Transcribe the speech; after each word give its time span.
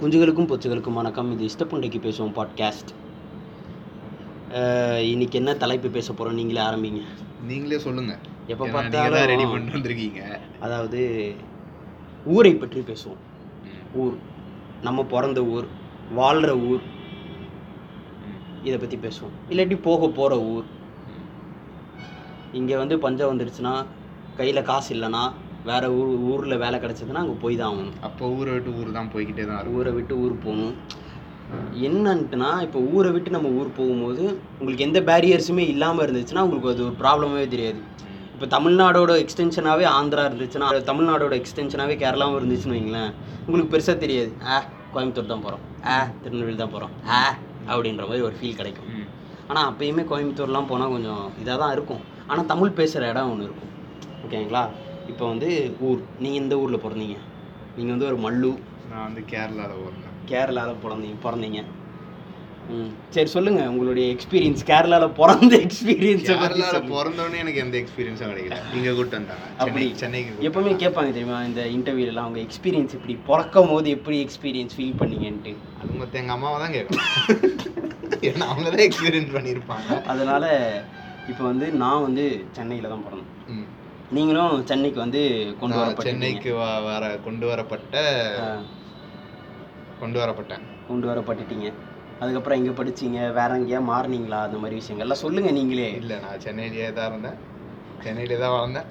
குஞ்சுகளுக்கும் 0.00 0.46
பொச்சுகளுக்கும் 0.50 0.98
வணக்கம். 0.98 1.30
இது 1.32 1.42
இஷ்டப்புண்டைக்கு 1.48 1.98
பேசுவோம் 2.04 2.34
பாட்காஸ்ட் 2.36 2.90
இன்னைக்கு 5.10 5.36
என்ன 5.40 5.54
தலைப்பு 5.62 5.88
பேச 5.96 6.06
போகிறோம் 6.12 6.38
நீங்களே 6.38 6.62
ஆரம்பிங்க. 6.68 7.00
நீங்களே 7.50 7.78
சொல்லுங்க. 7.78 8.12
எப்போ 8.52 8.68
தான் 8.68 8.88
ரெடி 8.92 8.96
பார்த்தாலும் 8.96 9.50
பண்ணிட்டு 9.50 9.78
வந்திருக்கீங்க. 9.78 10.22
அதாவது 10.60 11.00
ஊரை 12.36 12.52
பற்றி 12.54 12.84
பேசுவோம். 12.90 13.20
ஊர். 14.02 14.16
நம்ம 14.86 15.04
பிறந்த 15.12 15.42
ஊர் 15.56 15.68
வாழ்கிற 16.20 16.54
ஊர். 16.70 16.82
இதை 18.62 18.78
பற்றி 18.78 18.98
பேசுவோம். 19.06 19.36
இல்லாட்டி 19.50 19.78
போக 19.88 20.08
போகிற 20.20 20.40
ஊர். 20.54 20.66
இங்கே 22.60 22.76
வந்து 22.82 22.98
பஞ்சம் 23.06 23.32
வந்துடுச்சுன்னா 23.32 23.74
கையில் 24.40 24.68
காசு 24.72 24.90
இல்லைன்னா 24.96 25.24
வேற 25.68 25.84
ஊர் 25.98 26.10
ஊரில் 26.30 26.60
வேலை 26.62 26.76
கிடச்சதுன்னா 26.82 27.22
அங்கே 27.22 27.36
போய் 27.42 27.58
தான் 27.60 27.70
ஆகணும். 27.70 27.96
அப்போ 28.06 28.30
ஊரை 28.38 28.52
விட்டு 28.56 28.70
ஊர் 28.80 28.96
தான் 28.98 29.10
போய்கிட்டே 29.14 29.44
தான் 29.50 29.72
ஊரை 29.78 29.92
விட்டு 29.96 30.14
ஊர் 30.24 30.34
போகணும். 30.44 30.74
என்னன்ட்டுனா 31.86 32.48
இப்போ 32.66 32.78
ஊரை 32.96 33.10
விட்டு 33.14 33.30
நம்ம 33.36 33.48
ஊர் 33.60 33.70
போகும்போது 33.78 34.24
உங்களுக்கு 34.58 34.86
எந்த 34.88 35.00
பேரியர்ஸுமே 35.08 35.64
இல்லாமல் 35.74 36.04
இருந்துச்சுன்னா 36.06 36.44
உங்களுக்கு 36.46 36.72
அது 36.72 36.84
ஒரு 36.88 36.96
ப்ராப்ளமே 37.02 37.44
தெரியாது. 37.54 37.80
இப்போ 38.34 38.46
தமிழ்நாடோட 38.56 39.12
எக்ஸ்டென்ஷனாகவே 39.22 39.86
ஆந்திரா 39.96 40.22
இருந்துச்சுன்னா 40.30 40.68
தமிழ்நாடோட 40.90 41.34
எக்ஸ்டென்ஷனாகவே 41.40 41.96
கேரளாவும் 42.02 42.38
இருந்துச்சுன்னு 42.40 42.76
வைங்களேன் 42.76 43.10
உங்களுக்கு 43.46 43.72
பெருசாக 43.74 43.96
தெரியாது. 44.04 44.30
ஆ 44.52 44.58
கோயம்புத்தூர் 44.94 45.32
தான் 45.32 45.42
போகிறோம் 45.46 45.64
ஆ 45.94 45.96
திருநெல்வேலி 46.22 46.58
தான் 46.62 46.72
போகிறோம் 46.74 46.94
ஆ 47.16 47.18
அப்படின்ற 47.70 48.04
மாதிரி 48.10 48.24
ஒரு 48.28 48.36
ஃபீல் 48.38 48.56
கிடைக்கும். 48.60 48.86
ஆனால் 49.50 49.66
அப்பயுமே 49.70 50.04
கோயம்புத்தூர்லாம் 50.12 50.70
போனால் 50.70 50.94
கொஞ்சம் 50.94 51.24
இதாக 51.42 51.58
தான் 51.64 51.74
இருக்கும். 51.76 52.02
ஆனால் 52.30 52.48
தமிழ் 52.52 52.78
பேசுகிற 52.78 53.10
இடம் 53.12 53.30
ஒன்று 53.32 53.46
இருக்கும். 53.48 53.72
ஓகேங்களா? 54.24 54.62
இப்போ 55.10 55.24
வந்து 55.32 55.50
ஊர். 55.88 56.00
நீங்கள் 56.22 56.42
இந்த 56.44 56.56
ஊரில் 56.62 56.84
பிறந்தீங்க? 56.86 57.18
நீங்கள் 57.76 57.94
வந்து 57.94 58.08
ஒரு 58.12 58.20
மல்லு. 58.26 58.52
நான் 58.92 59.04
வந்து 59.08 59.22
கேரளாவில் 59.34 59.82
ஓடுனேன் 59.84 60.16
கேரளாவில் 60.32 60.82
பிறந்தீங்க 60.86 61.18
பிறந்தீங்க. 61.26 61.60
ம் 62.74 62.90
சரி 63.14 63.30
சொல்லுங்கள் 63.34 63.68
உங்களுடைய 63.70 64.06
எக்ஸ்பீரியன்ஸ் 64.14 64.60
கேரளாவில் 64.68 65.14
பிறந்த 65.20 65.52
எக்ஸ்பீரியன்ஸை 65.66 66.34
கேரளாவில் 66.42 66.90
பிறந்தோடனே 66.92 67.38
எனக்கு 67.44 67.62
எந்த 67.64 67.76
எக்ஸ்பீரியன்ஸும் 67.82 68.30
கிடைக்கல. 68.32 68.58
இங்கே 68.78 68.92
கூட்டு 68.98 69.16
வந்தாங்க. 69.18 69.46
அப்படி. 69.62 69.86
சென்னை 69.86 69.98
சென்னைக்கு 70.02 70.46
எப்பவுமே 70.48 70.74
கேட்பாங்க 70.82 71.10
தெரியுமா 71.16 71.38
இந்த 71.48 71.62
இன்டர்வியூலாம் 71.76 72.26
அவங்க 72.28 72.40
எக்ஸ்பீரியன்ஸ் 72.46 72.94
இப்படி 72.98 73.16
பிறக்கும் 73.30 73.72
போது 73.72 73.90
எப்படி 73.96 74.18
எக்ஸ்பீரியன்ஸ் 74.26 74.76
ஃபீல் 74.78 74.98
பண்ணீங்கன்ட்டு? 75.02 75.54
அது 75.80 75.98
மொத்தம் 76.02 76.20
எங்கள் 76.22 76.36
அம்மாவை 76.36 76.60
தான் 76.64 76.76
கேட்கணும். 76.76 77.10
ஏன்னா 78.28 78.46
அவங்க 78.52 78.68
தான் 78.76 78.86
எக்ஸ்பீரியன்ஸ் 78.88 79.36
பண்ணியிருப்பாங்க. 79.36 79.90
அதனால் 80.12 80.48
இப்போ 81.32 81.42
வந்து 81.50 81.66
நான் 81.82 82.04
வந்து 82.06 82.26
சென்னையில் 82.58 82.92
தான் 82.94 83.04
பிறந்தேன். 83.08 83.66
நீங்களும் 84.16 84.54
சென்னைக்கு 84.68 84.98
வந்து 85.04 85.20
கொண்டு 85.60 85.76
வரப்பட்டீங்க. 85.80 86.08
சென்னைக்கு 86.08 86.50
வர 86.88 87.04
கொண்டு 87.26 87.46
வரப்பட்ட 87.50 87.96
கொண்டு 90.00 90.18
வரப்பட்டேன். 90.22 90.62
கொண்டு 90.88 91.06
வரப்பட்டுட்டீங்க. 91.10 91.68
அதுக்கப்புறம் 92.22 92.58
எங்கே 92.60 92.72
படிச்சீங்க? 92.80 93.18
வேற 93.38 93.50
எங்கேயா 93.58 93.80
மாறுனீங்களா? 93.90 94.40
அந்த 94.46 94.58
மாதிரி 94.62 94.78
விஷயங்கள்லாம் 94.80 95.22
சொல்லுங்கள் 95.24 95.56
நீங்களே. 95.58 95.88
இல்லை 96.00 96.16
நான் 96.24 96.42
சென்னையிலேயே 96.46 96.90
தான் 96.98 97.08
இருந்தேன். 97.10 97.38
சென்னையிலே 98.04 98.38
தான் 98.42 98.54
வளர்ந்தேன் 98.56 98.88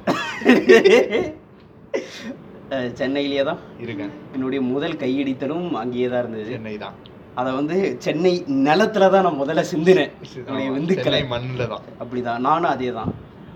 சென்னையிலேயே 2.99 3.43
தான்? 3.51 3.61
இருக்கேன். 3.83 4.11
என்னுடைய 4.35 4.59
முதல் 4.73 4.99
கையடித்தலும் 5.03 5.69
அங்கேயே 5.83 6.09
தான் 6.11 6.21
இருந்தது. 6.23 6.49
சென்னை 6.55 6.75
தான். 6.83 6.97
அதை 7.39 7.49
வந்து 7.59 7.77
சென்னை 8.05 8.33
நிலத்துல 8.67 9.09
தான் 9.13 9.25
நான் 9.27 9.41
முதல்ல 9.43 9.63
சிந்தினேன். 9.73 10.13
சென்னை 10.33 11.23
மண்ணில் 11.33 11.71
தான். 11.73 11.85
அப்படிதான். 12.03 12.45
நானும் 12.47 12.73
அதே 12.75 12.91
தான் 12.99 13.11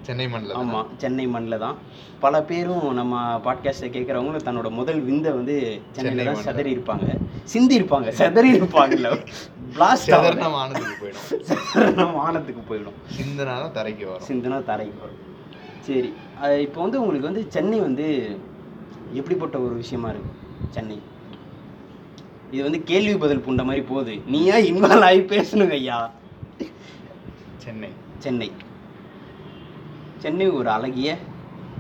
சென்னை 0.08 0.26
மண்ணில் 0.32 0.56
ஆமாம் 0.60 0.88
சென்னை 1.02 1.26
மண்ணில் 1.34 1.62
தான். 1.64 1.78
பல 2.24 2.42
பேரும் 2.50 2.86
நம்ம 3.00 3.14
பாட்காஸ்ட்டை 3.46 3.90
கேட்குறவங்களும் 3.96 4.46
தன்னோட 4.48 4.70
முதல் 4.80 5.02
விந்தை 5.08 5.32
வந்து 5.38 5.56
சென்னையில் 5.96 6.20
சென்னை 6.20 6.26
தான். 6.30 6.44
செதறி 6.48 6.72
இருப்பாங்க 6.76 7.08
சிந்தி 7.54 7.76
இருப்பாங்க 7.80 8.12
செதறி 8.22 8.50
இருப்பாங்கல்ல 8.60 9.10
பிளாஸ்ட் 9.76 10.10
செதறின 10.14 10.50
வானத்துக்கு 10.56 10.96
போயிடும். 11.04 11.28
செதறின 11.50 12.08
வானத்துக்கு 12.18 12.64
போயிடும். 12.70 12.98
சிந்தனா 13.18 13.56
தான் 13.64 13.76
தரைக்கு 13.78 14.06
வரும். 14.12 14.28
சிந்தனா 14.30 14.60
தரைக்கு 14.72 15.00
வரும். 15.06 15.22
சரி 15.88 16.10
இப்போ 16.66 16.80
வந்து 16.86 17.00
உங்களுக்கு 17.04 17.30
வந்து 17.30 17.46
சென்னை 17.56 17.80
வந்து 17.88 18.06
எப்படிப்பட்ட 19.20 19.56
ஒரு 19.66 19.74
விஷயமா 19.82 20.10
இருக்கு? 20.14 20.34
சென்னை. 20.76 21.00
இது 22.54 22.62
வந்து 22.68 22.80
கேள்வி 22.92 23.16
பதில் 23.24 23.46
புண்ட 23.48 23.62
மாதிரி 23.70 23.84
போகுது. 23.90 24.14
நீயா 24.34 24.58
இன்வால்வ் 24.70 25.08
ஆகி 25.10 25.24
பேசணுங்க 25.34 25.76
ஐயா. 25.82 25.98
சென்னை. 27.66 27.90
சென்னை. 28.26 28.50
சென்னை 30.24 30.50
ஒரு 30.50 30.70
அழகிய 30.70 31.18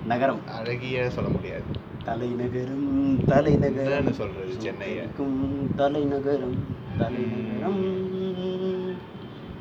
நகரம். 0.06 0.40
அழகிய 0.60 1.10
சொல்ல 1.10 1.30
முடியாது. 1.30 1.64
தலைநகரம் 2.04 3.26
தலைநகரம். 3.26 4.14
சொல்றது 4.14 4.56
சென்னைய? 4.60 4.92
இருக்கும் 4.92 5.76
தலைநகரம் 5.76 6.66
தலைநகரம். 6.98 8.98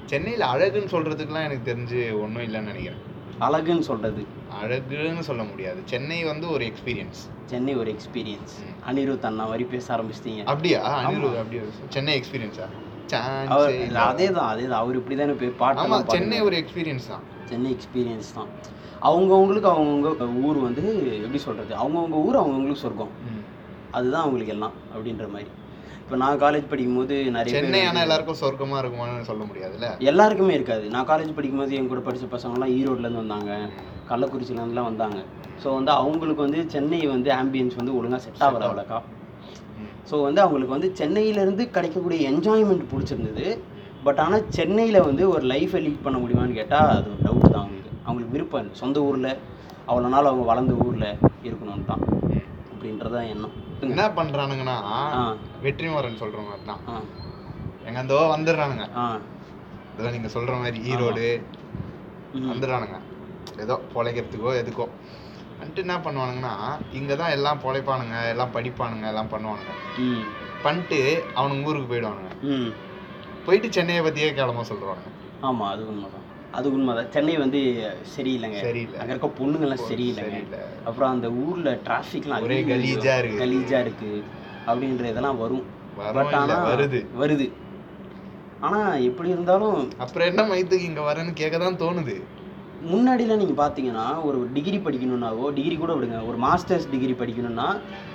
சென்னையில் 0.07 0.41
அழகுன்னு 0.41 0.89
சொல்றதுக்குலாம் 0.89 1.45
எனக்கு 1.45 1.75
தெரிஞ்சு 1.75 2.23
ஒன்றும் 2.23 2.43
இல்லைன்னு 2.43 2.49
நினைக்கிறேன். 2.49 2.99
அழகுன்னு 3.41 3.81
சொல்றது. 3.81 4.27
அழகுன்னு 4.63 5.19
சொல்ல 5.19 5.43
முடியாது. 5.43 5.81
சென்னை 5.85 6.25
வந்து 6.25 6.51
ஒரு 6.51 6.65
எக்ஸ்பீரியன்ஸ் 6.65 7.31
சென்னை 7.47 7.77
ஒரு 7.77 7.93
எக்ஸ்பீரியன்ஸ். 7.93 8.75
அனிருத் 8.91 9.23
அண்ணா 9.23 9.45
மாதிரி 9.45 9.65
பேச 9.65 9.97
ஆரம்பிச்சிட்டீங்க. 9.97 10.45
அப்படியா? 10.45 11.01
அனிருத் 11.01 11.15
அப்படியே? 11.15 11.63
சென்னை 11.89 12.21
எக்ஸ்பீரியன்ஸா 12.21 12.67
அவர் 13.49 13.73
அதே 13.95 14.31
தான் 14.31 14.49
அதே 14.49 14.67
தான் 14.67 14.79
அவர் 14.79 14.95
இப்படி 14.95 15.17
தானே 15.17 15.33
போய் 15.33 15.49
பாட்டு 15.49 15.81
சென்னை 16.13 16.41
ஒரு 16.41 16.57
எக்ஸ்பீரியன்ஸ் 16.57 17.09
தான். 17.09 17.21
சென்னை 17.45 17.77
எக்ஸ்பீரியன்ஸ் 17.77 18.35
தான். 18.35 18.47
அவங்கவுங்களுக்கு 19.03 19.69
அவங்கவுங்க 19.73 20.45
ஊர் 20.45 20.57
வந்து 20.59 21.13
எப்படி 21.17 21.39
சொல்கிறது 21.39 21.75
அவங்கவுங்க 21.75 22.13
ஊர் 22.13 22.37
அவங்கவுங்களுக்கு 22.37 22.73
சொர்க்கம். 22.73 23.11
அதுதான் 23.91 24.21
அவங்களுக்கு 24.21 24.53
எல்லாம் 24.53 24.73
அப்படின்ற 24.97 25.31
மாதிரி. 25.31 25.51
இப்போ 25.99 26.17
நான் 26.17 26.41
காலேஜ் 26.41 26.69
படிக்கும்போது 26.69 27.31
நிறைய 27.31 27.61
சென்னை 27.61 27.71
பேர் 27.71 27.89
ஆனா 27.89 27.91
வந்து- 27.91 28.01
எல்லாருக்கும் 28.01 28.41
சொர்க்கமா 28.41 28.79
இருக்குமான்னு 28.79 29.21
சொல்ல 29.21 29.45
முடியாதுல்ல? 29.45 29.99
எல்லாருக்குமே 29.99 30.55
இருக்காது. 30.55 30.89
நான் 30.89 31.07
காலேஜ் 31.07 31.35
படிக்கும்போது 31.35 31.75
என் 31.75 31.89
கூட 31.89 32.01
படித்த 32.01 32.37
பசங்களாம் 32.37 32.73
ஈரோட்லேருந்து 32.73 33.17
வந்தாங்க. 33.17 33.69
கள்ளக்குறிச்சிலேருந்துலாம் 34.09 34.83
வந்தாங்க. 34.83 35.23
ஸோ 35.65 35.75
வந்து 35.75 35.91
அவங்களுக்கு 35.91 36.43
வந்து 36.43 36.71
சென்னை 36.71 37.07
வந்து 37.07 37.31
ஆம்பியன்ஸ் 37.31 37.77
வந்து 37.77 37.97
ஒழுங்காக 37.97 38.23
செட் 38.23 38.41
ஆகல 38.41 38.59
அவ்வளோக்கா. 38.59 39.03
ஸோ 40.11 40.23
வந்து 40.23 40.41
அவங்களுக்கு 40.41 40.77
வந்து 40.79 40.93
சென்னையிலேருந்து 40.97 41.71
கிடைக்கக்கூடிய 41.71 42.31
என்ஜாய்மெண்ட் 42.31 42.87
பிடிச்சிருந்தது. 42.93 43.47
பட் 44.05 44.19
ஆனால் 44.19 44.49
சென்னையில் 44.49 45.01
வந்து 45.01 45.29
ஒரு 45.29 45.47
லைஃப்பை 45.47 45.81
லீட் 45.83 46.03
பண்ண 46.03 46.19
முடியுமான்னு 46.19 46.53
கேட்டால் 46.53 46.89
அது 46.89 47.11
ஒரு 47.11 47.21
டவுட் 47.23 47.51
தான் 47.51 47.63
அவங்களுக்கு. 47.63 47.91
அவங்களுக்கு 48.05 48.33
விருப்பம் 48.33 48.61
இல்லை. 48.61 48.75
சொந்த 48.77 49.03
ஊரில் 49.03 49.31
அவ்வளோ 49.89 50.09
நாள் 50.09 50.25
அவங்க 50.25 50.45
வளர்ந்த 50.45 50.75
ஊரில் 50.75 51.09
இருக்கணும்னு 51.43 51.85
தான். 51.87 52.03
அப்படின்றதான் 52.73 53.29
எண்ணம். 53.29 53.55
என்ன 53.81 54.09
பண்றானுங்கன்னா 54.09 54.77
ஆ. 54.85 55.37
வெற்றிமாறன் 55.63 56.21
சொல்ற 56.21 56.39
மாதிரி 56.47 56.65
தான் 56.67 56.81
ஆ. 56.89 57.01
எங்க 57.87 57.99
அந்தோ 57.99 58.19
வந்துடுறானுங்க. 58.37 58.85
ஆ. 58.97 59.19
இதோ 59.99 60.11
நீங்க 60.11 60.29
சொல்ற 60.29 60.59
மாதிரி 60.59 60.95
ஈரோடு. 60.95 61.27
வந்துடுறானுங்க. 62.35 62.99
ஏதோ 63.59 63.81
பொழைக்கிறதுக்கோ 63.95 64.53
எதுக்கோ. 64.63 64.87
வந்துட்டு 65.63 65.85
என்ன 65.87 65.97
பண்ணுவானுங்கன்னா 66.05 66.55
இங்க 67.01 67.13
தான் 67.17 67.35
எல்லாம் 67.37 67.61
பொழைப்பானுங்க 67.65 68.17
எல்லாம் 68.33 68.55
படிப்பானுங்க 68.57 69.07
எல்லாம் 69.13 69.33
பண்ணுவானுங்க. 69.35 69.75
பண்ணிட்டு 70.65 70.99
அவனுங்க 71.39 71.69
ஊருக்கு 71.71 71.91
போயிடுவானுங்க. 71.93 72.33
போயிட்டு 73.47 73.69
சென்னையை 73.77 74.03
பத்தியே 74.07 74.29
கிளம்ப 74.35 74.65
சொல்றானுங்க. 74.73 75.11
ஆமாம் 75.49 75.71
அது 75.75 75.83
உண்மைதான். 75.93 76.27
அது 76.59 76.67
உண்மைதான். 76.77 77.09
சென்னை 77.15 77.37
வந்து 77.37 77.61
சரியில்லைங்க. 78.15 78.61
சரியில்லை. 78.67 78.99
அங்கே 79.01 79.13
இருக்க 79.15 79.31
பொண்ணுங்கள்லாம் 79.41 79.85
சரியில்லைங்க. 79.91 80.31
சரியில்லை. 80.31 80.61
அப்புறம் 80.89 81.13
அந்த 81.15 81.29
ஊரில் 81.45 81.81
டிராஃபிக்லாம் 81.87 82.45
ஒரே 82.49 82.59
கலீஜா 82.73 83.15
இருக்கு. 83.23 83.41
கலீஜா 83.45 83.81
இருக்கு. 83.87 84.13
அப்படின்ற 84.67 85.07
இதெல்லாம் 85.13 85.41
வரும். 85.45 85.65
பட் 85.97 86.35
ஆனால் 86.41 86.69
வருது. 86.73 87.01
வருது. 87.23 87.49
ஆனால் 88.67 89.03
எப்படி 89.09 89.29
இருந்தாலும் 89.29 89.81
அப்புறம் 90.05 90.29
என்ன 90.31 90.43
மைத்துக்கு 90.51 90.91
இங்க 90.91 91.03
வரேன்னு 91.09 91.33
கேட்க 91.41 91.57
தான் 91.59 91.81
தோணுது. 91.83 92.17
முன்னாடிலாம் 92.91 93.41
நீங்கள் 93.43 93.59
பார்த்தீங்கன்னா 93.63 94.05
ஒரு 94.29 94.39
டிகிரி 94.55 94.79
படிக்கணும்னாவோ 94.85 95.45
டிகிரி 95.57 95.77
கூட 95.83 95.93
விடுங்க. 95.97 96.19
ஒரு 96.29 96.39
மாஸ்டர்ஸ் 96.45 96.87
டிகிரி 96.93 97.15
படிக்கணும்னா 97.21 97.67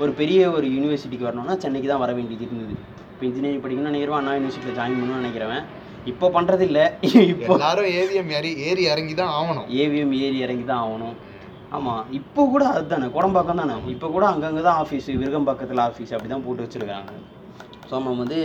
ஒரு 0.04 0.12
பெரிய 0.20 0.40
ஒரு 0.56 0.66
யூனிவர்சிட்டிக்கு 0.76 1.28
வரணும்னா 1.28 1.56
சென்னைக்கு 1.64 1.90
தான் 1.92 2.02
வர 2.04 2.12
வேண்டியது 2.18 2.46
இருந்தது. 2.48 2.74
இப்போ 3.12 3.24
இன்ஜினியரிங் 3.30 3.62
படிக்கணும்னு 3.66 3.92
நினைக்கிறவன் 3.92 4.22
அண்ணா 4.22 4.34
யூனிவர்சிட்டியில் 4.38 4.78
ஜாயின் 4.80 4.98
பண்ணணும்னு 4.98 5.22
நினைக்கிறவன் 5.22 5.64
இப்போ 6.12 6.26
பண்ணுறது 6.36 6.64
இல்லை 6.70 6.84
இப்போ 7.32 7.54
எல்லாரும் 7.56 7.88
ஏவிஎம் 8.00 8.30
ஏறி 8.40 8.52
ஏறி 8.68 8.84
இறங்கி 8.92 9.16
தான் 9.22 9.32
ஆகணும் 9.38 9.70
ஏவிஎம் 9.84 10.14
ஏறி 10.26 10.38
இறங்கி 10.46 10.66
தான் 10.72 10.84
ஆகணும். 10.86 11.16
ஆமாம் 11.78 12.04
இப்போ 12.20 12.42
கூட 12.54 12.66
அதுதானே 12.76 13.08
குடம்பாக்கம் 13.16 13.62
தானே. 13.62 13.78
இப்போ 13.96 14.10
கூட 14.16 14.26
அங்கங்கே 14.34 14.62
தான் 14.68 14.78
ஆஃபீஸு 14.84 15.18
விருகம்பாக்கத்தில் 15.22 15.82
ஆஃபீஸ் 15.88 16.14
அப்படி 16.18 16.32
தான் 16.34 16.46
போட்டு 16.46 16.66
வச்சுருக்காங்க. 16.66 17.12
ஸோ 17.88 17.94
நம்ம 17.98 18.16
வந்து 18.24 18.40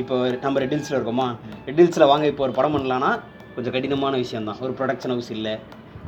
இப்போ 0.00 0.16
நம்ம 0.46 0.56
ரெட்டில்ஸில் 0.64 0.96
இருக்கோமா? 0.96 1.28
ரெட்டில்ஸில் 1.68 2.10
வாங்க 2.12 2.24
இப்போ 2.32 2.42
ஒரு 2.46 2.56
படம் 2.58 2.74
பண்ணலான்னா 2.76 3.12
கொஞ்சம் 3.54 3.74
கடினமான 3.76 4.16
விஷயம்தான். 4.24 4.60
ஒரு 4.66 4.74
ப்ரொடக்ஷன் 4.80 5.14
ஹவுஸ் 5.14 5.30
இல்லை. 5.36 5.54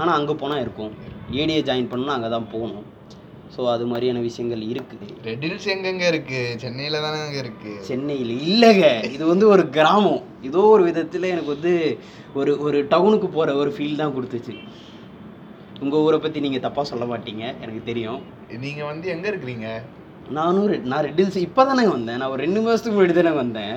ஆனால் 0.01 0.17
அங்கே 0.19 0.35
போனால் 0.43 0.65
இருக்கும். 0.65 0.93
ஏடியை 1.41 1.63
ஜாயின் 1.69 1.89
பண்ணணும்னா 1.93 2.17
அங்கே 2.19 2.31
தான் 2.37 2.51
போகணும். 2.55 2.87
ஸோ 3.55 3.63
அது 3.73 3.85
மாதிரியான 3.89 4.21
விஷயங்கள் 4.27 4.63
இருக்குது 4.73 5.07
ரெட்டில்ஸ் 5.31 5.67
எங்கெங்க 5.73 6.05
இருக்கு? 6.13 6.39
சென்னையில 6.63 7.01
தானே 7.07 7.19
இருக்கு? 7.41 7.73
சென்னையில் 7.89 8.31
இல்லைங்க. 8.47 8.87
இது 9.17 9.25
வந்து 9.33 9.47
ஒரு 9.55 9.65
கிராமம். 9.77 10.23
ஏதோ 10.49 10.61
ஒரு 10.75 10.83
விதத்தில் 10.89 11.33
எனக்கு 11.33 11.51
வந்து 11.55 11.73
ஒரு 12.41 12.53
ஒரு 12.67 12.79
டவுனுக்கு 12.93 13.29
போகிற 13.37 13.57
ஒரு 13.63 13.73
ஃபீல் 13.77 14.01
தான் 14.03 14.15
கொடுத்துச்சு. 14.17 14.55
உங்கள் 15.85 16.05
ஊரை 16.07 16.19
பற்றி 16.25 16.41
நீங்கள் 16.47 16.65
தப்பாக 16.67 16.87
சொல்ல 16.93 17.05
மாட்டீங்க. 17.13 17.45
எனக்கு 17.65 17.83
தெரியும். 17.91 18.23
நீங்க 18.65 18.83
வந்து 18.93 19.07
எங்க 19.15 19.27
இருக்கிறீங்க? 19.33 19.69
நானும் 20.39 20.69
ரெட் 20.73 20.89
நான் 20.91 21.05
ரெட் 21.07 21.21
ஹில்ஸ் 21.23 21.39
இப்போ 21.47 21.63
தானே 21.71 21.85
வந்தேன். 21.95 22.19
நான் 22.21 22.33
ஒரு 22.35 22.43
ரெண்டு 22.47 22.61
மாதத்துக்கு 22.65 22.97
முன்னாடி 22.97 23.17
தானே 23.21 23.33
வந்தேன். 23.43 23.77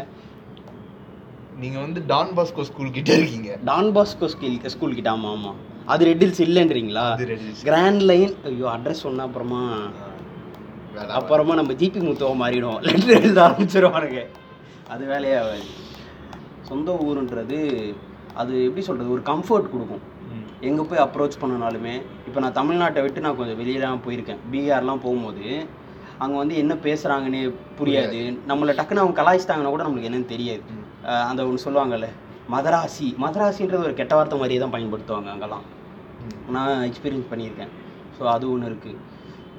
நீங்க 1.61 1.77
வந்து 1.83 1.99
டான் 2.11 2.31
பாஸ்கோ 2.37 2.63
ஸ்கூல் 2.69 2.95
கிட்ட 2.95 3.11
இருக்கீங்க. 3.17 3.51
டான் 3.69 3.89
பாஸ்கோ 3.95 4.27
ஸ்கூல் 4.33 4.55
ஸ்கூல் 4.73 4.95
கிட்ட 4.97 5.09
ஆமாம் 5.15 5.35
ஆமாம் 5.35 5.59
அது 5.93 6.05
ரெட் 6.07 6.23
ஹில்ஸ் 6.23 6.41
இல்லைன்றீங்களா? 6.45 7.05
கிராண்ட் 7.67 8.03
லைன் 8.09 8.33
ஐயோ 8.49 8.67
அட்ரஸ் 8.73 9.03
சொன்ன 9.05 9.23
அப்புறமா 9.27 9.61
அப்புறமா 11.19 11.53
நம்ம 11.59 11.71
ஜிபி 11.81 12.01
முத்துவ 12.07 12.33
மாறிடும் 12.41 12.81
லெட்டர் 12.87 13.15
எழுத 13.19 13.39
ஆரம்பிச்சிருவானுங்க. 13.45 14.21
அது 14.93 15.03
வேலையே 15.11 15.37
ஆகாது. 15.43 15.65
சொந்த 16.69 16.91
ஊருன்றது 17.07 17.59
அது 18.41 18.53
எப்படி 18.67 18.83
சொல்கிறது 18.87 19.15
ஒரு 19.15 19.23
கம்ஃபர்ட் 19.31 19.73
கொடுக்கும். 19.73 20.03
எங்கே 20.69 20.83
போய் 20.89 21.03
அப்ரோச் 21.05 21.41
பண்ணனாலுமே 21.41 21.95
இப்போ 22.27 22.39
நான் 22.43 22.57
தமிழ்நாட்டை 22.59 23.01
விட்டு 23.05 23.25
நான் 23.25 23.37
கொஞ்சம் 23.39 23.59
வெளியெலாம் 23.61 24.05
போயிருக்கேன். 24.05 24.41
பீகார்லாம் 24.53 25.03
போகும்போது 25.05 25.47
அங்கே 26.23 26.37
வந்து 26.41 26.55
என்ன 26.63 26.73
பேசுகிறாங்கன்னே 26.87 27.43
புரியாது. 27.79 28.21
நம்மளை 28.51 28.73
டக்குன்னு 28.79 29.03
அவங்க 29.03 29.17
கலாய்ச்சிட்டாங்கன்னா 29.21 29.73
கூட 29.75 29.83
நம்மளுக்கு 29.85 30.09
என்னன்னு 30.11 30.33
தெரியாது. 30.33 30.63
அந்த 31.29 31.41
ஒன்று 31.47 31.65
சொல்லுவாங்கல்ல 31.65 32.07
மதராசி. 32.53 33.07
மதராசின்றது 33.23 33.85
ஒரு 33.87 33.95
கெட்ட 33.99 34.13
வார்த்தை 34.17 34.37
மாதிரியே 34.41 34.59
தான் 34.63 34.73
பயன்படுத்துவாங்க 34.75 35.29
அங்கெல்லாம். 35.33 35.65
நான் 36.55 36.83
எக்ஸ்பீரியன்ஸ் 36.89 37.31
பண்ணியிருக்கேன். 37.31 37.71
ஸோ 38.17 38.23
அது 38.33 38.45
ஒன்று 38.53 38.69
இருக்குது 38.71 39.01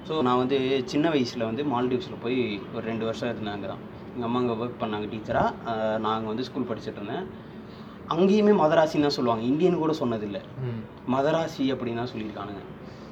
ஸோ 0.09 0.15
நான் 0.27 0.41
வந்து 0.43 0.59
சின்ன 0.91 1.07
வயசில் 1.15 1.49
வந்து 1.49 1.63
மால்டீவ்ஸில் 1.73 2.23
போய் 2.25 2.39
ஒரு 2.75 2.83
ரெண்டு 2.91 3.05
வருஷம் 3.09 3.31
இருந்தேன் 3.33 3.55
அங்கே 3.55 3.69
தான் 3.73 3.83
எங்கள் 4.13 4.29
அம்மா 4.29 4.41
அங்கே 4.43 4.55
ஒர்க் 4.63 4.79
பண்ணாங்க 4.83 5.07
டீச்சராக 5.13 5.81
நாங்கள் 6.07 6.31
வந்து 6.33 6.47
ஸ்கூல் 6.49 6.69
படிச்சுட்டு 6.69 7.01
இருந்தேன். 7.01 7.25
அங்கேயுமே 8.15 8.53
மதராசின்னு 8.63 9.07
தான் 9.07 9.17
சொல்லுவாங்க. 9.19 9.45
இந்தியன் 9.53 9.83
கூட 9.83 9.95
சொன்னதில்லை. 10.03 10.43
மதராசி 11.15 11.65
அப்படின்னு 11.75 12.01
தான் 12.03 12.13
சொல்லியிருக்கானுங்க. 12.13 12.63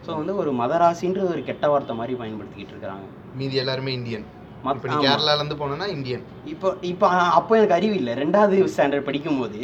ஸோ 0.06 0.10
வந்து 0.20 0.34
ஒரு 0.42 0.50
மதராசின்றது 0.62 1.28
ஒரு 1.36 1.42
கெட்ட 1.50 1.66
வார்த்தை 1.72 1.96
மாதிரி 2.00 2.14
பயன்படுத்திக்கிட்டு 2.22 2.74
இருக்கிறாங்க. 2.74 3.06
மீதி 3.40 3.58
எல்லாருமே 3.62 3.92
இந்தியன். 3.98 4.26
இப்போ 4.72 4.86
நீ 4.90 4.94
ஆமா. 4.96 5.04
கேரளால 5.04 5.38
இருந்து 5.40 5.56
போனோம்னா 5.60 5.86
இந்தியன். 5.94 6.22
இப்போ 6.52 6.68
இப்போ 6.90 7.06
அப்போ 7.38 7.52
எனக்கு 7.58 7.76
அறிவு 7.78 7.94
இல்லை. 8.00 8.12
ரெண்டாவது 8.22 8.56
ஸ்டாண்டர்ட் 8.74 9.06
படிக்கும்போது 9.08 9.60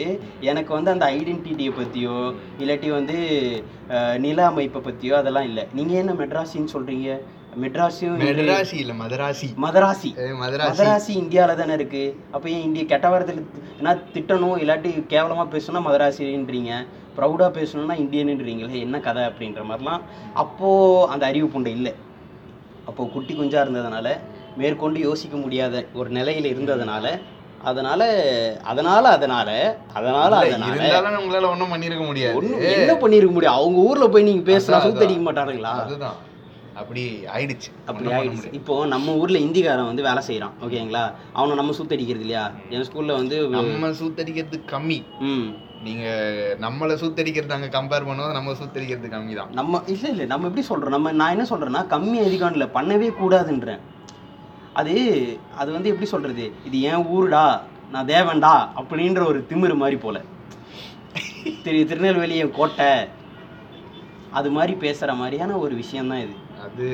எனக்கு 0.50 0.72
வந்து 0.76 0.92
அந்த 0.94 1.06
ஐடென்டிட்டியை 1.18 1.72
பற்றியோ 1.80 2.16
இல்லாட்டி 2.62 2.88
வந்து 2.98 3.16
நில 4.24 4.38
அமைப்பை 4.52 4.80
பற்றியோ 4.88 5.14
அதெல்லாம் 5.20 5.48
இல்லை. 5.50 5.64
நீங்கள் 5.78 6.00
என்ன 6.02 6.14
மெட்ராசின்னு 6.22 6.74
சொல்கிறீங்க 6.76 7.10
மெட்ராஸையும் 7.62 8.18
மெட்ராசி 8.26 8.76
இல்ல 8.82 8.92
மதராசி 9.00 9.46
மதராசி 9.64 10.10
மதராசி 10.42 11.12
இந்தியாவில் 11.22 11.60
தானே 11.60 11.72
இருக்குது 11.78 12.12
அப்போ 12.34 12.46
ஏன் 12.56 12.66
இந்திய 12.68 12.84
கெட்ட 12.92 13.06
வாரத்தில் 13.12 13.40
என்ன 13.80 13.94
திட்டணும்? 14.16 14.58
இல்லாட்டி 14.64 14.90
கேவலமாக 15.14 15.48
பேசணும்னா 15.54 15.82
மதராசின்றீங்க 15.88 16.74
ப்ரௌடாக 17.16 17.50
பேசணும்னா 17.58 17.96
இந்தியன்ன்றீங்களே 18.04 18.84
என்ன 18.86 19.00
கதை 19.06 19.24
அப்படின்ற 19.30 19.62
மாதிரிலாம் 19.70 20.04
அப்போது 20.42 21.08
அந்த 21.14 21.24
அறிவு 21.30 21.48
புண்டை 21.54 21.72
இல்லை. 21.78 21.94
அப்போது 22.88 23.12
குட்டி 23.14 23.32
குஞ்சாக 23.34 23.64
இருந்ததுனால 23.64 24.08
மேற்கொண்டு 24.56 25.00
யோசிக்க 25.00 25.36
முடியாத 25.36 25.84
ஒரு 25.94 26.10
நிலையில் 26.10 26.50
இருந்ததுனால 26.54 27.06
அதனால 27.64 28.02
அதனால 28.64 29.08
அதனால 29.08 29.48
அதனால 29.94 30.34
அதனால 30.36 31.18
உங்களால 31.18 31.44
ஒண்ணும் 31.44 31.72
பண்ணிருக்க 31.72 32.04
முடியாது. 32.06 32.36
ஒண்ணும் 32.36 32.62
என்ன 32.62 32.92
பண்ணிருக்க 32.94 33.32
முடியும்? 33.32 33.52
அவங்க 33.52 33.80
ஊர்ல 33.80 34.08
போய் 34.08 34.22
நீங்க 34.22 34.44
பேசினா 34.52 34.78
மாட்டானுங்களா 35.20 35.72
அதுதான். 35.72 36.18
அப்படி 36.74 37.26
ஆயிடுச்சு. 37.26 37.70
அப்படி 37.86 38.08
ஆயிடுச்சு. 38.10 38.50
இப்போ 38.52 38.86
நம்ம 38.86 39.14
ஊர்ல 39.14 39.38
இந்திக்காரன் 39.38 39.84
வந்து 39.84 40.02
வேலை 40.02 40.22
செய்யறான் 40.28 40.54
ஓகேங்களா? 40.60 41.12
அவனை 41.32 41.56
நம்ம 41.56 41.72
சுத்தடிக்கிறது 41.72 42.20
இல்லையா? 42.20 42.44
என் 42.70 42.82
ஸ்கூல்ல 42.82 43.12
வந்து 43.12 43.48
நம்ம 43.48 43.90
சூத்தடிக்கிறது 43.92 44.58
கம்மி. 44.64 45.04
ம். 45.20 45.48
நீங்க 45.82 46.06
நம்மள 46.60 46.94
சூத்தடிக்கிறது 46.94 47.52
அங்க 47.52 47.66
கம்பேர் 47.66 48.06
பண்ணும்போது 48.08 48.32
நம்ம 48.32 48.52
சூத்தடிக்கிறது 48.52 49.08
கம்மி 49.08 49.34
தான் 49.34 49.50
நம்ம 49.50 49.82
இல்ல 49.86 50.08
இல்ல 50.08 50.24
நம்ம 50.24 50.46
எப்படி 50.46 50.66
சொல்றோம்? 50.66 50.88
நம்ம 50.88 51.12
நான் 51.12 51.30
என்ன 51.30 51.46
சொல்றேன்னா 51.50 51.86
கம்மி 51.86 52.18
அதிகம் 52.18 52.52
இல்லை 52.52 52.66
பண்ணவே 52.66 53.08
கூடாதுன்றேன். 53.20 53.80
அது 54.80 54.94
அது 55.60 55.70
வந்து 55.76 55.90
எப்படி 55.92 56.08
சொல்றது? 56.14 56.44
இது 56.68 56.76
என் 56.90 57.06
ஊருடா 57.14 57.44
நான் 57.94 58.10
தேவன்டா 58.14 58.52
அப்படின்ற 58.80 59.22
ஒரு 59.30 59.40
திமிரு 59.50 59.76
மாதிரி 59.82 59.96
போல. 60.04 60.18
திரு 61.64 61.78
திருநெல்வேலி 61.90 62.36
என் 62.42 62.58
கோட்டை 62.58 62.90
அது 64.38 64.48
மாதிரி 64.56 64.72
பேசுற 64.84 65.10
மாதிரியான 65.20 65.56
ஒரு 65.64 65.74
விஷயம்தான் 65.82 66.22
இது. 66.24 66.34
அது 66.64 66.86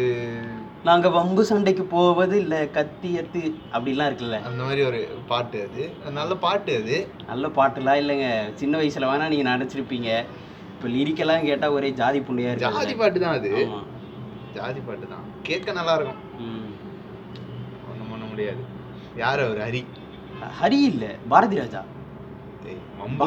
நாங்க 0.89 1.09
வம்பு 1.17 1.43
சண்டைக்கு 1.49 1.85
போவது 1.95 2.35
இல்ல 2.43 2.57
கத்தி 2.77 3.09
எத்து 3.21 3.41
அப்படிலாம் 3.75 4.09
இருக்குல்ல. 4.11 4.39
அந்த 4.49 4.63
மாதிரி 4.69 4.83
ஒரு 4.91 5.01
பாட்டு 5.31 5.59
அது. 5.67 5.85
நல்ல 6.19 6.33
பாட்டு 6.45 6.73
அது. 6.81 6.99
நல்ல 7.31 7.49
பாட்டுலாம் 7.59 8.01
இல்லைங்க. 8.03 8.29
சின்ன 8.61 8.79
வயசுல 8.81 9.11
வேணா 9.11 9.29
நீங்க 9.33 9.47
நடிச்சிருப்பீங்க. 9.51 10.11
இப்போ 10.75 10.89
லிரிக்கெல்லாம் 10.95 11.47
கேட்டா 11.51 11.69
ஒரே 11.77 11.91
ஜாதி 12.01 12.21
புண்டையா 12.29 12.55
ஜாதி 12.65 12.81
இருக்கு 12.85 13.03
பாட்டு 13.03 13.25
தான் 13.25 13.37
அது 13.39 13.51
ஜாதி 14.57 14.81
பாட்டு 14.89 15.07
தான் 15.15 15.27
கேட்க 15.49 15.73
நல்லா 15.79 15.95
இருக்கும். 15.99 16.21
முடியாது 18.37 18.63
யார் 19.17 19.41
அவர்? 19.41 19.61
ஹரி. 19.67 19.83
ஹரி 20.61 20.81
இல்ல 20.87 21.05
பாரதி 21.29 21.57
ராஜா. 21.57 21.83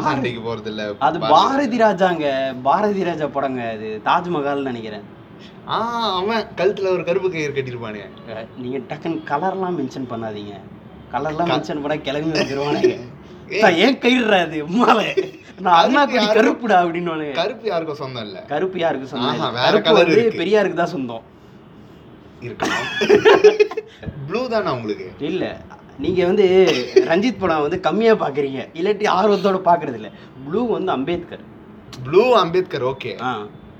சண்டைக்கு 0.05 0.41
போறது 0.41 0.65
இல்ல 0.65 0.83
அது 0.99 1.17
பாரதி 1.29 1.77
ராஜாங்க. 1.77 2.25
பாரதி 2.61 3.03
ராஜா 3.03 3.27
படங்க 3.27 3.61
அது 3.69 3.87
தாஜ்மஹால்னு 4.05 4.69
நினைக்கிறேன். 4.71 5.05
ஆ 5.67 5.77
அவன் 6.17 6.47
கழுத்துல 6.57 6.91
ஒரு 6.91 7.03
கருப்பு 7.03 7.31
கயிறு 7.31 7.53
கட்டிருப்பானே 7.53 8.01
நீங்க 8.57 8.77
டக்குன்னு 8.89 9.21
கலர்லாம் 9.31 9.77
மென்ஷன் 9.79 10.09
பண்ணாதீங்க. 10.11 10.55
கலர்லாம் 11.13 11.51
மென்ஷன் 11.51 11.81
பண்ணா 11.83 11.97
கிளம்பி 12.01 12.31
வந்துருவானுங்க. 12.39 12.95
ஏன் 13.85 13.99
கயிறுறா 14.01 14.39
அது? 14.41 14.57
யாரு- 16.17 16.35
கருப்புடா 16.37 16.75
அப்படின்னு 16.81 17.33
கருப்பு 17.33 17.65
யாருக்கும் 17.67 17.95
சொந்தம் 17.95 18.25
இல்ல? 18.25 18.37
கருப்பு 18.43 18.77
யாருக்கு 18.79 19.07
சொந்தம் 19.07 19.55
கருப்பு 19.57 19.93
வந்து. 19.93 20.21
பெரியாருக்கு 20.37 20.73
தான் 20.73 20.93
சொந்தம். 20.95 21.23
இருக்கலாம் 22.41 22.87
ப்ளூ 24.27 24.47
தானே 24.47 24.69
உங்களுக்கு? 24.71 25.07
இல்ல. 25.19 25.43
நீங்க 25.97 26.25
வந்து 26.25 26.45
ரஞ்சித் 27.05 27.39
படம் 27.39 27.61
வந்து 27.61 27.79
கம்மியா 27.79 28.13
பாக்குறீங்க. 28.13 28.59
இல்லாட்டி 28.73 29.07
ஆர்வத்தோட 29.09 29.57
பாக்குறது 29.61 29.93
இல்ல 29.93 30.09
ப்ளூ 30.45 30.67
வந்து 30.67 30.91
அம்பேத்கர். 30.91 31.43
ப்ளூ 32.05 32.35
அம்பேத்கர் 32.35 32.83
ஓகே 32.83 33.11
ஆ. 33.21 33.31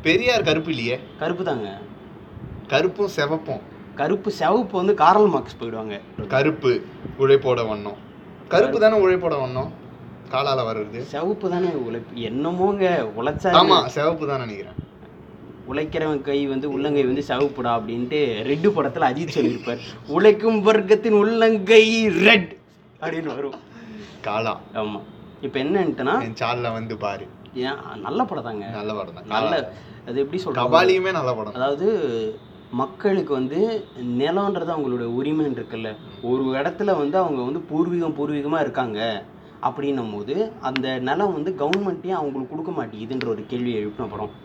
பெரியார் 0.02 0.44
கருப்பு 0.44 0.72
இல்லையே? 0.72 0.98
கருப்பு 1.20 1.44
தாங்க. 1.44 1.70
கருப்பும் 2.68 3.08
சிவப்பும். 3.08 3.62
கருப்பு 3.96 4.32
சிவப்பு 4.32 4.78
வந்து 4.78 4.94
காரல் 4.94 5.28
மார்க்ஸ் 5.28 5.60
போயிடுவாங்க. 5.60 5.96
கருப்பு 6.28 6.72
உழைப்போட 7.20 7.68
வண்ணம். 7.68 7.98
கருப்பு 8.48 8.80
தானே 8.80 8.98
உழைப்போட 9.02 9.42
வண்ணம்? 9.42 9.72
காலால 10.32 10.64
வர்றது. 10.66 11.00
சிவப்பு 11.04 11.50
தானே 11.50 11.72
உழைப்பு 11.86 12.22
என்னமோங்க 12.22 12.84
உழைச்சா 13.16 13.52
ஆமா 13.54 13.88
சிவப்பு 13.88 14.28
தான் 14.28 14.40
நினைக்கிறேன். 14.40 14.78
உழைக்கிறவன் 15.69 16.21
கை 16.21 16.48
வந்து 16.48 16.71
உள்ளங்கை 16.71 17.04
வந்து 17.04 17.24
சிவப்புடா 17.27 17.71
அப்படின்ட்டு 17.80 18.19
ரெட்டு 18.50 18.69
படத்துல 18.75 19.07
அஜித் 19.10 19.36
சொல்லியிருப்பார். 19.38 19.81
உழைக்கும் 20.07 20.66
வர்க்கத்தின் 20.66 21.18
உள்ளங்கை 21.24 21.83
ரெட் 22.27 22.51
அப்படின்னு 23.01 23.31
வரும். 23.36 23.54
காலா. 24.25 24.60
ஆமா. 24.74 25.00
இப்போ 25.41 25.60
என்னன்ட்டுனா 25.60 26.22
என் 26.22 26.39
சால்ல 26.39 26.72
வந்து 26.72 26.98
பாரு. 26.98 27.27
ஏன் 27.53 27.77
நல்ல 28.01 28.24
படம் 28.24 28.44
தாங்க 28.44 28.65
நல்ல 28.67 28.94
படம் 28.94 29.13
தான். 29.13 29.25
நல்ல. 29.25 29.74
அது 30.08 30.20
எப்படி 30.20 30.41
சொல்றது? 30.41 30.62
கபாலியுமே 30.62 31.12
நல்ல 31.12 31.34
படம். 31.34 31.53
அதாவது 31.53 31.88
மக்களுக்கு 32.72 33.34
வந்து 33.34 33.60
நிலம்ன்றது 34.01 34.72
அவங்களோட 34.75 35.05
உரிமைன்னு 35.20 35.58
இருக்குல்ல. 35.60 35.96
ஒரு 36.22 36.44
இடத்துல 36.44 36.98
வந்து 36.98 37.17
அவங்க 37.17 37.41
வந்து 37.41 37.62
பூர்வீகம் 37.72 38.15
பூர்வீகமாக 38.15 38.62
இருக்காங்க 38.62 39.24
அப்படின்னும் 39.62 40.13
போது 40.13 40.51
அந்த 40.60 41.00
நிலம் 41.00 41.34
வந்து 41.34 41.51
கவர்மெண்ட்டே 41.60 42.12
அவங்களுக்கு 42.12 42.55
கொடுக்க 42.55 42.72
மாட்டேங்குதுன்ற 42.72 43.27
ஒரு 43.27 43.46
கேள்வி 43.48 43.77
எழுப்பின 43.77 44.10
படம் 44.10 44.36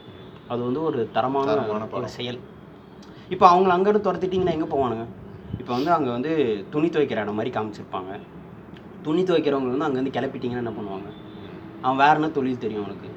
அது 0.48 0.62
வந்து 0.62 0.82
ஒரு 0.82 1.08
தரமான 1.12 1.66
ஒரு. 1.92 2.08
செயல். 2.08 2.38
இப்போ 3.28 3.48
அவங்கள 3.48 3.68
அங்கேருந்து 3.68 4.12
துரத்திட்டிங்கன்னா 4.12 4.50
எங்கே 4.50 4.76
போவானுங்க? 4.76 5.06
இப்போ 5.58 5.72
வந்து 5.72 5.90
அங்கே 5.90 6.10
வந்து 6.10 6.32
துணி 6.70 6.88
துவைக்கிற 6.88 7.20
இடம் 7.20 7.34
மாதிரி 7.34 7.58
காமிச்சிருப்பாங்க. 7.58 8.20
துணி 9.02 9.22
துவைக்கிறவங்க 9.22 9.76
வந்து 9.76 9.84
அங்கேருந்து 9.84 10.16
கிளப்பிட்டிங்கன்னா 10.18 10.56
என்ன 10.56 10.70
பண்ணுவாங்க? 10.70 11.08
அவன் 11.82 11.96
வேற 11.96 12.14
என்ன 12.14 12.28
தொழில் 12.28 12.58
தெரியும் 12.58 12.84
அவனுக்கு? 12.84 13.10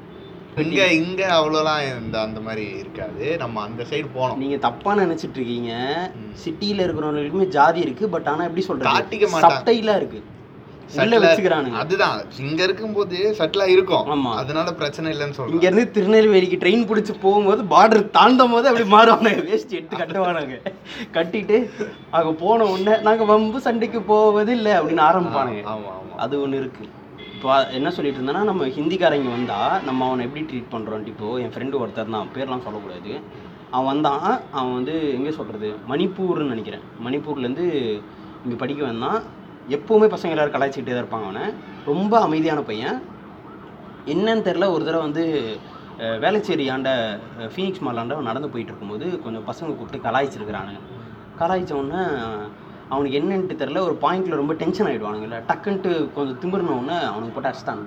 இங்க 0.58 0.94
இங்க 0.94 1.24
அவ்வளோலாம் 1.26 2.02
இந்த 2.04 2.22
அந்த 2.22 2.40
மாதிரி 2.40 2.78
இருக்காது. 2.78 3.38
நம்ம 3.38 3.62
அந்த 3.62 3.84
சைடு 3.84 4.08
போனோம் 4.16 4.38
நீங்க 4.38 4.58
தப்பா 4.58 4.96
நினைச்சிட்டு 4.96 5.34
இருக்கீங்க. 5.34 5.74
ம். 6.16 6.34
சிட்டில 6.46 6.84
இருக்கிறவங்களுக்குமே 6.84 7.48
ஜாதி 7.48 7.80
இருக்கு 7.80 8.10
பட் 8.10 8.28
ஆனா 8.28 8.44
எப்படி 8.44 8.66
காட்டிக்க 8.80 9.28
சொல்றது 9.28 9.34
மாட்டாங்க. 9.36 9.60
சப்டைலா 9.60 9.96
அதுதான். 11.82 12.18
இங்க 12.48 12.60
இருக்கும்போது 12.64 13.18
சட்டிலா 13.40 13.66
இருக்கும். 13.76 14.06
ஆமா. 14.14 14.32
அதனால 14.42 14.74
பிரச்சனை 14.82 15.08
இல்லைன்னு 15.14 15.34
இங்க 15.34 15.40
சொல்றேன். 15.40 15.64
இருந்து 15.68 15.86
திருநெல்வேலிக்கு 15.96 16.60
ட்ரெயின் 16.64 16.86
பிடிச்சி 16.90 17.14
போகும்போது 17.26 17.64
பார்டர் 17.74 18.06
தாண்டும் 18.18 18.54
போது 18.56 18.70
அப்படி 18.72 18.88
மாறுவானுங்க. 18.96 19.44
வேஸ்ட் 19.50 19.76
எடுத்து 19.80 20.02
கட்டுவானுங்க. 20.02 20.58
கட்டிட்டு 21.18 21.58
அங்க 22.20 22.32
போன 22.44 22.68
உடனே 22.74 22.96
நாங்க 23.08 23.26
வம்பு 23.34 23.60
சண்டைக்கு 23.68 24.02
போவது 24.14 24.54
இல்லை 24.60 24.74
அப்படின்னு 24.80 25.08
ஆரம்பிப்பானுங்க. 25.10 25.64
ஆமா 25.74 25.92
ஆமா 25.98 26.16
அது 26.26 26.42
ஒன்று 26.44 26.62
இருக்கு. 26.64 26.86
இப்போ 27.36 27.50
என்ன 27.78 27.90
சொல்லிட்டு 27.96 28.20
இருந்தேன்னா 28.20 28.44
நம்ம 28.44 28.68
ஹிந்திக்காரங்க 28.78 29.30
வந்தா 29.36 29.60
நம்ம 29.88 30.06
அவனை 30.08 30.24
எப்படி 30.28 30.44
ட்ரீட் 30.52 30.72
பண்றோம் 30.76 31.10
இப்போ 31.14 31.28
என் 31.44 31.54
ஃப்ரெண்டு 31.56 31.82
ஒருத்தர் 31.82 32.16
தான் 32.16 32.32
பேர்லாம் 32.36 32.64
சொல்லக்கூடாது. 32.68 33.12
அவன் 33.72 33.90
வந்தான் 33.92 34.26
அவன் 34.58 34.74
வந்து 34.74 34.96
எங்கே 35.18 35.32
சொல்றது? 35.32 35.70
மணிப்பூர்னு 35.92 36.52
நினைக்கிறேன். 36.54 36.86
மணிப்பூர்லேருந்து 37.06 37.66
இங்கே 38.44 38.58
படிக்க 38.64 38.82
வந்தான். 38.84 39.20
எப்போவுமே 39.68 40.08
பசங்க 40.12 40.34
எல்லாரும் 40.34 40.54
கலாய்ச்சிக்கிட்டே 40.54 40.94
தான் 40.94 41.04
இருப்பாங்க 41.04 41.28
அவனை. 41.28 41.46
ரொம்ப 41.86 42.14
அமைதியான 42.20 42.62
பையன். 42.64 42.98
என்னன்னு 44.08 44.46
தெரில 44.46 44.66
ஒரு 44.72 44.84
தடவை 44.86 45.04
வந்து 45.04 45.24
அஹ், 46.00 46.18
வேளச்சேரி 46.24 46.66
ஆண்ட 46.70 46.90
ஃபீனிக்ஸ் 47.54 47.84
மாலாண்ட 47.86 48.14
அவன் 48.14 48.28
நடந்து 48.30 48.50
போயிட்டு 48.50 48.72
இருக்கும்போது 48.72 49.06
கொஞ்சம் 49.24 49.46
பசங்க 49.48 49.70
கூப்பிட்டு 49.72 50.04
கலாய்ச்சிருக்கிறானுங்க 50.04 50.82
கலாய்ச்ச 51.40 51.72
உடனே 51.76 52.02
அவனுக்கு 52.92 53.18
என்னன்ட்டு 53.20 53.56
தெரில 53.62 53.82
ஒரு 53.84 53.96
பாயிண்ட்ல 54.04 54.36
ரொம்ப 54.36 54.54
டென்ஷன் 54.54 54.88
ஆகிடுவானுங்கல்ல 54.90 55.40
டக்குன்ட்டு 55.50 55.92
கொஞ்சம் 56.16 56.38
திமிர்ன 56.42 56.76
உடனே 56.76 56.98
அவனுக்கு 57.08 57.34
போட்டு 57.34 57.50
அடிச்சிட்டாங்க. 57.50 57.86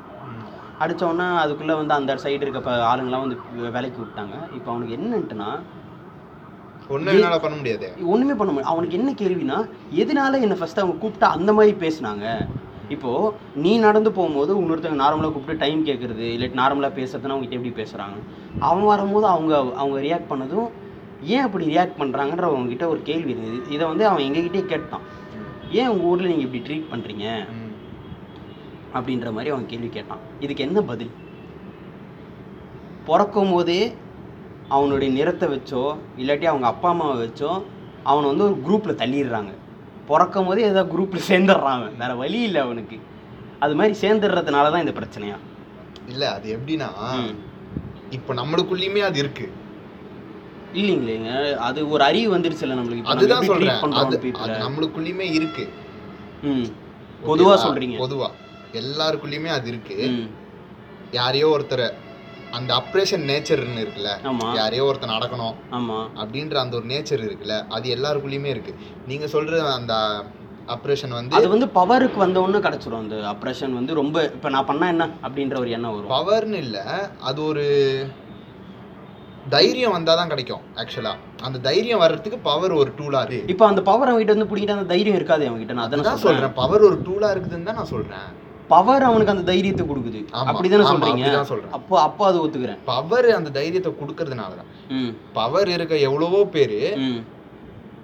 அடிச்ச 0.81 1.03
உடனே 1.07 1.27
அதுக்குள்ளே 1.41 1.75
வந்து 1.75 1.95
அந்த 1.95 2.13
சைடு 2.25 2.45
இருக்க 2.47 2.61
ஆளுங்கெல்லாம் 2.89 3.25
வந்து 3.25 3.39
விலைக்கு 3.69 4.01
விட்டாங்க. 4.03 4.35
இப்போ 4.57 4.69
அவனுக்கு 4.73 4.97
என்னன்ட்டுனா 4.99 5.49
என்னால 6.95 7.39
பண்ண 7.43 7.57
முடியாது. 7.59 7.89
ஒன்றுமே 8.13 8.35
பண்ண 8.41 8.51
முடியும் 8.53 8.73
அவனுக்கு 8.73 8.99
என்ன 8.99 9.11
கேள்வினா 9.21 9.59
எதனால 10.03 10.41
என்னை 10.45 10.57
ஃபர்ஸ்ட் 10.61 10.83
அவங்க 10.83 10.97
கூப்பிட்டா 11.03 11.29
அந்த 11.37 11.51
மாதிரி 11.59 11.75
பேசுனாங்க? 11.85 12.27
இப்போ 12.95 13.11
நீ 13.65 13.73
நடந்து 13.87 14.11
போகும்போது 14.13 14.53
இன்னொருத்தவங்க 14.61 15.03
நார்மலாக 15.05 15.33
கூப்பிட்டு 15.35 15.63
டைம் 15.65 15.87
கேட்குறது 15.87 16.25
இல்லாட்டி 16.37 16.61
நார்மலாக 16.63 16.93
பேசுறதுன்னா 16.99 17.35
அவங்ககிட்ட 17.35 17.59
எப்படி 17.59 17.75
பேசுகிறாங்க 17.81 18.17
அவன் 18.69 18.91
வரும்போது 18.93 19.27
அவங்க 19.35 19.53
அவங்க 19.83 19.99
ரியாக்ட் 20.07 20.31
பண்ணதும் 20.33 20.69
ஏன் 21.35 21.45
அப்படி 21.47 21.65
ரியாக்ட் 21.75 21.99
பண்ணுறாங்கன்ற 22.01 22.45
அவங்ககிட்ட 22.51 22.85
ஒரு 22.93 23.01
கேள்வி 23.09 23.31
இருந்தது. 23.35 23.59
இதை 23.75 23.85
வந்து 23.87 24.05
அவன் 24.11 24.27
எங்ககிட்டயே 24.29 24.65
கேட்டான். 24.73 25.07
ஏன் 25.81 25.89
உங்கள் 25.89 26.09
ஊரில் 26.11 26.31
நீங்கள் 26.33 26.47
இப்படி 26.49 26.63
ட்ரீட் 26.69 26.91
பண்ணுறீங்க. 26.93 27.27
அப்படின்ற 28.97 29.29
மாதிரி 29.35 29.51
அவன் 29.55 29.67
கேள்வி 29.73 29.89
கேட்டான். 29.97 30.23
இதுக்கு 30.45 30.65
என்ன 30.67 30.81
பதில்? 30.93 31.13
பிறக்கும் 33.09 33.53
போதே 33.53 33.81
அவனுடைய 34.71 35.13
நிறத்தை 35.13 35.49
வச்சோ 35.49 35.99
இல்லாட்டி 36.17 36.45
அவங்க 36.45 36.67
அப்பா 36.67 36.89
அம்மாவை 36.89 37.29
வச்சோ 37.29 37.63
அவனை 38.03 38.29
வந்து 38.29 38.45
ஒரு 38.45 38.57
குரூப்பில் 38.67 38.99
தள்ளிடுறாங்க. 38.99 39.53
பிறக்கும் 40.07 40.47
போதே 40.47 40.63
ஏதோ 40.63 40.83
குரூப்பில் 40.83 41.29
சேர்ந்துடுறான் 41.29 41.77
அவன் 41.77 41.97
வேற 41.99 42.15
வழி 42.15 42.41
இல்லை 42.41 42.61
அவனுக்கு. 42.61 42.99
அது 43.59 43.75
மாதிரி 43.75 44.09
சேர்ந்துடுறதுனால 44.09 44.71
தான் 44.71 44.89
இந்த 44.89 45.01
பிரச்சனையா? 45.01 45.37
இல்ல 46.09 46.33
அது 46.33 46.59
எப்படின்னா. 46.59 46.89
இப்போ 48.11 48.35
நம்மளுக்குள்ளயுமே 48.35 48.99
அது 48.99 49.19
இருக்கு. 49.19 49.53
இல்லைங்களேங்க 50.75 51.55
அது 51.57 51.89
ஒரு 51.89 52.05
அறிவு 52.05 52.37
வந்துருச்சுல்ல 52.37 52.79
நம்மளுக்கு. 52.79 53.03
அதுதான் 53.03 53.45
சொல்றேன். 53.45 53.81
அது. 54.33 54.65
நம்மளுக்குள்ளயுமே 54.65 55.33
இருக்கு. 55.33 55.69
ம். 56.43 56.67
பொதுவா? 57.27 57.55
சொல்றீங்க. 57.57 57.97
பொதுவா. 57.99 58.31
எல்லாருக்குள்ளயுமே 58.73 59.49
அது 59.49 59.69
இருக்கு. 59.69 60.27
யாரையோ 61.11 61.59
ஒருத்தரை 61.59 61.93
அந்த 62.57 62.71
அப்ரேஷன் 62.79 63.25
நேச்சர்னு 63.29 63.83
இருக்குல்ல 63.83 64.13
யாரையோ 64.57 64.85
ஒருத்தர் 64.87 65.15
நடக்கணும் 65.15 65.57
ஆமா. 65.77 65.99
அப்படின்ற 66.23 66.57
அந்த 66.63 66.75
ஒரு 66.77 66.87
நேச்சர் 66.87 67.27
இருக்குல்ல 67.27 67.57
அது 67.71 67.89
எல்லாருக்குள்ளயுமே 67.97 68.53
இருக்கு. 68.55 68.73
நீங்க 69.07 69.27
சொல்ற 69.35 69.61
அந்த 69.75 69.95
அப்ரேஷன் 70.69 71.15
வந்து 71.15 71.37
அது 71.37 71.47
வந்து 71.49 71.67
பவருக்கு 71.77 72.19
வந்த 72.19 72.41
உடனே 72.41 72.61
கிடைச்சிரும் 72.67 73.03
அந்த 73.03 73.17
அப்ரஷன் 73.31 73.77
வந்து 73.79 73.93
ரொம்ப 73.95 74.17
இப்போ 74.29 74.49
நான் 74.51 74.69
பண்ணா 74.69 74.89
என்ன 74.95 75.05
அப்படின்ற 75.25 75.57
ஒரு 75.59 75.71
எண்ணம் 75.77 75.95
வரும். 75.95 76.13
பவர்னு 76.17 76.59
இல்ல 76.65 76.79
அது 77.23 77.41
ஒரு 77.45 77.65
தைரியம் 79.51 79.95
வந்தாதான் 79.95 80.31
கிடைக்கும் 80.33 80.65
ஆக்சுவலா 80.81 81.13
அந்த 81.43 81.59
தைரியம் 81.65 82.03
வர்றதுக்கு 82.03 82.39
பவர் 82.45 82.73
ஒரு 82.75 82.91
டூலா 82.99 83.21
இருக்கு. 83.25 83.51
இப்போ 83.53 83.65
அந்த 83.67 83.81
பவர் 83.89 84.11
அவன்கிட்ட 84.11 84.35
வந்து 84.35 84.51
பிடிக்கிட்டு 84.51 84.77
அந்த 84.77 84.89
தைரியம் 84.93 85.19
இருக்காது 85.19 85.49
அவன்கிட்ட 85.49 85.77
நான் 85.79 85.87
அதான் 85.89 86.23
சொல்றேன். 86.25 86.55
பவர் 86.59 86.87
ஒரு 86.89 86.99
டூலா 87.07 87.31
இருக்குதுன்னு 87.35 87.69
தான் 87.71 87.81
நான் 87.81 87.93
சொல்றேன். 87.93 88.27
பவர் 88.73 89.07
அவனுக்கு 89.09 89.35
அந்த 89.35 89.45
தைரியத்தை 89.51 89.85
கொடுக்குது. 89.91 90.21
அப்படிதானே 90.51 90.85
சொல்றீங்க? 90.93 91.43
சொல்றேன். 91.51 91.75
அப்போ 91.79 91.95
அப்போ 92.07 92.23
அது 92.31 92.39
ஒத்துக்கிறேன். 92.45 92.81
பவர் 92.93 93.29
அந்த 93.39 93.53
தைரியத்தை 93.59 93.93
கொடுக்கறதுனால 94.01 94.57
தான் 94.61 95.13
பவர் 95.39 95.71
இருக்க 95.77 95.95
எவ்வளவோ 96.09 96.41
பேரு 96.57 96.81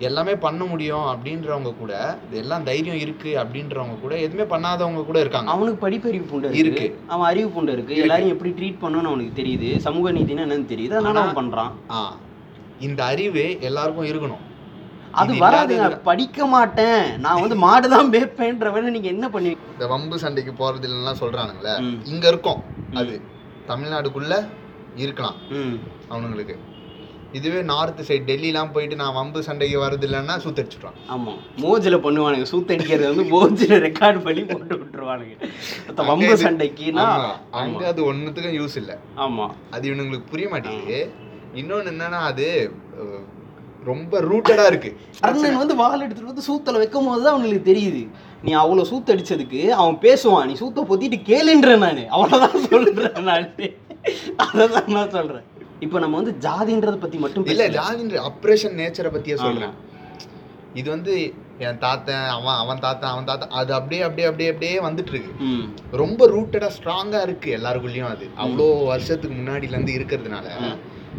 எல்லாமே 0.07 0.33
பண்ண 0.45 0.63
முடியும் 0.71 1.07
அப்படின்றவங்க 1.11 1.71
கூட 1.79 1.93
எல்லாம் 2.41 2.65
தைரியம் 2.69 2.99
இருக்கு 3.05 3.31
அப்படின்றவங்க 3.43 3.95
கூட 4.03 4.15
எதுவுமே 4.25 4.47
பண்ணாதவங்க 4.51 5.05
கூட 5.11 5.19
இருக்காங்க. 5.25 5.51
அவனுக்கு 5.55 5.79
படிப்பறிவு 5.85 6.27
புண்டு 6.33 6.59
இருக்கு. 6.63 6.87
அவன் 7.13 7.29
அறிவு 7.31 7.49
புண்டு 7.55 7.77
இருக்கு. 7.77 8.01
எல்லாரையும் 8.05 8.35
எப்படி 8.35 8.53
ட்ரீட் 8.59 8.83
பண்ணணும்னு 8.83 9.13
அவனுக்கு 9.13 9.39
தெரியுது. 9.41 9.71
சமூக 9.87 10.13
நீதினா 10.19 10.45
என்னன்னு 10.47 10.73
தெரியுது. 10.75 10.97
அதனால 10.99 11.23
அவன் 11.23 11.41
பண்றான். 11.41 11.73
இந்த 12.89 13.01
அறிவு 13.13 13.45
எல்லாருக்கும் 13.71 14.11
இருக்கணும். 14.11 14.43
அது 15.17 15.35
வராதுங்க. 15.35 15.71
இல்லாதது- 15.71 16.03
படிக்க 16.03 16.47
மாட்டேன். 16.47 17.21
நான் 17.21 17.41
வந்து 17.41 17.57
மாடு 17.57 17.89
தான் 17.89 18.11
மேய்ப்பேன்றவன 18.11 18.81
நீங்க 18.81 19.09
என்ன 19.09 19.29
பண்ணுவீங்க 19.29 19.57
இந்த 19.73 19.87
வம்பு 19.87 20.19
சண்டைக்கு 20.19 20.53
போறது 20.53 20.87
இல்லைன்னா 20.87 21.15
சொல்றானுங்களே. 21.21 21.99
இங்க 22.05 22.29
இருக்கும். 22.29 22.63
அது 22.95 23.21
தமிழ்நாடுக்குள்ள 23.69 24.49
இருக்கலாம் 24.97 25.35
அவனுங்களுக்கு. 26.11 26.57
இதுவே 27.33 27.63
நார்த் 27.63 28.01
சைடு 28.01 28.25
டெல்லிலாம் 28.27 28.73
போயிட்டு 28.73 28.97
நான் 28.97 29.15
வம்பு 29.15 29.43
சண்டைக்கு 29.43 29.79
வர்றது 29.83 30.07
இல்லைன்னா 30.07 30.37
சுத்தடிச்சுட்டான் 30.45 30.97
ஆமா. 31.09 31.33
மோஜில் 31.57 32.03
பண்ணுவானுங்க. 32.03 32.47
சூத்தடிக்கிறது 32.53 33.15
வந்து 33.15 33.25
மோஜில் 33.25 33.81
ரெக்கார்ட் 33.81 34.21
பண்ணி 34.21 34.45
போட்டு 34.45 34.77
விட்டுருவானுங்க. 34.77 35.49
வம்பு 35.95 36.37
சண்டைக்குன்னா 36.37 37.31
அங்க 37.51 37.87
அது 37.87 38.13
ஒண்ணுத்துக்கும் 38.13 38.59
யூஸ் 38.61 38.77
இல்ல. 38.77 38.99
ஆமா. 39.17 39.51
அது 39.71 39.91
இவனுங்களுக்கு 39.91 40.23
புரிய 40.31 40.49
மாட்டேங்குது. 40.49 41.13
இன்னொன்னு 41.55 41.91
என்னன்னா 41.93 42.19
அது 42.23 42.73
ரொம்ப 43.91 44.21
ரூட்டடா 44.29 44.65
இருக்கு. 44.71 44.91
அருணன் 45.27 45.61
வந்து 45.63 45.75
வால் 45.81 46.05
எடுத்துட்டு 46.05 46.33
வந்து 46.33 46.47
சூத்தல 46.49 46.81
வைக்கும் 46.83 47.09
போது 47.09 47.23
தான் 47.25 47.35
அவனுக்கு 47.37 47.69
தெரியுது. 47.71 48.03
நீ 48.47 48.53
அவ்வளோ 48.63 48.85
சூத்து 48.91 49.15
அடிச்சதுக்கு 49.15 49.61
அவன் 49.81 49.99
பேசுவான். 50.07 50.47
நீ 50.51 50.55
சூத்த 50.63 50.87
பொத்திட்டு 50.91 51.19
கேளுன்றேன் 51.31 51.85
நான். 51.87 52.03
அவ்வளோதான் 52.17 52.65
சொல்றேன் 52.69 53.19
நான். 53.31 53.49
அதை 54.45 54.67
தான் 54.77 54.93
நான் 54.99 55.15
சொல்றேன். 55.17 55.47
இப்போ 55.85 55.99
நம்ம 56.05 56.17
வந்து 56.21 56.35
ஜாதின்றதை 56.47 56.99
பத்தி 57.05 57.19
மட்டும் 57.25 57.49
இல்ல. 57.55 57.65
ஜாதின்ற 57.79 58.21
அப்ரேஷன் 58.31 58.79
நேச்சரை 58.81 59.11
பத்தியே 59.17 59.37
ஆமா. 59.37 59.47
சொல்றேன். 59.47 59.75
இது 60.81 60.89
வந்து 60.95 61.13
என் 61.67 61.79
தாத்தன் 61.85 62.27
அவன் 62.37 62.59
அவன் 62.63 62.81
தாத்தன் 62.85 63.13
அவன் 63.13 63.29
தாத்தன் 63.29 63.55
அது 63.61 63.71
அப்படியே 63.77 64.01
அப்படியே 64.07 64.27
அப்படியே 64.31 64.49
அப்படியே 64.53 64.75
வந்துட்டு 64.87 65.13
இருக்கு 65.15 65.31
ரொம்ப 66.03 66.27
ரூட்டடா 66.35 66.69
ஸ்ட்ராங்கா 66.77 67.21
இருக்கு 67.29 67.51
எல்லாருக்குள்ளயும் 67.59 68.11
அது. 68.15 68.27
அவ்வளோ 68.43 68.67
வருஷத்துக்கு 68.91 69.37
முன்னாடில 69.39 69.77
இருந்து 69.77 69.97
இருக்கிறதுனால. 69.99 70.49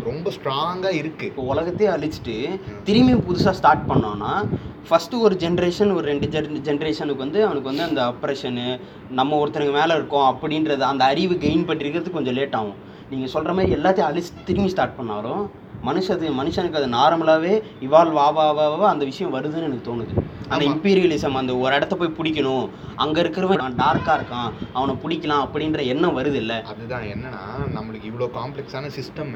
ரொம்ப 0.03 0.31
ஸ்ட்ராங்காக 0.31 0.93
இருக்குது 0.93 1.23
இப்போ 1.23 1.41
உலகத்தையே 1.41 1.93
அழிச்சிட்டு 1.93 2.59
திரும்பி 2.83 3.13
புதுசாக 3.13 3.51
ஸ்டார்ட் 3.51 3.91
பண்ணோன்னா 3.91 4.45
ஃபஸ்ட்டு 4.89 5.19
ஒரு 5.19 5.35
ஜென்ரேஷன் 5.35 5.93
ஒரு 5.93 6.05
ரெண்டு 6.05 6.27
ஜென் 6.27 6.61
ஜென்ரேஷனுக்கு 6.63 7.15
வந்து 7.15 7.45
அவனுக்கு 7.45 7.69
வந்து 7.69 7.83
அந்த 7.83 8.13
அப்ரேஷனு 8.13 8.79
நம்ம 9.09 9.47
ஒருத்தனுக்கு 9.47 9.73
மேலே 9.73 9.95
இருக்கோம் 9.95 10.27
அப்படின்றது 10.33 10.79
அந்த 10.79 11.03
அறிவு 11.03 11.35
கெயின் 11.35 11.65
பண்ணிருக்கிறது 11.67 12.11
கொஞ்சம் 12.11 12.33
லேட் 12.33 12.55
ஆகும். 12.55 12.75
நீங்கள் 13.09 13.27
சொல்கிற 13.27 13.53
மாதிரி 13.53 13.81
எல்லாத்தையும் 13.81 14.09
அழிச்சு 14.09 14.31
திரும்பி 14.45 14.69
ஸ்டார்ட் 14.69 14.95
பண்ணாலும் 14.95 15.49
மனுஷது 15.83 16.27
மனுஷனுக்கு 16.37 16.79
அது 16.79 16.87
நார்மலாகவே 16.87 17.53
இவால்வ் 17.81 18.17
ஆவ 18.17 18.45
ஆவ 18.65 18.87
அந்த 18.87 19.05
விஷயம் 19.05 19.33
வருதுன்னு 19.33 19.67
எனக்கு 19.69 19.87
தோணுது. 19.89 20.13
அந்த. 20.49 20.65
இம்பீரியலிசம் 20.65 21.37
அந்த 21.41 21.57
ஒரு 21.57 21.75
இடத்த 21.75 21.95
போய் 21.95 22.15
பிடிக்கணும். 22.17 22.65
அங்கே 22.95 23.21
இருக்கிறவன் 23.21 23.77
டார்க்காக 23.77 24.17
இருக்கான். 24.19 24.49
அவனை 24.73 24.95
பிடிக்கலாம் 25.03 25.43
அப்படின்ற 25.45 25.85
எண்ணம் 25.85 26.17
வருது 26.19 26.33
இல்லை 26.33 26.57
அதுதான் 26.65 27.05
என்னன்னா 27.13 27.43
நம்மளுக்கு 27.75 28.09
இவ்வளோ 28.11 28.29
காம்ப்ளெக்ஸான 28.39 28.91
சிஸ்டம் 28.97 29.33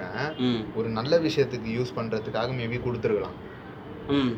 ஒரு 0.75 0.89
நல்ல 0.89 1.19
விஷயத்துக்கு 1.19 1.69
யூஸ் 1.77 1.95
பண்றதுக்காக 1.95 2.49
மேபி 2.51 2.79
கொடுத்துருக்கலாம். 2.87 3.37
ம். 4.09 4.33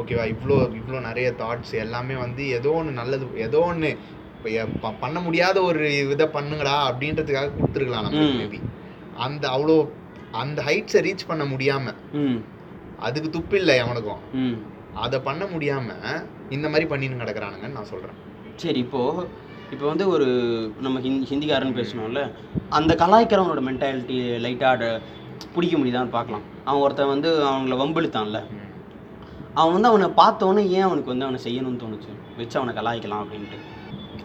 ஓகேவா 0.00 0.26
இவ்வளோ 0.34 0.58
இவ்வளோ 0.80 1.00
நிறைய 1.00 1.34
தாட்ஸ் 1.38 1.74
எல்லாமே 1.74 2.14
வந்து 2.14 2.48
ஏதோ 2.48 2.70
ஒன்று 2.72 2.92
நல்லது 2.92 3.26
ஏதோ 3.36 3.58
ஒன்று 3.60 3.90
பண்ண 5.00 5.20
முடியாத 5.20 5.62
ஒரு 5.62 5.82
இதை 6.10 6.26
பண்ணுங்கடா 6.26 6.76
அப்படின்றதுக்காக 6.88 7.50
கொடுத்துருக்கலாம் 7.58 8.06
நம்ம. 8.06 8.22
மேபி 8.40 8.60
அந்த 9.16 9.48
அவ்வளோ 9.48 9.76
அந்த 10.32 10.62
ஹைட்ஸை 10.62 11.00
ரீச் 11.00 11.26
பண்ண 11.26 11.44
முடியாம 11.44 11.94
ம். 12.12 12.38
அதுக்கு 12.98 13.30
துப்பு 13.30 13.58
இல்லை 13.58 13.78
அவனுக்கும். 13.78 14.18
ம். 14.32 14.56
அதை 14.94 15.20
பண்ண 15.20 15.44
முடியாம 15.44 15.88
இந்த 16.50 16.68
மாதிரி 16.68 16.88
பண்ணின்னு 16.90 17.20
கிடக்குறானுங்கன்னு 17.22 17.72
நான் 17.72 17.84
சொல்றேன். 17.84 18.16
சரி 18.56 18.78
இப்போ 18.78 19.26
இப்போ 19.70 19.86
வந்து 19.86 20.08
ஒரு 20.08 20.26
நம்ம 20.80 21.00
ஹிந்தி 21.00 21.26
ஹிந்திக்காரன் 21.26 21.76
பேசணும்ல 21.76 22.30
அந்த 22.68 22.94
கலாய்க்கிறவனோட 22.94 23.60
மென்டாலிட்டி 23.60 24.16
லைட்டாக 24.18 25.00
பிடிக்க 25.54 25.78
முடியுதான்னு 25.78 26.08
பார்க்கலாம். 26.08 26.42
அவன் 26.64 26.82
ஒருத்தன் 26.82 27.06
வந்து 27.06 27.44
அவங்கள 27.44 27.76
வம்பிழுத்தான்ல. 27.76 28.40
அவன் 29.54 29.72
வந்து 29.72 29.88
அவனை 29.88 30.08
பார்த்தோன்னே 30.16 30.68
ஏன் 30.68 30.82
அவனுக்கு 30.82 31.12
வந்து 31.16 31.24
அவனை 31.24 31.40
செய்யணும்னு 31.44 31.80
தோணுச்சு? 31.82 32.10
வச்சு 32.36 32.58
அவனை 32.58 32.74
கலாய்க்கலாம் 32.74 33.22
அப்படின்ட்டு. 33.22 33.58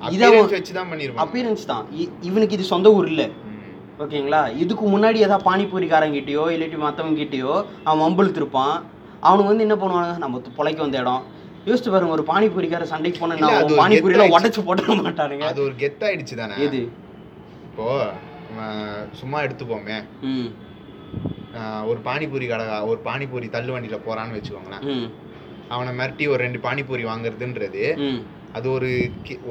இதை 0.09 0.41
வச்சு 0.51 0.73
தான் 0.73 0.91
பண்ணிருப்பான் 0.91 1.25
அப்பியரன்ஸ் 1.27 1.65
தான். 1.65 1.85
இவனுக்கு 2.21 2.53
இது 2.53 2.63
சொந்த 2.63 2.93
ஊர் 2.93 3.07
இல்லை. 3.07 3.31
ஓகேங்களா? 4.03 4.41
இதுக்கு 4.63 4.83
முன்னாடி 4.93 5.17
ஏதாவது 5.25 5.45
பானிபூரிக்காரங்கிட்டயோ 5.49 6.43
இல்லாட்டி 6.55 6.77
மற்றவங்கிட்டயோ 6.83 7.53
அவன் 7.89 8.03
வம்பிழுத்திருப்பான். 8.03 8.75
அவனுக்கு 9.27 9.51
வந்து 9.51 9.65
என்ன 9.67 9.75
பண்ணுவானுங்க? 9.81 10.17
நம்ம 10.23 10.41
பொழைக்க 10.57 10.79
வந்த 10.85 10.99
இடம். 11.03 11.23
யோசிச்சு 11.69 11.91
பாருங்க 11.93 12.15
ஒரு 12.17 12.25
பானிபூரிக்கார 12.31 12.83
சண்டைக்கு 12.91 13.21
போனா 13.21 13.35
கெத்தாயிடுச்சு. 13.39 14.35
உடச்சு 14.37 14.61
போட 14.67 14.81
மாட்டானுங்க. 14.99 15.47
அது 15.51 15.61
ஒரு 15.67 15.75
கெத்தாயிடுச்சு 15.83 16.35
தானே? 16.41 16.57
எது? 16.67 16.81
இப்போ 17.67 17.87
சும்மா 19.21 19.37
எடுத்துப்போமே. 19.45 19.97
ஒரு 21.89 21.99
பானிபூரி 22.07 22.45
கடை 22.51 22.65
ஒரு 22.91 22.99
பானிபூரி 23.09 23.47
தள்ளு 23.55 23.73
வண்டியில 23.73 23.97
போறான்னு 24.07 24.37
வச்சுக்கோங்களேன். 24.37 24.85
அவனை 25.75 25.91
மிரட்டி 25.99 26.25
ஒரு 26.33 26.41
ரெண்டு 26.45 26.59
பானிபூரி 26.65 27.03
வாங்குறதுன்றது. 27.11 27.83
அது 28.57 28.67
ஒரு 28.77 28.89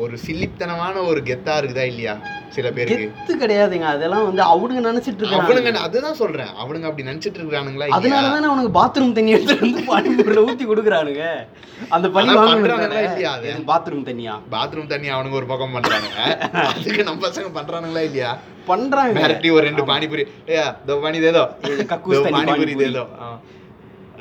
ஒரு 0.03 0.15
சில்லித்தனமான 0.25 0.95
ஒரு 1.11 1.21
கெத்தா 1.29 1.55
இருக்குதா 1.61 1.85
இல்லையா 1.93 2.15
சில 2.57 2.69
பேருக்கு? 2.77 3.07
கெத்து 3.15 3.33
கிடையாதுங்க. 3.41 3.87
அதெல்லாம் 3.95 4.27
வந்து 4.29 4.43
அவனுங்க 4.53 4.83
நினைச்சிட்டு 4.89 5.27
அவனுங்க 5.31 5.55
இருக்காங்க 5.57 5.81
அதுதான் 5.87 6.19
சொல்றேன். 6.21 6.53
அவனுங்க 6.63 6.87
அப்படி 6.89 7.07
நினைச்சிட்டு 7.09 7.41
இருக்கானுங்களா 7.41 7.89
அதனால 7.97 8.31
தானே 8.35 8.49
அவனுக்கு 8.51 8.73
பாத்ரூம் 8.79 9.15
தண்ணி 9.19 9.35
எடுத்துட்டு 9.37 9.67
வந்து 9.67 9.83
பானிபூரில 9.91 10.45
ஊத்தி 10.51 10.67
கொடுக்குறானுங்க. 10.71 11.25
அந்த 11.97 12.07
பழி 12.15 12.29
வாங்கணும் 12.39 12.65
பண்றானுங்களா 12.67 13.03
இல்லையா 13.09 13.33
அது? 13.39 13.51
பாத்ரூம் 13.73 14.07
தண்ணியா? 14.09 14.37
பாத்ரூம் 14.55 14.91
தண்ணி 14.95 15.11
அவனுங்க 15.17 15.39
ஒரு 15.43 15.51
பக்கம் 15.53 15.77
பண்றானுங்க. 15.79 16.23
அதுக்கு 16.71 17.07
நம்ம 17.09 17.25
பசங்க 17.27 17.51
பண்றானுங்களா 17.59 18.05
இல்லையா? 18.09 18.31
பண்றாங்க. 18.71 19.19
மிரட்டி 19.21 19.51
ஒரு 19.57 19.65
ரெண்டு 19.69 19.85
பானிபூரி. 19.93 20.25
ஏயா 20.55 20.67
இதோ 20.85 20.97
பானி 21.05 21.21
தேதோ 21.27 21.45
கக்கூஸ் 21.93 22.25
பானிபூரி. 22.39 22.77
தேதோ. 22.85 23.05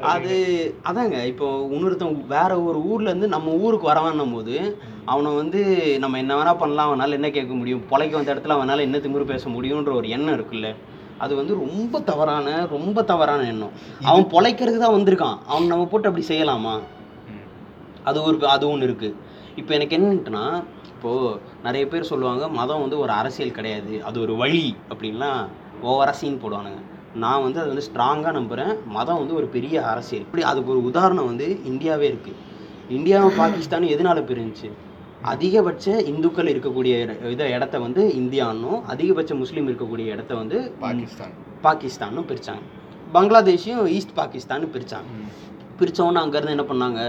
அது 0.01 0.35
அதாங்க 0.83 1.25
இப்போ 1.25 1.67
இன்னொருத்தன் 1.71 2.27
வேற 2.27 2.61
ஒரு 2.61 2.83
ஊர்ல 2.83 3.09
இருந்து 3.09 3.27
நம்ம 3.27 3.51
ஊருக்கு 3.51 3.91
வரவான்னும் 3.91 4.33
போது 4.33 4.79
அவனை 5.05 5.35
வந்து 5.35 5.61
நம்ம 5.99 6.17
என்ன 6.17 6.35
வேணா 6.35 6.57
பண்ணலாம் 6.57 6.89
அவனால 6.89 7.11
என்ன 7.11 7.29
கேட்க 7.29 7.53
முடியும் 7.53 7.83
பொழைக்க 7.91 8.11
வந்த 8.11 8.33
இடத்துல 8.33 8.57
அவனால 8.57 8.81
என்ன 8.81 8.97
திமிரு 8.97 9.25
பேச 9.25 9.49
முடியுன்ற 9.49 9.93
ஒரு 9.93 10.09
எண்ணம் 10.09 10.35
இருக்குல்ல. 10.37 10.75
அது 11.17 11.35
வந்து 11.35 11.53
ரொம்ப 11.55 11.99
தவறான 11.99 12.65
ரொம்ப 12.65 13.03
தவறான 13.03 13.45
எண்ணம். 13.45 13.71
அவன் 14.01 14.25
பொழைக்கிறதுக்கு 14.33 14.85
தான் 14.85 14.97
வந்திருக்கான். 14.97 15.37
அவன் 15.47 15.67
நம்ம 15.67 15.85
போட்டு 15.85 16.09
அப்படி 16.09 16.25
செய்யலாமா. 16.27 16.79
அது 18.03 18.23
ஒரு 18.23 18.47
அது 18.47 18.69
ஒன்று 18.69 18.87
இருக்குது 18.89 19.15
இப்போ 19.55 19.73
எனக்கு 19.73 19.97
என்னன்ட்டுனா 19.97 20.63
இப்போது 20.89 21.39
நிறைய 21.63 21.87
பேர் 21.87 22.09
சொல்லுவாங்க 22.11 22.47
மதம் 22.47 22.81
வந்து 22.81 22.99
ஒரு 22.99 23.11
அரசியல் 23.11 23.51
கிடையாது 23.51 24.03
அது 24.03 24.21
ஒரு 24.21 24.35
வழி 24.35 24.75
அப்படின்லாம் 24.91 25.41
ஓவராக 25.83 26.11
சீன் 26.11 26.41
போடுவானுங்க. 26.43 26.81
நான் 27.23 27.43
வந்து 27.45 27.59
அது 27.61 27.69
வந்து 27.71 27.85
ஸ்ட்ராங்காக 27.87 28.33
நம்புகிறேன் 28.37 28.73
மதம் 28.95 29.19
வந்து 29.21 29.35
ஒரு 29.39 29.47
பெரிய 29.55 29.75
அரசியல். 29.91 30.25
இப்படி 30.27 30.43
அதுக்கு 30.51 30.73
ஒரு 30.75 30.81
உதாரணம் 30.89 31.29
வந்து 31.31 31.47
இந்தியாவே 31.71 32.07
இருக்குது 32.11 32.41
இந்தியாவும் 32.97 33.37
பாகிஸ்தானும் 33.41 33.93
எதனால 33.95 34.21
பிரிஞ்சுச்சு? 34.29 34.69
அதிகபட்ச 35.33 35.85
இந்துக்கள் 36.11 36.51
இருக்கக்கூடிய 36.53 36.93
இத 37.35 37.43
இடத்த 37.57 37.75
வந்து 37.85 38.01
இந்தியான்னும் 38.21 38.79
அதிகபட்ச 38.93 39.35
முஸ்லீம் 39.43 39.69
இருக்கக்கூடிய 39.69 40.05
இடத்த 40.15 40.31
வந்து 40.41 40.57
பாகிஸ்தான். 40.83 41.33
பாகிஸ்தானும் 41.65 42.27
பிரித்தாங்க 42.31 42.65
பங்களாதேஷையும் 43.15 43.87
ஈஸ்ட் 43.95 44.13
பாகிஸ்தான்னு 44.19 44.67
பிரித்தாங்க. 44.75 45.09
பிரித்தவொன்னே 45.79 46.19
அங்கேருந்து 46.25 46.55
என்ன 46.55 46.65
பண்ணாங்க? 46.71 47.01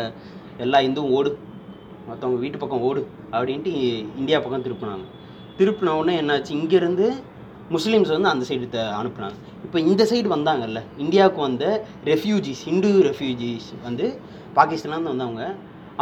எல்லா 0.65 0.79
இந்துவும் 0.87 1.15
ஓடு 1.19 1.31
மற்றவங்க 2.09 2.39
வீட்டு 2.43 2.59
பக்கம் 2.63 2.85
ஓடு 2.89 3.01
அப்படின்ட்டு 3.37 3.73
இந்தியா 4.21 4.39
பக்கம் 4.45 4.65
திருப்பினாங்க. 4.67 5.07
திருப்பின 5.59 5.95
உடனே 6.01 6.15
என்னாச்சு? 6.23 6.53
இங்கேருந்து 6.61 7.07
முஸ்லீம்ஸ் 7.75 8.13
வந்து 8.15 8.31
அந்த 8.33 8.45
சைடு 8.49 8.67
அனுப்புனாங்க. 8.99 9.37
இப்போ 9.67 9.79
இந்த 9.91 10.03
சைடு 10.11 10.29
வந்தாங்கல்ல 10.35 10.81
இந்தியாவுக்கு 11.05 11.41
வந்த 11.47 11.65
ரெஃப்யூஜிஸ் 12.11 12.63
ஹிந்து 12.69 12.93
ரெஃப்யூஜிஸ் 13.09 13.71
வந்து 13.87 14.07
பாகிஸ்தான்லேருந்து 14.59 15.13
வந்தவங்க 15.15 15.45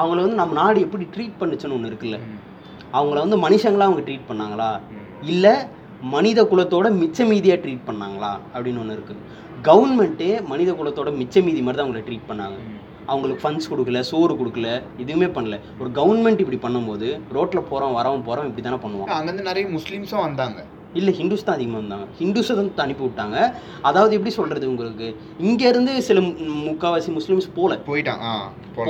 அவங்கள 0.00 0.18
வந்து 0.24 0.40
நம்ம 0.42 0.54
நாடு 0.60 0.78
எப்படி 0.86 1.04
ட்ரீட் 1.14 1.38
பண்ணுச்சுன்னு 1.40 1.76
ஒன்று 1.76 1.90
இருக்குல்ல. 1.92 2.18
அவங்கள 2.98 3.16
வந்து 3.24 3.38
மனுஷங்களா 3.46 3.86
அவங்க 3.88 4.04
ட்ரீட் 4.08 4.28
பண்ணாங்களா. 4.30 4.70
இல்லை 5.32 5.54
மனித 6.14 6.40
குலத்தோட 6.52 6.86
மிச்ச 7.02 7.26
மீதியாக 7.30 7.58
ட்ரீட் 7.64 7.86
பண்ணாங்களா? 7.88 8.32
அப்படின்னு 8.54 8.82
ஒன்று 8.82 8.96
இருக்குது 8.98 9.22
கவர்மெண்ட்டே 9.68 10.30
மனித 10.52 10.70
குலத்தோட 10.80 11.10
மிச்ச 11.20 11.42
மீதி 11.46 11.60
மாதிரி 11.66 11.78
தான் 11.78 11.86
அவங்கள 11.86 12.02
ட்ரீட் 12.08 12.28
பண்ணாங்க. 12.30 12.58
அவங்களுக்கு 13.12 13.42
ஃபண்ட்ஸ் 13.44 13.70
கொடுக்கல 13.70 14.00
சோறு 14.10 14.34
கொடுக்கல 14.40 14.68
எதுவுமே 15.02 15.28
பண்ணல. 15.36 15.56
ஒரு 15.80 15.90
கவர்மெண்ட் 15.98 16.42
இப்படி 16.44 16.60
பண்ணும்போது 16.66 17.08
ரோட்டில் 17.36 17.68
போகிறோம் 17.70 17.96
வரவன் 17.98 18.26
போகிறோம் 18.28 18.48
இப்படி 18.50 18.64
தானே 18.68 18.80
பண்ணுவான் 18.84 19.16
அங்கேருந்து 19.18 19.50
நிறைய 19.50 19.66
முஸ்லீம்ஸும் 19.76 20.24
வந்தாங்க. 20.28 20.60
இல்லை 20.94 21.14
ஹிந்துஸ் 21.14 21.42
தான் 21.42 21.54
அதிகமாக 21.54 21.86
வந்தாங்க 21.86 22.04
ஹிந்துஸை 22.18 22.54
வந்து 22.54 22.72
அனுப்பி 22.76 23.04
விட்டாங்க. 23.04 23.52
அதாவது 23.82 24.14
எப்படி 24.14 24.34
சொல்கிறது 24.34 24.68
உங்களுக்கு? 24.68 25.16
இங்கேருந்து 25.42 25.98
சில 25.98 26.20
மு- 26.20 26.36
முக்காவாசி 26.64 27.16
முஸ்லீம்ஸ் 27.16 27.40
ஆ 27.40 27.54
போல. 27.54 27.76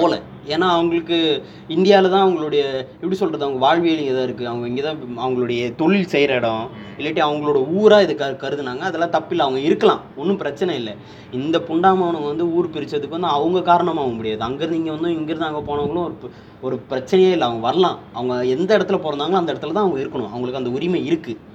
போல. 0.01 0.23
ஏன்னா 0.47 0.61
அவங்களுக்கு 0.61 1.43
இந்தியாவில் 1.69 2.11
தான் 2.11 2.29
அவங்களுடைய 2.29 2.77
எப்படி 2.77 3.15
சொல்கிறது 3.15 3.45
அவங்க 3.45 3.67
வாழ்வியல் 3.67 4.17
தான் 4.17 4.35
இருக்குது 4.35 4.49
அவங்க 4.49 4.69
இங்கே 4.69 4.83
தான் 4.83 4.97
அவங்களுடைய 5.19 5.75
தொழில் 5.75 6.07
செய்கிற 6.07 6.35
இடம். 6.35 6.71
இல்லாட்டி 6.99 7.01
அவங்களோட 7.01 7.73
ஊராக 7.73 8.03
இது 8.03 8.15
க 8.15 8.31
கருதுனாங்க. 8.31 8.79
அதெல்லாம் 8.79 9.11
தப்பில்லை. 9.11 9.39
அவங்க 9.39 9.61
இருக்கலாம். 9.61 10.01
ஒன்றும் 10.17 10.37
பிரச்சனை 10.37 10.75
இல்லை. 10.75 10.95
இந்த 11.31 11.59
புண்டாமவனுங்க 11.59 12.27
வந்து 12.27 12.55
ஊர் 12.55 12.69
பிரித்ததுக்கு 12.69 13.09
வந்து 13.09 13.27
அவங்க 13.27 13.63
காரணமாக 13.63 14.09
முடியாது. 14.09 14.45
அங்கேருந்து 14.45 14.73
இங்கே 14.73 14.91
வந்து 14.91 15.09
இங்கேருந்து 15.09 15.39
அங்கே 15.39 15.73
போனவங்களும் 15.73 16.03
ஒரு 16.03 16.15
ஒரு 16.61 16.81
பிரச்சனையே 16.91 17.31
இல்லை. 17.31 17.41
அவங்க 17.41 17.61
வரலாம். 17.61 17.99
அவங்க 18.13 18.45
எந்த 18.45 18.79
இடத்துல 18.79 18.99
பிறந்தாங்களோ 18.99 19.33
அந்த 19.33 19.53
இடத்துல 19.53 19.73
தான் 19.73 19.75
அவங்க 19.75 20.01
இருக்கணும். 20.01 20.29
அவங்களுக்கு 20.29 20.57
அந்த 20.57 20.71
உரிமை 20.71 21.11
இருக்குது 21.11 21.53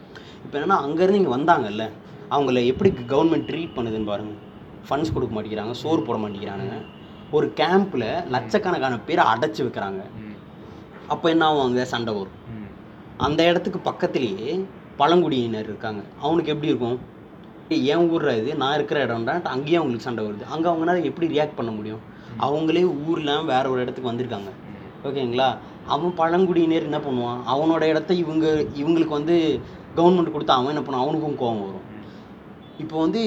இப்போ 0.50 0.60
என்னன்னா 0.60 0.78
அங்கேருந்து 0.86 1.18
இங்கே 1.20 1.32
வந்தாங்கல்ல 1.36 1.84
அவங்கள 2.36 2.62
எப்படி 2.70 2.90
கவர்மெண்ட் 3.12 3.46
ட்ரீட் 3.50 3.76
பண்ணுதுன்னு 3.76 4.08
பாருங்க. 4.12 4.32
ஃபண்ட்ஸ் 4.88 5.12
கொடுக்க 5.16 5.32
மாட்டேங்கிறாங்க 5.36 5.74
சோறு 5.82 6.02
போட 6.08 6.18
மாட்டேங்கிறானுங்க 6.22 6.78
ஒரு 7.38 7.48
கேம்பில் 7.60 8.06
லட்சக்கணக்கான 8.36 8.96
பேரை 9.08 9.24
அடைச்சி 9.34 9.62
வைக்கிறாங்க. 9.66 10.02
அப்போ 11.14 11.26
என்ன 11.34 11.44
ஆகுவாங்க 11.50 11.84
சண்டை 11.94 12.14
வரும். 12.18 12.40
அந்த 13.28 13.40
இடத்துக்கு 13.50 13.80
பக்கத்துலேயே 13.90 14.50
பழங்குடியினர் 15.02 15.70
இருக்காங்க. 15.72 16.02
அவனுக்கு 16.26 16.54
எப்படி 16.54 16.72
இருக்கும்? 16.72 17.00
என் 17.94 18.10
ஊர்ல 18.14 18.32
இது? 18.42 18.52
நான் 18.64 18.78
இருக்கிற 18.78 19.00
இடம்டா 19.08 19.36
அங்கேயும் 19.56 19.82
அவங்களுக்கு 19.82 20.10
சண்டை 20.10 20.24
வருது. 20.28 20.46
அங்கே 20.56 20.70
அவங்களால 20.72 21.08
எப்படி 21.12 21.30
ரியாக்ட் 21.36 21.58
பண்ண 21.60 21.74
முடியும்? 21.80 22.04
அவங்களே 22.48 22.86
ஊர்ல 23.10 23.42
வேற 23.54 23.66
ஒரு 23.74 23.84
இடத்துக்கு 23.86 24.12
வந்திருக்காங்க. 24.12 24.52
ஓகேங்களா? 25.10 25.50
அவன் 25.96 26.18
பழங்குடியினர் 26.22 26.88
என்ன 26.88 27.02
பண்ணுவான்? 27.06 27.40
அவனோட 27.54 27.84
இடத்த 27.94 28.12
இவங்க 28.24 28.48
இவங்களுக்கு 28.82 29.14
வந்து 29.20 29.36
கவர்மெண்ட் 29.98 30.34
கொடுத்தா 30.36 30.58
அவன் 30.58 30.74
என்ன 30.74 30.84
பண்ணுவான் 30.86 31.06
அவனுக்கும் 31.06 31.40
கோவம் 31.42 31.64
வரும் 31.68 31.86
இப்போ 32.84 32.96
வந்து 33.06 33.22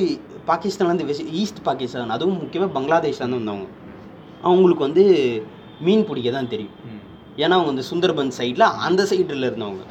பாகிஸ்தான்லேருந்து 0.50 1.06
வெஸ்ட் 1.08 1.32
ஈஸ்ட் 1.40 1.60
பாகிஸ்தான் 1.68 2.14
அதுவும் 2.16 2.38
முக்கியமாக 2.42 2.74
பங்களாதேஷ்லேருந்து 2.76 3.40
வந்தவங்க 3.40 3.68
அவங்களுக்கு 4.48 4.86
வந்து 4.88 5.04
மீன் 5.86 6.06
பிடிக்க 6.08 6.30
தான் 6.36 6.52
தெரியும். 6.52 6.76
ஏன்னா 7.42 7.54
அவங்க 7.58 7.72
இந்த 7.74 7.84
சுந்தர்பன் 7.90 8.32
சைடில் 8.38 8.66
அந்த 8.86 9.02
சைடில் 9.10 9.48
இருந்தவங்க 9.48 9.82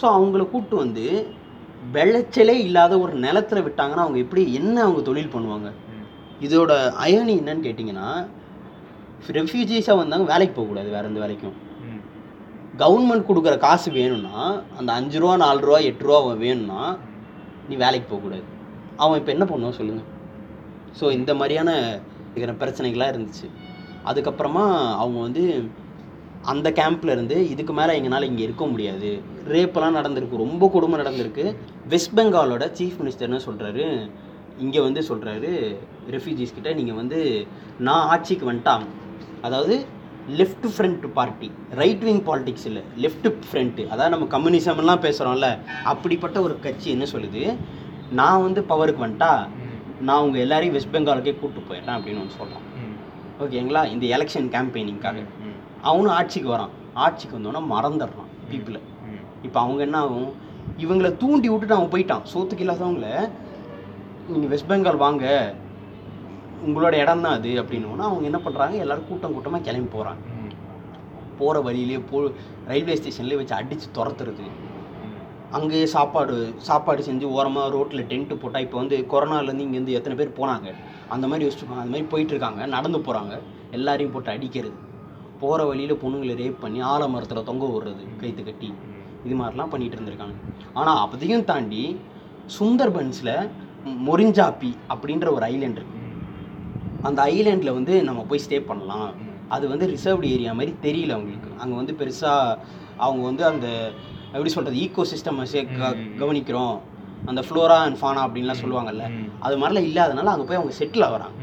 ஸோ 0.00 0.04
அவங்கள 0.16 0.42
கூப்பிட்டு 0.52 0.76
வந்து 0.84 1.04
விளைச்சலே 1.94 2.54
இல்லாத 2.66 2.94
ஒரு 3.04 3.12
நிலத்துல 3.26 3.58
விட்டாங்கன்னா 3.66 4.04
அவங்க 4.06 4.18
எப்படி 4.24 4.42
என்ன 4.60 4.76
அவங்க 4.86 5.02
தொழில் 5.08 5.34
பண்ணுவாங்க. 5.34 5.68
இதோட 6.46 6.72
அயனி 7.04 7.34
என்னன்னு 7.40 7.66
கேட்டிங்கன்னா 7.66 8.08
ரெஃப்யூஜிஸாக 9.38 10.00
வந்தாங்க 10.02 10.26
வேலைக்கு 10.32 10.54
போகக்கூடாது 10.56 10.90
வேற 10.96 11.04
எந்த 11.10 11.20
வேலைக்கும். 11.24 11.56
கவர்மெண்ட் 12.82 13.28
கொடுக்குற 13.28 13.54
காசு 13.66 13.88
வேணும்னா 13.98 14.38
அந்த 14.78 14.90
அஞ்சு 14.98 15.20
ரூபா 15.22 15.34
நாலு 15.44 15.60
ரூபா 15.68 15.78
எட்டு 15.90 16.06
ரூபா 16.08 16.34
வேணும்னா 16.44 16.82
நீ 17.68 17.76
வேலைக்கு 17.84 18.08
போகக்கூடாது 18.10 18.44
அவன் 19.04 19.18
இப்போ 19.20 19.32
என்ன 19.36 19.44
பண்ணுவான் 19.50 19.78
சொல்லுங்கள் 19.80 20.10
ஸோ 20.98 21.06
இந்த 21.18 21.30
மாதிரியான 21.38 21.70
இருக்கிற 22.34 22.52
பிரச்சனைகளாக 22.60 23.12
இருந்துச்சு. 23.12 23.46
அதுக்கப்புறமா 24.10 24.64
அவங்க 25.02 25.18
வந்து 25.26 25.44
அந்த 26.52 26.68
கேம்ப்ல 26.78 27.14
இருந்து 27.14 27.36
இதுக்கு 27.52 27.72
மேலே 27.78 27.92
எங்களால் 27.98 28.28
இங்கே 28.28 28.44
இருக்க 28.46 28.64
முடியாது. 28.72 29.10
ரேப்பெல்லாம் 29.54 29.96
நடந்திருக்கு. 29.98 30.42
ரொம்ப 30.44 30.68
கொடுமை 30.74 30.96
நடந்திருக்கு. 31.02 31.44
வெஸ்ட் 31.92 32.14
பெங்காலோட 32.18 32.64
சீஃப் 32.78 32.98
மினிஸ்டர் 33.00 33.28
என்ன 33.28 33.40
சொல்கிறாரு 33.48 33.84
இங்கே 34.64 34.80
வந்து 34.86 35.00
சொல்கிறாரு 35.10 35.50
ரெஃப்யூஜிஸ் 36.14 36.56
கிட்ட 36.58 36.72
நீங்கள் 36.80 36.98
வந்து 37.00 37.20
நான் 37.88 38.06
ஆட்சிக்கு 38.12 38.46
வந்துட்டான். 38.50 38.86
அதாவது 39.46 39.74
left 40.28 40.66
front 40.74 41.04
party 41.16 41.48
right 41.80 42.04
wing 42.06 42.22
politics 42.28 42.66
இல்லை 42.70 42.82
லெஃப்ட் 43.04 43.28
ஃப்ரண்ட்டு 43.48 43.82
அதாவது 43.92 44.12
நம்ம 44.14 44.26
கம்யூனிசம்லாம் 44.34 45.02
பேசுகிறோம்ல 45.06 45.48
அப்படிப்பட்ட 45.92 46.42
ஒரு 46.42 46.54
கட்சி 46.60 46.88
என்ன 46.90 47.06
சொல்லுது? 47.12 47.42
நான் 48.20 48.44
வந்து 48.46 48.60
பவருக்கு 48.70 49.04
வந்துட்டா 49.04 49.30
நான் 50.00 50.22
உங்கள் 50.24 50.42
எல்லாரையும் 50.44 50.74
வெஸ்ட் 50.76 50.92
பெங்காலுக்கே 50.94 51.34
கூப்பிட்டு 51.38 51.68
போயிடுறேன் 51.68 51.96
அப்படின்னு 51.98 52.22
ஒன்று 52.22 52.38
சொல்கிறான் 52.38 52.64
ஓகேங்களா 53.44 53.82
இந்த 53.92 54.04
எலெக்ஷன் 54.16 54.48
கேம்பெயினிங்காக 54.54 55.22
அவனும் 55.82 56.14
ஆட்சிக்கு 56.18 56.48
வரான். 56.54 56.74
ஆட்சிக்கு 57.04 57.38
வந்தோன்னா 57.38 57.62
மறந்துடுறான் 57.74 58.30
பீப்புளை 58.50 58.80
இப்போ 59.42 59.60
அவங்க 59.60 59.82
என்ன 59.82 59.98
ஆகும்? 59.98 60.30
இவங்களை 60.84 61.16
தூண்டி 61.16 61.48
விட்டுட்டு 61.48 61.76
அவன் 61.76 61.92
போயிட்டான். 61.92 62.24
சோத்துக்கு 62.32 62.64
இல்லாதவங்கள 62.64 63.08
நீங்கள் 64.28 64.50
வெஸ்ட் 64.52 64.70
பெங்கால் 64.70 65.02
வாங்க. 65.04 65.24
உங்களோட 66.64 66.94
இடம் 67.02 67.24
தான் 67.24 67.36
அது 67.38 67.50
அப்படின்னோன்னா 67.62 68.04
அவங்க 68.10 68.24
என்ன 68.30 68.38
பண்ணுறாங்க 68.44 68.76
எல்லாரும் 68.84 69.08
கூட்டம் 69.08 69.34
கூட்டமாக 69.36 69.64
கிளம்பி 69.66 69.90
போகிறாங்க. 69.96 70.22
போகிற 71.38 71.60
வழியிலே 71.66 71.98
போ 72.10 72.18
ரயில்வே 72.70 72.94
ஸ்டேஷன்லேயே 73.00 73.38
வச்சு 73.40 73.54
அடித்து 73.58 73.86
துரத்துறது. 73.96 74.46
அங்கேயே 75.56 75.86
சாப்பாடு 75.94 76.36
சாப்பாடு 76.68 77.00
செஞ்சு 77.08 77.26
ஓரமாக 77.36 77.72
ரோட்டில் 77.74 78.06
டென்ட்டு 78.12 78.38
போட்டால் 78.42 78.64
இப்போ 78.66 78.76
வந்து 78.82 78.96
கொரோனாலேருந்து 79.12 79.66
இங்கேருந்து 79.66 79.96
எத்தனை 79.98 80.14
பேர் 80.20 80.38
போனாங்க? 80.38 80.68
அந்த 81.14 81.24
மாதிரி 81.30 81.44
யோசிச்சுப்பாங்க 81.46 81.82
அந்த 81.82 81.92
மாதிரி 81.94 82.08
போயிட்டு 82.12 82.32
இருக்காங்க. 82.34 82.62
நடந்து 82.74 83.00
போகிறாங்க 83.06 83.34
எல்லாரையும் 83.78 84.14
போட்டு 84.14 84.30
அடிக்கிறது. 84.34 84.76
போகிற 85.42 85.60
வழியில் 85.70 86.00
பொண்ணுங்களை 86.02 86.34
ரேப் 86.42 86.62
பண்ணி 86.64 86.80
ஆலமரத்தில் 86.92 87.48
தொங்க 87.50 87.64
விடுறது 87.72 88.04
கைத்து 88.22 88.42
கட்டி. 88.44 88.70
இது 89.26 89.36
மாதிரிலாம் 89.40 89.72
பண்ணிட்டு 89.74 89.96
இருந்திருக்காங்க. 89.96 90.36
ஆனால் 90.80 91.00
அதையும் 91.04 91.46
தாண்டி 91.50 91.82
சுந்தர்பன்ஸில் 92.58 93.34
மொரிஞ்சாப்பி 94.08 94.72
அப்படின்ற 94.92 95.26
ஒரு 95.36 95.44
ஐலேண்ட் 95.52 95.78
இருக்கு. 95.80 95.95
அந்த 97.02 97.22
ஐலேண்டில் 97.22 97.72
வந்து 97.72 98.02
நம்ம 98.02 98.22
போய் 98.22 98.42
ஸ்டே 98.46 98.60
பண்ணலாம். 98.60 99.14
அது 99.48 99.68
வந்து 99.68 99.86
ரிசர்வ்டு 99.86 100.30
ஏரியா 100.34 100.52
மாதிரி 100.52 100.74
தெரியல 100.82 101.10
அவங்களுக்கு. 101.10 101.50
அங்கே 101.58 101.76
வந்து 101.76 101.92
பெருசாக 101.92 102.58
அவங்க 102.96 103.22
வந்து 103.24 103.44
அந்த 103.44 103.92
எப்படி 104.32 104.48
சொல்கிறது 104.48 104.80
ஈகோ 104.80 105.04
சிஸ்டம் 105.12 105.40
கவனிக்கிறோம். 106.22 106.80
அந்த 107.26 107.40
ஃப்ளோரா 107.40 107.76
அண்ட் 107.86 107.98
ஃபானா 108.00 108.22
அப்படின்லாம் 108.26 108.62
சொல்லுவாங்கல்ல. 108.62 109.04
அது 109.40 109.58
மாதிரிலாம் 109.58 109.88
இல்லாதனால 109.90 110.32
அங்கே 110.34 110.46
போய் 110.46 110.56
அவங்க 110.56 110.74
செட்டில் 110.80 111.06
ஆகுறாங்க. 111.08 111.36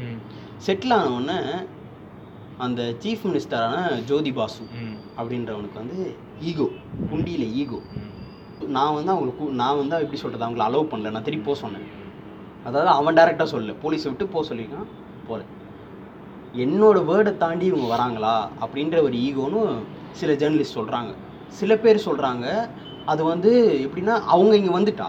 செட்டில் 0.66 0.90
ஆன 0.90 1.10
உடனே 1.14 1.38
அந்த 2.58 2.94
சீஃப் 3.02 3.24
மினிஸ்டரான 3.24 4.02
ஜோதி 4.04 4.32
பாசு. 4.32 4.64
அப்படின்றவனுக்கு 5.18 5.74
வந்து 5.74 6.16
ஈகோ 6.40 6.68
குண்டியில் 7.10 7.52
ஈகோ. 7.52 7.80
நான் 8.68 8.94
வந்து 8.94 9.12
அவங்களுக்கு 9.12 9.44
நான் 9.44 9.78
வந்து 9.78 9.96
எப்படி 9.96 10.16
சொல்கிறது 10.16 10.46
அவங்கள 10.46 10.66
அலோவ் 10.68 10.90
பண்ணல. 10.92 11.10
நான் 11.10 11.22
திருப்பி 11.22 11.46
போக 11.46 11.58
சொன்னேன். 11.58 11.88
அதாவது 12.64 12.90
அவன் 12.90 13.14
டேரெக்டாக 13.14 13.48
சொல்லல. 13.54 13.74
போலீஸை 13.82 14.04
விட்டு 14.04 14.26
போக 14.26 14.54
சொல்லியிருக்கான். 14.54 14.88
போல. 15.28 15.42
என்னோட 16.64 16.98
வேர்டை 17.10 17.32
தாண்டி 17.42 17.64
இவங்க 17.70 17.86
வராங்களா 17.94 18.34
அப்படின்ற 18.64 18.96
ஒரு 19.06 19.16
ஈகோன்னு 19.26 19.62
சில 20.20 20.32
ஜேர்னலிஸ்ட் 20.40 20.78
சொல்கிறாங்க 20.78 21.12
சில 21.60 21.72
பேர் 21.84 22.04
சொல்கிறாங்க 22.08 22.46
அது 23.12 23.22
வந்து 23.32 23.52
எப்படின்னா 23.86 24.14
அவங்க 24.34 24.52
இங்கே 24.60 24.74
வந்துட்டா 24.76 25.08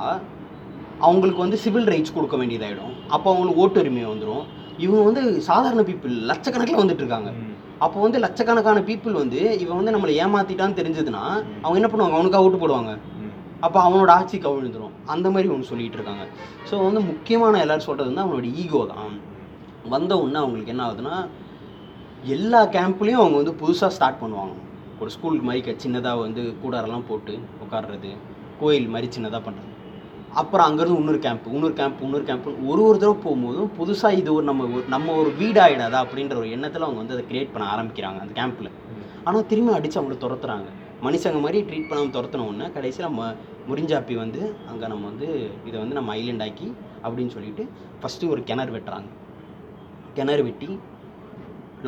அவங்களுக்கு 1.08 1.43
வந்து 1.43 1.58
சிவில் 1.63 1.91
ரைட்ஸ் 1.93 2.15
கொடுக்க 2.15 2.36
வேண்டியதாயிடும். 2.41 2.93
அப்போ 3.15 3.28
அவங்களுக்கு 3.32 3.62
ஓட்டுரிமை 3.63 4.04
வந்துடும் 4.12 4.45
இவங்க 4.86 5.01
வந்து 5.08 5.21
சாதாரண 5.49 5.82
பீப்புள் 5.89 6.13
லட்சக்கணக்கில் 6.32 6.82
வந்துட்டு 6.82 7.04
இருக்காங்க. 7.04 7.30
அப்போ 7.86 7.97
வந்து 8.06 8.19
லட்சக்கணக்கான 8.25 8.82
பீப்புள் 8.89 9.15
வந்து 9.21 9.41
இவன் 9.63 9.80
வந்து 9.80 9.93
நம்மளை 9.95 10.13
ஏமாத்திட்டான்னு 10.23 10.80
தெரிஞ்சதுன்னா 10.80 11.23
அவங்க 11.63 11.78
என்ன 11.82 11.89
பண்ணுவாங்க? 11.91 12.17
அவனுக்கு 12.17 12.43
ஓட்டு 12.47 12.62
போடுவாங்க. 12.62 12.93
அப்போ 13.65 13.80
அவனோட 13.88 14.10
ஆட்சி 14.19 14.38
கவிழ்ந்துடும் 14.45 14.95
அந்த 15.13 15.28
மாதிரி 15.34 15.47
ஒன்று 15.54 15.69
சொல்லிட்டு 15.71 15.97
இருக்காங்க. 15.99 16.25
ஸோ 16.69 16.75
வந்து 16.88 17.01
முக்கியமான 17.12 17.60
எல்லாரும் 17.65 17.88
சொல்கிறது 17.88 18.10
வந்து 18.12 18.25
அவனோட 18.25 18.49
ஈகோ 18.63 18.82
தான். 18.93 19.13
வந்த 19.89 20.17
உடனே 20.17 20.38
அவங்களுக்கு 20.38 20.71
என்ன 20.71 20.91
ஆகுதுன்னா 20.91 21.28
எல்லா 22.24 22.65
கேம்ப்லேயும் 22.65 23.12
அவங்க 23.12 23.41
வந்து 23.41 23.52
புதுசாக 23.52 23.88
ஸ்டார்ட் 23.88 24.21
பண்ணுவாங்க. 24.21 24.54
ஒரு 25.00 25.10
ஸ்கூல் 25.10 25.39
மாதிரி 25.39 25.71
சின்னதாக 25.71 26.19
வந்து 26.19 26.54
கூடாரெல்லாம் 26.63 27.04
போட்டு 27.08 27.39
உட்கார்றது 27.63 28.17
கோயில் 28.60 28.88
மாதிரி 28.88 29.21
சின்னதாக 29.21 29.41
பண்ணுறது 29.41 29.74
அப்புறம் 30.34 30.71
அங்கேருந்து 30.71 30.95
இன்னொரு 30.95 31.19
கேம்ப் 31.19 31.48
இன்னொரு 31.48 31.74
கேம்ப் 31.74 32.02
இன்னொரு 32.02 32.24
கேம்ப் 32.24 32.65
ஒரு 32.65 32.84
ஒரு 32.84 32.98
தடவை 32.98 33.21
போகும்போதும் 33.24 33.69
புதுசாக 33.80 34.17
இது 34.17 34.34
ஒரு 34.34 34.43
நம்ம 34.43 34.65
ஒரு- 34.65 34.88
நம்ம 34.88 35.13
ஒரு 35.13 35.32
வீடு 35.32 35.62
ஆகிடாதா 35.62 36.06
அப்படின்ற 36.06 36.36
ஒரு 36.36 36.52
எண்ணத்தில் 36.52 36.82
அவங்க 36.82 37.02
வந்து 37.02 37.13
அதை 37.13 37.26
கிரியேட் 37.26 37.52
பண்ண 37.54 37.67
ஆரம்பிக்கிறாங்க 37.67 38.19
அந்த 38.19 38.41
கேம்ப்பில் 38.41 38.69
ஆனால் 39.24 39.45
திரும்பி 39.45 39.74
அடித்து 39.74 40.02
அவங்கள 40.02 40.15
துரத்துறாங்க. 40.15 40.65
மனுஷங்க 41.04 41.41
மாதிரி 41.41 41.62
ட்ரீட் 41.62 41.89
பண்ணாமல் 41.89 42.12
துரத்துன 42.13 42.56
உடனே 42.56 42.71
கடைசியில் 42.71 43.10
நம்ம 43.10 43.34
முறிஞ்சாப்பி 43.69 44.15
வந்து 44.15 44.56
அங்கே 44.67 44.88
நம்ம 44.88 45.06
வந்து 45.06 45.50
இதை 45.65 45.80
வந்து 45.80 45.95
நம்ம 45.95 46.15
ஐலண்ட் 46.15 46.43
ஆக்கி 46.43 46.74
அப்படின்னு 47.04 47.28
சொல்லிட்டு 47.28 47.69
ஃபஸ்ட்டு 48.02 48.30
ஒரு 48.30 48.43
கிணறு 48.43 48.71
வெட்டுறாங்க. 48.71 49.06
கிணறு 50.17 50.43
வெட்டி 50.47 50.69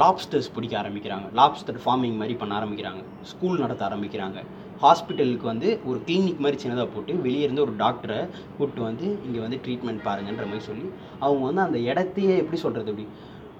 லாப்ஸ்டர்ஸ் 0.01 0.49
பிடிக்க 0.55 0.73
ஆரம்பிக்கிறாங்க. 0.81 1.27
லாப்ஸ்டர் 1.39 1.77
ஃபார்மிங் 1.83 2.17
மாதிரி 2.21 2.33
பண்ண 2.41 2.53
ஆரம்பிக்கிறாங்க. 2.59 3.01
ஸ்கூல் 3.31 3.61
நடத்த 3.63 3.81
ஆரம்பிக்கிறாங்க. 3.87 4.39
ஹாஸ்பிட்டலுக்கு 4.83 5.45
வந்து 5.51 5.67
ஒரு 5.89 5.99
கிளினிக் 6.07 6.41
மாதிரி 6.43 6.57
சின்னதாக 6.63 6.87
போட்டு 6.95 7.13
வெளியே 7.25 7.45
இருந்து 7.45 7.63
ஒரு 7.65 7.73
டாக்டரை 7.83 8.19
கூப்பிட்டு 8.57 8.81
வந்து 8.87 9.05
இங்கே 9.27 9.39
வந்து 9.45 9.59
ட்ரீட்மெண்ட் 9.65 10.03
பாருங்கன்ற 10.07 10.45
மாதிரி 10.49 10.65
சொல்லி 10.67 10.87
அவங்க 11.23 11.41
வந்து 11.49 11.63
அந்த 11.67 11.79
இடத்தையே 11.91 12.35
எப்படி 12.43 12.59
சொல்கிறது 12.65 12.91
இப்படி? 12.93 13.07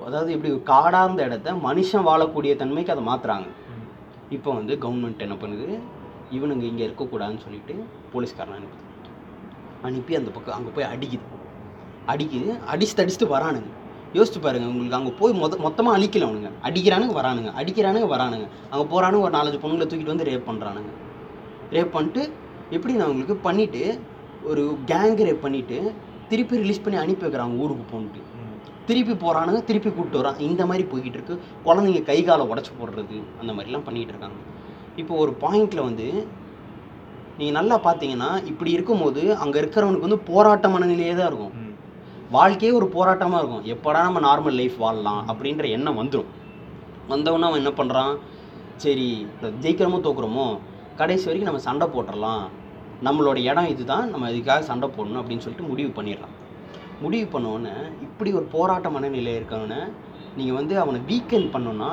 அதாவது 0.08 0.30
எப்படி 0.36 0.51
காடார்ந்த 0.71 1.21
இடத்த 1.30 1.53
மனுஷன் 1.67 2.06
வாழக்கூடிய 2.10 2.51
தன்மைக்கு 2.62 2.93
அதை 2.95 3.06
மாற்றுறாங்க 3.10 3.47
இப்போ 4.38 4.49
வந்து 4.60 4.73
கவர்மெண்ட் 4.84 5.25
என்ன 5.27 5.38
பண்ணுது? 5.43 5.67
இவனுங்க 6.38 6.65
இங்கே 6.71 6.86
இருக்கக்கூடாதுன்னு 6.88 7.43
சொல்லிட்டு 7.47 7.75
போலீஸ்காரனை 8.13 8.58
அனுப்புது. 8.60 8.86
அனுப்பி 9.89 10.15
அந்த 10.19 10.30
பக்கம் 10.38 10.58
அங்கே 10.60 10.71
போய் 10.75 10.89
அடிக்குது. 10.93 11.27
அடிக்குது. 12.13 12.49
அடிச்சுட்டு 12.73 13.03
அடிச்சுட்டு 13.03 13.34
வரானுங்க. 13.36 13.71
யோசிச்சு 14.15 14.39
பாருங்க 14.46 14.67
உங்களுக்கு 14.72 14.98
அங்கே 14.98 15.12
போய் 15.20 15.34
மொத 15.41 15.58
மொத்தமாக 15.65 15.98
அழிக்கல 15.98 16.28
அவனுங்க. 16.28 16.50
அடிக்கிறானுங்க 16.67 17.13
வரானுங்க 17.20 17.50
அடிக்கிறானுங்க 17.60 18.08
வரானுங்க. 18.13 18.46
அங்கே 18.72 18.86
போகிறானுங்க 18.91 19.26
ஒரு 19.28 19.36
நாலஞ்சு 19.38 19.62
பொண்ணுங்களை 19.63 19.88
தூக்கிட்டு 19.89 20.13
வந்து 20.13 20.28
ரேப் 20.30 20.48
பண்ணுறானுங்க 20.50 20.91
ரேப் 21.76 21.96
பண்ணிட்டு 21.96 22.24
எப்படி 22.76 22.93
நான் 23.00 23.12
உங்களுக்கு 23.13 23.36
பண்ணிவிட்டு 23.48 23.84
ஒரு 24.50 24.63
கேங் 24.91 25.22
ரேப் 25.28 25.46
பண்ணிவிட்டு 25.46 25.78
திருப்பி 26.32 26.62
ரிலீஸ் 26.63 26.84
பண்ணி 26.86 26.98
அனுப்பி 27.04 27.26
வைக்கிறாங்க 27.26 27.62
ஊருக்கு 27.63 27.86
போன்ட்டு. 27.91 28.22
திருப்பி 28.88 29.13
போகிறானுங்க 29.24 29.60
திருப்பி 29.70 29.89
கூப்பிட்டு 29.89 30.20
வரான். 30.22 30.39
இந்த 30.48 30.62
மாதிரி 30.70 30.84
போய்கிட்டு 30.91 31.17
இருக்கு. 31.20 31.36
குழந்தைங்க 31.65 32.02
கை 32.10 32.20
காலை 32.28 32.43
உடச்சி 32.52 32.72
போடுறது 32.80 33.17
அந்த 33.41 33.52
மாதிரிலாம் 33.54 33.86
பண்ணிகிட்டு 33.88 34.13
இருக்காங்க. 34.15 34.39
இப்போ 35.02 35.13
ஒரு 35.24 35.32
பாயிண்டில் 35.43 35.88
வந்து 35.88 36.08
நீங்கள் 37.39 37.58
நல்லா 37.60 37.76
பார்த்தீங்கன்னா 37.88 38.30
இப்படி 38.52 38.72
இருக்கும்போது 38.78 39.24
அங்கே 39.43 39.58
இருக்கிறவனுக்கு 39.62 40.08
வந்து 40.08 40.22
போராட்ட 40.30 40.67
மனநிலையே 40.76 41.15
தான் 41.20 41.30
இருக்கும். 41.32 41.54
வாழ்க்கையே 42.36 42.70
ஒரு 42.78 42.88
போராட்டமாக 42.96 43.40
இருக்கும். 43.42 43.68
எப்படா 43.74 44.00
நம்ம 44.08 44.22
நார்மல் 44.26 44.58
லைஃப் 44.60 44.78
வாழலாம் 44.84 45.22
அப்படின்ற 45.32 45.66
எண்ணம் 45.76 46.00
வந்துடும் 46.00 46.32
வந்தவொன்னே 47.12 47.48
அவன் 47.50 47.62
என்ன 47.62 47.72
பண்ணுறான் 47.78 48.13
சரி 48.84 49.06
ஜெயிக்கிறோமோ 49.63 50.00
தோக்குறோமோ 50.08 50.48
கடைசி 51.02 51.26
வரைக்கும் 51.28 51.50
நம்ம 51.50 51.63
சண்டை 51.68 51.88
போட்டுடலாம் 51.94 52.44
நம்மளோட 53.08 53.38
இடம் 53.50 53.72
இதுதான். 53.74 54.06
நம்ம 54.13 54.32
இதுக்காக 54.34 54.68
சண்டை 54.72 54.88
போடணும் 54.98 55.22
அப்படின்னு 55.22 55.46
சொல்லிட்டு 55.46 55.70
முடிவு 55.72 55.92
பண்ணிடலாம் 55.98 56.36
முடிவு 57.06 57.26
பண்ணோன்னே 57.34 57.74
இப்படி 58.06 58.30
ஒரு 58.40 58.46
போராட்ட 58.56 58.88
மனநிலை 58.96 59.34
இருக்கவனே 59.40 59.82
நீங்கள் 60.38 60.58
வந்து 60.60 60.76
அவனை 60.84 61.00
வீக்கெண்ட் 61.12 61.50
பண்ணோன்னா 61.56 61.92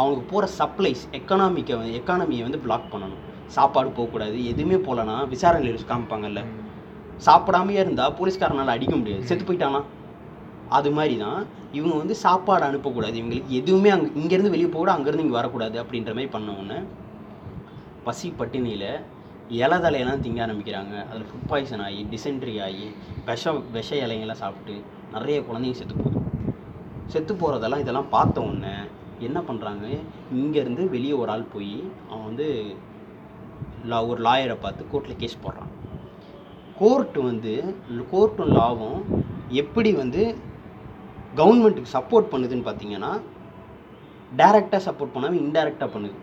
அவனுக்கு 0.00 0.24
போகிற 0.32 0.46
சப்ளைஸ் 0.60 1.02
எக்கனாமிக்கை 1.18 1.76
எக்கானமியை 2.00 2.42
வந்து 2.46 2.64
பிளாக் 2.64 2.90
பண்ணணும். 2.92 3.22
சாப்பாடு 3.56 3.88
போகக்கூடாது 3.98 4.36
எதுவுமே 4.50 4.76
போகலன்னா 4.86 5.16
விசாரணையில் 5.34 5.90
காமிப்பாங்கல்ல. 5.92 6.42
சாப்பிடாமையே 7.26 7.80
இருந்தால் 7.84 8.14
போலீஸ்காரனால் 8.18 8.74
அடிக்க 8.74 8.94
முடியாது. 9.00 9.22
செத்து 9.30 9.44
போயிட்டானா? 9.48 9.80
அது 10.78 10.90
மாதிரி 10.96 11.14
தான் 11.24 11.40
இவங்க 11.78 11.94
வந்து 12.02 12.14
சாப்பாடு 12.24 12.64
அனுப்பக்கூடாது. 12.68 13.16
இவங்களுக்கு 13.20 13.56
எதுவுமே 13.60 13.90
அங்கே 13.94 14.10
இங்கேருந்து 14.20 14.52
வெளியே 14.54 14.68
போகக்கூடாது 14.68 14.96
அங்கேருந்து 14.98 15.26
இங்கே 15.26 15.38
வரக்கூடாது 15.38 15.76
அப்படின்ற 15.82 16.12
மாதிரி 16.18 16.32
பண்ண 16.36 16.76
பசி 18.06 18.28
பட்டினியில் 18.38 18.90
இலை 19.62 19.76
தலையெல்லாம் 19.84 20.22
திங்க 20.24 20.40
ஆரம்பிக்கிறாங்க. 20.44 20.94
அதில் 21.08 21.26
ஃபுட் 21.30 21.48
பாய்சன் 21.50 21.82
ஆகி 21.86 22.00
டிசென்ட்ரி 22.12 22.54
ஆகி 22.66 22.86
விஷ 23.28 23.52
விஷ 23.76 23.90
இலைங்கெல்லாம் 24.04 24.40
சாப்பிட்டு 24.42 24.74
நிறைய 25.14 25.38
குழந்தைங்க 25.48 25.78
செத்து 25.80 25.96
போகுது. 25.96 26.20
செத்து 27.14 27.32
போகிறதெல்லாம் 27.42 27.82
இதெல்லாம் 27.84 28.12
பார்த்த 28.14 28.46
உடனே 28.48 28.74
என்ன 29.28 29.38
பண்ணுறாங்க 29.48 29.86
இங்கேருந்து 30.40 30.82
வெளியே 30.94 31.16
ஒரு 31.22 31.32
ஆள் 31.34 31.50
போய் 31.54 31.74
அவன் 32.10 32.26
வந்து 32.28 32.48
லா 33.92 33.98
ஒரு 34.12 34.20
லாயரை 34.26 34.56
பார்த்து 34.64 34.90
கோர்ட்டில் 34.92 35.20
கேஸ் 35.22 35.42
போடுறான். 35.44 35.69
கோர்ட்டு 36.80 37.20
வந்து 37.28 37.52
கோர்ட்டும் 38.12 38.52
லாவும் 38.56 39.00
எப்படி 39.62 39.90
வந்து 40.02 40.22
கவர்மெண்ட்டுக்கு 41.38 41.94
சப்போர்ட் 41.96 42.30
பண்ணுதுன்னு 42.32 42.66
பார்த்தீங்கன்னா 42.68 43.10
டைரெக்டாக 44.40 44.80
சப்போர்ட் 44.86 45.12
பண்ணாமல் 45.14 45.40
இன்டைரக்டாக 45.44 45.88
பண்ணுது. 45.94 46.16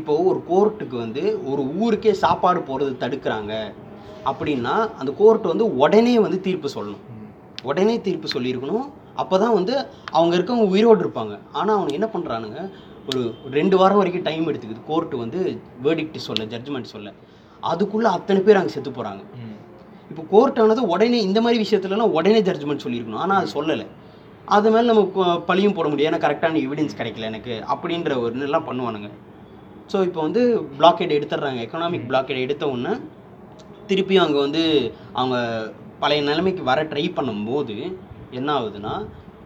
இப்போ 0.00 0.12
ஒரு 0.30 0.38
கோர்ட்டுக்கு 0.50 0.96
வந்து 1.04 1.22
ஒரு 1.52 1.62
ஊருக்கே 1.82 2.12
சாப்பாடு 2.24 2.60
போகிறது 2.68 2.92
தடுக்கிறாங்க 3.02 3.52
அப்படின்னா 4.30 4.74
அந்த 5.00 5.10
கோர்ட் 5.20 5.50
வந்து 5.52 5.66
உடனே 5.82 6.14
வந்து 6.26 6.38
தீர்ப்பு 6.46 6.68
சொல்லணும். 6.76 7.04
உடனே 7.70 7.96
தீர்ப்பு 8.06 8.28
சொல்லியிருக்கணும். 8.34 8.86
அப்போ 9.22 9.36
தான் 9.44 9.56
வந்து 9.58 9.74
அவங்க 10.16 10.32
இருக்கவங்க 10.38 10.66
உயிரோடு 10.74 11.02
இருப்பாங்க. 11.04 11.34
ஆனால் 11.58 11.76
அவங்க 11.78 11.92
என்ன 11.98 12.08
பண்ணுறானுங்க 12.14 12.60
ஒரு 13.10 13.22
ரெண்டு 13.58 13.76
வாரம் 13.80 14.00
வரைக்கும் 14.00 14.26
டைம் 14.28 14.48
எடுத்துக்குது. 14.50 14.88
கோர்ட்டு 14.90 15.22
வந்து 15.24 15.40
வேர்டிக்ட் 15.86 16.26
சொல்ல 16.28 16.44
ஜட்ஜ்மெண்ட் 16.54 16.94
சொல்ல. 16.94 17.10
அதுக்குள்ளே 17.70 18.08
அத்தனை 18.18 18.40
பேர் 18.46 18.60
அங்கே 18.60 18.74
செத்து 18.76 18.90
போகிறாங்க 18.90 19.22
இப்போ 20.12 20.22
கோர்ட் 20.32 20.62
ஆனது 20.62 20.82
உடனே 20.94 21.18
இந்த 21.28 21.40
மாதிரி 21.46 21.58
விஷயத்துலலாம் 21.64 22.14
உடனே 22.18 22.40
ஜட்ஜ்மெண்ட் 22.48 22.84
சொல்லியிருக்கணும். 22.86 23.22
ஆனால் 23.24 23.38
அது 23.40 23.54
சொல்லலை. 23.58 23.86
அது 24.54 24.70
மேலே 24.74 24.86
நம்ம 24.90 25.34
பழியும் 25.48 25.76
போட 25.76 25.86
முடியாது. 25.90 26.08
ஏன்னா 26.10 26.22
கரெக்டான 26.24 26.60
எவிடன்ஸ் 26.66 26.98
கிடைக்கல 27.00 27.28
எனக்கு 27.32 27.54
அப்படின்ற 27.72 28.12
ஒரு 28.22 28.46
எல்லாம் 28.48 28.68
பண்ணுவானுங்க. 28.68 29.10
ஸோ 29.92 29.98
இப்போ 30.08 30.20
வந்து 30.26 30.42
பிளாக்கெட் 30.78 31.16
எடுத்துடுறாங்க. 31.18 31.60
எக்கனாமிக் 31.66 32.08
பிளாக்கெட் 32.10 32.44
எடுத்த 32.46 32.64
உடனே 32.74 32.92
திருப்பியும் 33.90 34.24
அங்கே 34.24 34.40
வந்து 34.46 34.62
அவங்க 35.20 35.36
பழைய 36.02 36.20
நிலைமைக்கு 36.28 36.62
வர 36.70 36.80
ட்ரை 36.92 37.04
பண்ணும்போது 37.18 37.76
என்ன 38.38 38.48
ஆகுதுன்னா 38.58 38.94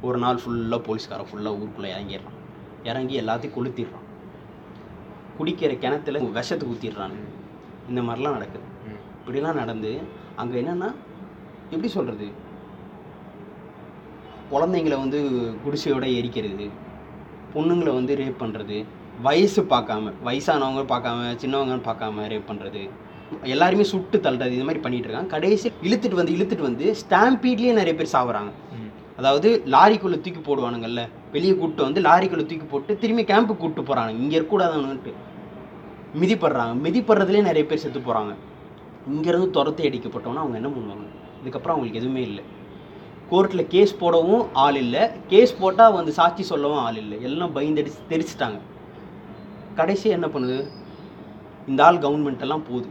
ஒரு 0.08 0.18
நாள் 0.24 0.40
ஃபுல்லாக 0.42 0.80
போலீஸ்காரன் 0.88 1.28
ஃபுல்லாக 1.30 1.58
ஊருக்குள்ளே 1.60 1.90
இறங்கிடுறான். 1.94 2.36
இறங்கி 2.90 3.14
எல்லாத்தையும் 3.22 3.56
கொளுத்திடுறான். 3.56 4.06
குடிக்கிற 5.38 5.72
கிணத்துல 5.84 6.20
விஷத்தை 6.38 6.66
ஊற்றிடுறானுங்க 6.72 7.26
இந்த 7.90 8.00
மாதிரிலாம் 8.06 8.36
நடக்குது. 8.38 8.66
இப்படிலாம் 9.18 9.60
நடந்து 9.62 9.90
அங்கே 10.42 10.56
என்னென்னா 10.62 10.88
எப்படி 11.74 11.88
சொல்கிறது 11.96 12.26
குழந்தைங்களை 14.52 14.96
வந்து 15.04 15.20
குடிசையோட 15.64 16.06
எரிக்கிறது 16.18 16.66
பொண்ணுங்களை 17.54 17.92
வந்து 17.98 18.12
ரேப் 18.20 18.42
பண்ணுறது 18.42 18.78
வயசு 19.26 19.60
பார்க்காம 19.72 20.12
வயசானவங்க 20.28 20.82
பார்க்காம 20.92 21.28
சின்னவங்கன்னு 21.42 21.86
பார்க்காம 21.90 22.26
ரேப் 22.32 22.50
பண்ணுறது 22.50 22.82
எல்லாருமே 23.52 23.84
சுட்டு 23.92 24.16
தள்ளுறது 24.24 24.56
இது 24.56 24.66
மாதிரி 24.66 24.82
பண்ணிட்டு 24.82 25.08
இருக்காங்க. 25.08 25.30
கடைசி 25.34 25.66
இழுத்துட்டு 25.86 26.18
வந்து 26.18 26.34
இழுத்துட்டு 26.36 26.66
வந்து 26.68 26.86
ஸ்டாம்பீட்லேயே 27.00 27.72
நிறைய 27.78 27.94
பேர் 27.98 28.14
சாவுறாங்க. 28.16 28.50
அதாவது 29.20 29.48
லாரிக்குள்ளே 29.74 30.18
தூக்கி 30.24 30.42
போடுவானுங்கல்ல 30.48 31.02
வெளியே 31.34 31.54
கூப்பிட்டு 31.60 31.86
வந்து 31.86 32.00
லாரிக்குள்ளே 32.08 32.44
தூக்கி 32.50 32.66
போட்டு 32.72 32.92
திரும்பி 33.02 33.24
கேம்புக்கு 33.30 33.62
கூப்பிட்டு 33.62 33.86
போகிறாங்க 33.88 34.12
இங்கே 34.22 34.36
இருக்கக்கூடாதுன்னுட்டு 34.38 35.14
மிதிப்படுறாங்க. 36.22 36.74
மிதிப்படுறதுலேயே 36.86 37.46
நிறைய 37.50 37.64
பேர் 37.70 37.82
செத்து 37.84 38.00
போகிறாங்க 38.00 38.34
இங்கேருந்து 39.10 39.50
துரத்தி 39.50 39.82
அடிக்கப்பட்டோன்னா 39.88 40.42
அவங்க 40.44 40.56
என்ன 40.60 40.70
பண்ணுவாங்க? 40.76 41.06
இதுக்கப்புறம் 41.42 41.74
அவங்களுக்கு 41.74 42.00
எதுவுமே 42.02 42.22
இல்லை. 42.22 42.44
கோர்ட்டில் 43.30 43.66
கேஸ் 43.66 43.98
போடவும் 43.98 44.44
ஆள் 44.64 44.76
இல்லை. 44.76 45.02
கேஸ் 45.28 45.58
போட்டால் 45.60 45.92
வந்து 45.92 46.12
சாட்சி 46.12 46.42
சொல்லவும் 46.42 46.82
ஆள் 46.86 46.96
இல்லை. 46.96 47.22
எல்லாம் 47.22 47.54
பயந்தடிச்சு 47.56 48.02
தெரிச்சிட்டாங்க. 48.10 48.58
கடைசி 49.74 50.08
என்ன 50.08 50.26
பண்ணுது? 50.26 50.58
இந்த 51.70 51.84
ஆள் 51.84 52.02
கவர்மெண்ட்டெல்லாம் 52.04 52.66
போகுது. 52.68 52.88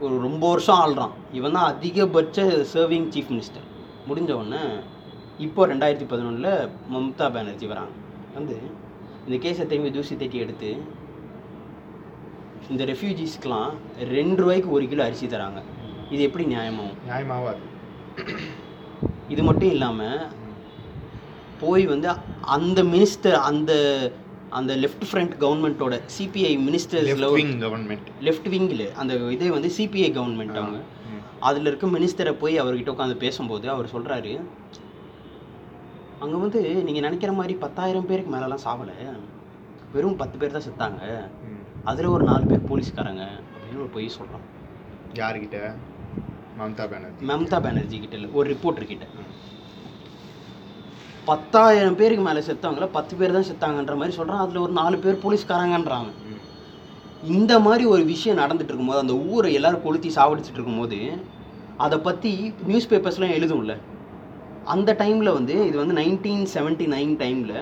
ஒரு 0.00 0.14
ரொம்ப 0.20 0.48
வருஷம் 0.50 0.80
ஆள்றான். 0.84 1.14
இவன் 1.32 1.52
தான் 1.52 1.68
அதிகபட்ச 1.72 2.44
சர்விங் 2.74 3.08
சீஃப் 3.14 3.32
மினிஸ்டர் 3.32 3.66
முடிஞ்ச 4.08 4.30
உடனே 4.32 4.62
இப்போ 5.46 5.66
ரெண்டாயிரத்தி 5.66 6.06
பதினொன்றில் 6.12 6.70
மம்தா 6.92 7.26
பானர்ஜி 7.34 7.66
வராங்க. 7.66 7.92
வந்து 8.34 8.56
இந்த 9.26 9.36
கேஸை 9.44 9.64
திரும்பி 9.66 9.90
தூசி 9.90 10.16
தட்டி 10.16 10.38
எடுத்து 10.38 10.70
இந்த 12.72 12.82
ரெஃப்யூஜிஸ்க்கெலாம் 12.90 13.70
ரெண்டு 14.16 14.38
ரூபாய்க்கு 14.42 14.74
ஒரு 14.76 14.84
கிலோ 14.90 15.02
அரிசி 15.08 15.26
தராங்க. 15.34 15.60
இது 16.14 16.20
எப்படி 16.28 16.44
நியாயமாகும் 16.54 16.98
நியாயமாவாது. 17.08 17.62
இது 19.32 19.42
மட்டும் 19.48 19.72
இல்லாமல் 19.74 20.20
போய் 21.62 21.84
வந்து 21.92 22.08
அந்த 22.56 22.80
மினிஸ்டர் 22.94 23.36
அந்த 23.48 23.72
அந்த 24.58 24.72
லெஃப்ட் 24.82 25.04
ஃப்ரண்ட் 25.08 25.34
கவர்மெண்ட்டோட 25.42 25.96
சிபிஐ 26.14 26.52
மினிஸ்டர்ஸில் 26.68 27.26
விங் 27.40 27.58
கவர்மெண்ட் 27.64 28.08
லெஃப்ட் 28.28 28.48
விங்கில் 28.54 28.86
அந்த 29.00 29.18
இதே 29.34 29.50
வந்து 29.56 29.68
சிபிஐ 29.76 30.10
கவர்மெண்ட் 30.18 30.56
அவங்க. 30.60 30.80
அதில் 31.48 31.68
இருக்க 31.70 31.86
மினிஸ்டரை 31.96 32.32
போய் 32.40 32.56
அவர்கிட்ட 32.62 32.94
உட்காந்து 32.94 33.16
பேசும்போது 33.24 33.66
அவர் 33.74 33.92
சொல்கிறாரு 33.94 34.32
அங்கே 36.24 36.38
வந்து 36.44 36.60
நீங்கள் 36.86 37.06
நினைக்கிற 37.06 37.32
மாதிரி 37.40 37.54
பத்தாயிரம் 37.66 38.08
பேருக்கு 38.08 38.34
மேலெலாம் 38.34 38.64
சாவலை. 38.66 38.96
வெறும் 39.94 40.18
பத்து 40.22 40.36
பேர் 40.40 40.56
தான் 40.56 40.66
செத்தாங்க. 40.66 41.00
அதில் 41.88 42.12
ஒரு 42.14 42.24
நாலு 42.30 42.44
பேர் 42.50 42.68
போலீஸ்காரங்க 42.70 43.24
அப்படின்னு 43.52 43.82
ஒரு 43.84 43.92
பொய் 43.96 44.14
சொல்கிறான் 44.16 44.46
யாருக்கிட்ட 45.20 45.58
மம்தா 46.60 46.84
பானர்ஜி. 46.92 47.22
மம்தா 47.30 47.58
பானர்ஜி 47.66 47.98
கிட்ட 48.00 48.16
இல்லை 48.18 48.30
ஒரு 48.38 48.46
ரிப்போர்ட்டர் 48.52 48.90
கிட்ட. 48.90 49.04
பத்தாயிரம் 51.28 51.96
பேருக்கு 52.00 52.24
மேலே 52.26 52.40
செத்தவங்கள 52.48 52.86
பத்து 52.96 53.14
பேர் 53.20 53.36
தான் 53.36 53.46
செத்தாங்கன்ற 53.50 53.94
மாதிரி 54.00 54.16
சொல்கிறான் 54.18 54.42
அதில் 54.44 54.64
ஒரு 54.64 54.72
நாலு 54.80 54.96
பேர் 55.04 55.22
போலீஸ்காரங்கன்றாங்க. 55.24 56.10
இந்த 57.36 57.52
மாதிரி 57.66 57.84
ஒரு 57.94 58.02
விஷயம் 58.12 58.40
நடந்துட்டு 58.42 58.72
இருக்கும்போது 58.72 59.02
அந்த 59.04 59.14
ஊரை 59.32 59.52
எல்லாரும் 59.58 59.84
கொளுத்தி 59.86 60.10
சாவடிச்சிட்டு 60.18 60.58
இருக்கும்போது 60.58 60.98
அதை 61.86 61.98
பற்றி 62.08 62.32
நியூஸ் 62.70 62.90
பேப்பர்ஸ்லாம் 62.92 63.36
எழுதும்ல. 63.38 63.74
அந்த 64.74 64.90
டைமில் 65.02 65.36
வந்து 65.38 65.54
இது 65.68 65.76
வந்து 65.82 65.98
நைன்டீன் 66.00 66.44
செவன்ட்டி 66.54 66.86
நைன் 66.96 67.14
டைமில் 67.22 67.56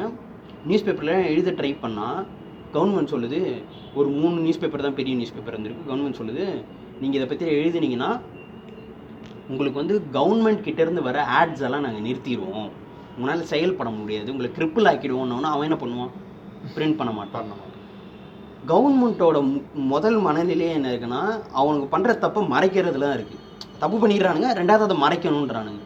நியூஸ் 0.69 0.87
பேப்பரில் 0.89 1.29
எழுத 1.33 1.51
ட்ரை 1.61 1.73
பண்ணால் 1.85 2.21
கவர்மெண்ட் 2.75 3.13
சொல்லுது 3.15 3.39
ஒரு 3.99 4.09
மூணு 4.19 4.37
நியூஸ் 4.45 4.61
பேப்பர் 4.63 4.87
தான் 4.87 4.99
பெரிய 4.99 5.15
நியூஸ் 5.17 5.35
பேப்பர் 5.37 5.55
இருந்திருக்கு 5.55 5.89
கவர்மெண்ட் 5.91 6.21
சொல்லுது 6.21 6.45
நீங்கள் 7.01 7.19
இதை 7.21 7.29
பற்றி 7.29 7.47
எழுதுனீங்கன்னா 7.59 8.11
உங்களுக்கு 9.51 9.81
வந்து 9.83 9.97
கவர்மெண்ட் 10.17 10.67
கிட்டேருந்து 10.67 11.03
வர 11.09 11.19
ஆட்ஸ் 11.39 11.65
எல்லாம் 11.67 11.85
நாங்கள் 11.87 12.07
நிறுத்திடுவோம். 12.09 12.69
உங்களால் 13.17 13.51
செயல்பட 13.53 13.91
முடியாது. 13.91 14.33
உங்களை 14.33 14.51
கிரிப்பிள் 14.57 14.89
ஆக்கிடுவோம்னோன்னா 14.91 15.51
அவன் 15.55 15.67
என்ன 15.69 15.79
பண்ணுவான்? 15.83 16.13
பிரிண்ட் 16.75 16.99
பண்ண 16.99 17.13
மாட்டான். 17.13 17.53
கவர்மெண்ட்டோட 18.71 19.39
முதல் 19.93 20.19
மனநிலையே 20.27 20.73
என்ன 20.79 20.89
இருக்குன்னா 20.93 21.21
அவனுக்கு 21.61 21.87
பண்ணுற 21.95 22.15
தப்பை 22.25 22.41
மறைக்கிறதுல 22.55 23.07
தான் 23.07 23.17
இருக்குது 23.19 23.45
தப்பு 23.83 23.97
பண்ணிடுறானுங்க 24.03 24.49
ரெண்டாவது 24.61 24.87
அதை 24.87 24.97
மறைக்கணுன்றானுங்க 25.05 25.83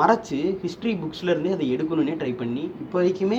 மறைச்சு 0.00 0.38
ஹிஸ்ட்ரி 0.62 0.92
புக்ஸ்லேருந்தே 1.02 1.52
அதை 1.56 1.66
எடுக்கணுன்னே 1.74 2.14
ட்ரை 2.20 2.32
பண்ணி 2.36 2.64
இப்போ 2.82 2.96
வரைக்குமே 2.98 3.38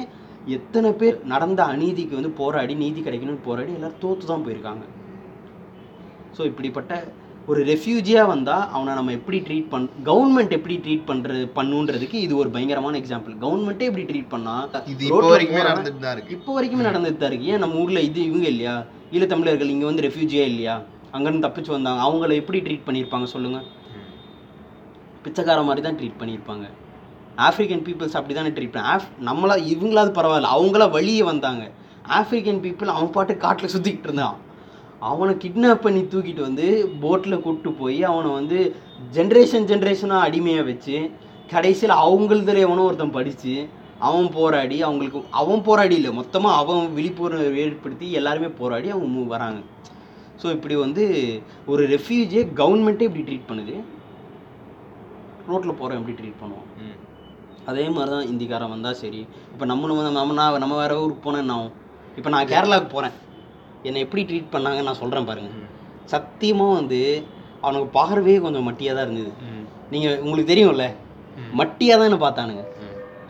எத்தனை 0.58 0.90
பேர் 1.00 1.18
நடந்த 1.34 1.62
அநீதிக்கு 1.72 2.20
வந்து 2.20 2.32
போராடி 2.42 2.74
நீதி 2.84 3.00
கிடைக்கணும்னு 3.08 3.48
போராடி 3.48 3.72
எல்லாரும் 3.78 4.04
தோற்று 4.04 4.30
தான் 4.32 4.46
போயிருக்காங்க. 4.46 4.84
ஸோ 6.36 6.42
இப்படிப்பட்ட 6.52 6.94
ஒரு 7.52 7.62
ரெஃப்யூஜியாக 7.70 8.30
வந்தால் 8.32 8.66
அவனை 8.76 8.92
நம்ம 8.98 9.14
எப்படி 9.18 9.38
ட்ரீட் 9.48 9.70
பண் 9.72 9.88
கவர்மெண்ட் 10.10 10.52
எப்படி 10.58 10.76
ட்ரீட் 10.86 11.08
பண்ணுறது 11.10 11.44
பண்ணுன்றதுக்கு 11.58 12.18
இது 12.26 12.34
ஒரு 12.42 12.50
பயங்கரமான 12.56 12.98
எக்ஸாம்பிள் 13.02 13.34
கவர்மெண்ட்டே 13.44 13.88
எப்படி 13.90 14.06
ட்ரீட் 14.12 14.32
பண்ணால் 14.34 14.86
இது 14.94 15.06
இப்போ 15.10 15.30
வரைக்குமே 15.34 15.64
நடந்துட்டு 15.70 16.04
தான் 16.06 16.16
இருக்கு. 16.16 16.36
இப்போ 16.38 16.54
வரைக்குமே 16.58 16.86
நடந்துட்டு 16.90 17.22
தான் 17.24 17.32
இருக்கு. 17.32 17.50
ஏன் 17.54 17.64
நம்ம 17.64 17.82
ஊரில் 17.84 18.06
இது 18.10 18.20
இவங்க 18.30 18.48
இல்லையா? 18.54 18.76
ஈழத்தமிழர்கள் 19.16 19.74
இங்கே 19.76 19.88
வந்து 19.90 20.06
ரெஃப்யூஜியா 20.08 20.46
இல்லையா? 20.52 20.76
அங்கேருந்து 21.16 21.46
தப்பிச்சு 21.48 21.76
வந்தாங்க. 21.78 22.02
அவங்கள 22.08 22.34
எப்படி 22.42 22.62
ட்ரீட் 22.68 22.88
பண்ணியிருப்பாங்க 22.90 23.30
சொல்லுங்கள் 23.36 23.68
பிச்சைக்கார 25.24 25.64
மாதிரி 25.70 25.84
தான் 25.88 25.98
ட்ரீட் 26.02 26.20
பண்ணியிருப்பாங்க. 26.22 26.66
ஆஃப்ரிக்கன் 27.48 27.84
பீப்புள்ஸ் 27.88 28.18
அப்படி 28.20 28.36
தானே 28.38 28.52
ட்ரீட் 28.58 28.76
பண்ண 28.76 28.92
ஆஃப் 28.96 29.08
நம்மளா 29.30 29.56
இவங்களாவது 29.74 30.12
பரவாயில்ல. 30.20 30.54
அவங்களா 30.58 30.88
வழியே 30.98 31.24
வந்தாங்க. 31.32 31.64
ஆஃப்ரிக்கன் 32.20 32.62
பீப்புள் 32.66 32.94
அவன் 32.96 33.16
பாட்டு 33.16 33.34
காட்டில் 33.46 33.74
சுற்றிக்கிட்டு 33.74 34.10
இருந்தான். 34.10 34.38
அவனை 35.10 35.34
கிட்னாப் 35.44 35.84
பண்ணி 35.86 36.02
தூக்கிட்டு 36.14 36.42
வந்து 36.48 36.68
போட்டில் 37.04 37.42
கூப்பிட்டு 37.44 37.72
போய் 37.82 38.00
அவனை 38.12 38.30
வந்து 38.40 38.60
ஜென்ரேஷன் 39.18 39.68
ஜென்ரேஷனாக 39.72 40.28
அடிமையாக 40.28 40.66
வச்சு 40.70 40.96
கடைசியில் 41.54 41.94
அவங்களதுல 42.06 42.64
எவனோ 42.68 42.88
ஒருத்தன் 42.88 43.18
படித்து 43.18 43.54
அவன் 44.08 44.28
போராடி 44.38 44.78
அவங்களுக்கு 44.88 45.22
அவன் 45.42 45.64
போராடி 45.68 45.96
இல்லை 46.00 46.12
மொத்தமாக 46.20 46.60
அவன் 46.62 46.84
விழிப்புணர்வு 46.98 47.62
ஏற்படுத்தி 47.64 48.08
எல்லாருமே 48.20 48.50
போராடி 48.60 48.90
அவங்க 48.96 49.26
வராங்க. 49.36 49.62
ஸோ 50.42 50.48
இப்படி 50.58 50.76
வந்து 50.86 51.06
ஒரு 51.72 51.86
ரெஃப்யூஜியை 51.96 52.44
கவர்மெண்ட்டே 52.62 53.08
இப்படி 53.10 53.26
ட்ரீட் 53.30 53.50
பண்ணுது. 53.50 53.76
ரோட்டில் 55.50 55.80
போகிறோம் 55.80 56.00
எப்படி 56.00 56.16
ட்ரீட் 56.20 56.42
பண்ணுவோம் 56.42 56.68
அதே 57.70 57.86
மாதிரி 57.96 58.12
தான் 58.16 58.30
இந்திக்காரன் 58.32 58.74
வந்தால் 58.76 59.00
சரி. 59.04 59.22
இப்போ 59.54 59.66
நம்மளும் 59.72 60.00
வந்து 60.00 60.14
நம்ம 60.20 60.38
நான் 60.40 60.62
நம்ம 60.64 60.78
வேறு 60.82 61.02
ஊருக்கு 61.04 61.26
போனேன் 61.26 61.44
என்ன 61.46 61.56
ஆகும்? 61.58 61.76
இப்போ 62.20 62.30
நான் 62.36 62.50
கேரளாவுக்கு 62.54 62.94
போகிறேன் 62.96 63.16
என்னை 63.88 64.00
எப்படி 64.06 64.24
ட்ரீட் 64.30 64.54
பண்ணாங்க 64.56 64.82
நான் 64.88 65.02
சொல்கிறேன் 65.02 65.30
பாருங்கள். 65.30 65.68
சத்தியமாக 66.14 66.78
வந்து 66.80 67.00
அவனுக்கு 67.66 67.88
பார்க்கவே 68.00 68.36
கொஞ்சம் 68.46 68.68
மட்டியாக 68.70 68.98
தான் 68.98 69.08
இருந்தது. 69.08 69.32
நீங்கள் 69.94 70.20
உங்களுக்கு 70.26 70.52
தெரியும்ல. 70.54 70.86
மட்டியாக 71.62 72.00
தான் 72.04 72.24
பார்த்தானுங்க. 72.26 72.64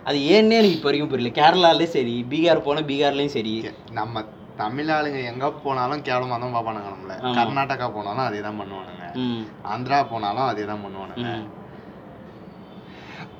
அது 0.09 0.17
ஏன்னே 0.35 0.57
எனக்கு 0.59 0.77
இப்போ 0.77 0.89
வரைக்கும் 0.89 1.11
புரியல. 1.13 1.31
கேரளாலே 1.39 1.87
சரி 1.95 2.13
பீகார் 2.31 2.65
போனால் 2.67 2.87
பீகார்லேயும் 2.91 3.35
சரி. 3.37 3.53
நம்ம 3.99 4.23
தமிழ் 4.61 4.89
ஆளுங்க 4.95 5.19
எங்க 5.31 5.45
போனாலும் 5.65 6.01
கேவலமா 6.07 6.37
தான் 6.43 6.55
பார்ப்பானுங்க 6.55 6.89
நம்மள. 6.93 7.13
கர்நாடகா 7.37 7.87
போனாலும் 7.97 8.25
அதே 8.29 8.39
தான் 8.47 8.59
பண்ணுவானுங்க 8.61 9.05
ஆந்திரா 9.73 9.99
போனாலும் 10.11 10.47
அதே 10.51 10.63
தான் 10.71 10.83
பண்ணுவானுங்க. 10.85 11.33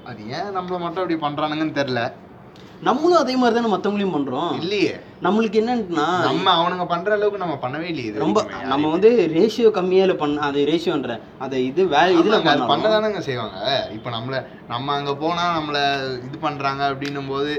அது 0.06 0.22
ஏன் 0.30 0.56
நம்மள 0.56 0.80
மட்டும் 0.80 1.04
அப்படி 1.04 1.18
பண்றானுங்கன்னு 1.26 1.80
தெரியல. 1.80 2.02
நம்மளும் 2.82 3.22
அதே 3.22 3.34
மாதிரி 3.36 3.56
தானே 3.56 3.70
மற்றவங்களையும் 3.72 4.14
பண்ணுறோம் 4.16 4.52
இல்லையே. 4.60 4.94
நம்மளுக்கு 5.22 5.60
என்னன்னா 5.62 6.06
நம்ம 6.28 6.52
அவனுங்க 6.60 6.86
பண்ற 6.88 7.10
அளவுக்கு 7.14 7.42
நம்ம 7.44 7.56
பண்ணவே 7.62 7.88
இல்லையே 7.94 8.12
ரொம்ப. 8.24 8.42
நம்ம 8.64 8.90
வந்து 8.90 9.10
ரேஷியோ 9.34 9.70
கம்மியால 9.70 10.14
பண்ண 10.14 10.42
அது 10.42 10.66
ரேஷியோன்ற 10.66 11.16
அது 11.40 11.66
இது 11.66 11.88
வே 11.88 12.04
இதுல 12.20 12.38
பண்ணலாம் 12.40 12.72
பண்ணதானங்க 12.74 13.20
செய்வாங்க. 13.20 13.58
இப்போ 13.92 14.10
நம்மள 14.10 14.38
நம்ம 14.68 14.94
அங்க 14.94 15.16
போனா 15.16 15.46
நம்மள 15.58 15.80
இது 16.24 16.38
பண்றாங்க 16.38 16.84
அப்படின்னும் 16.92 17.28
போது 17.28 17.54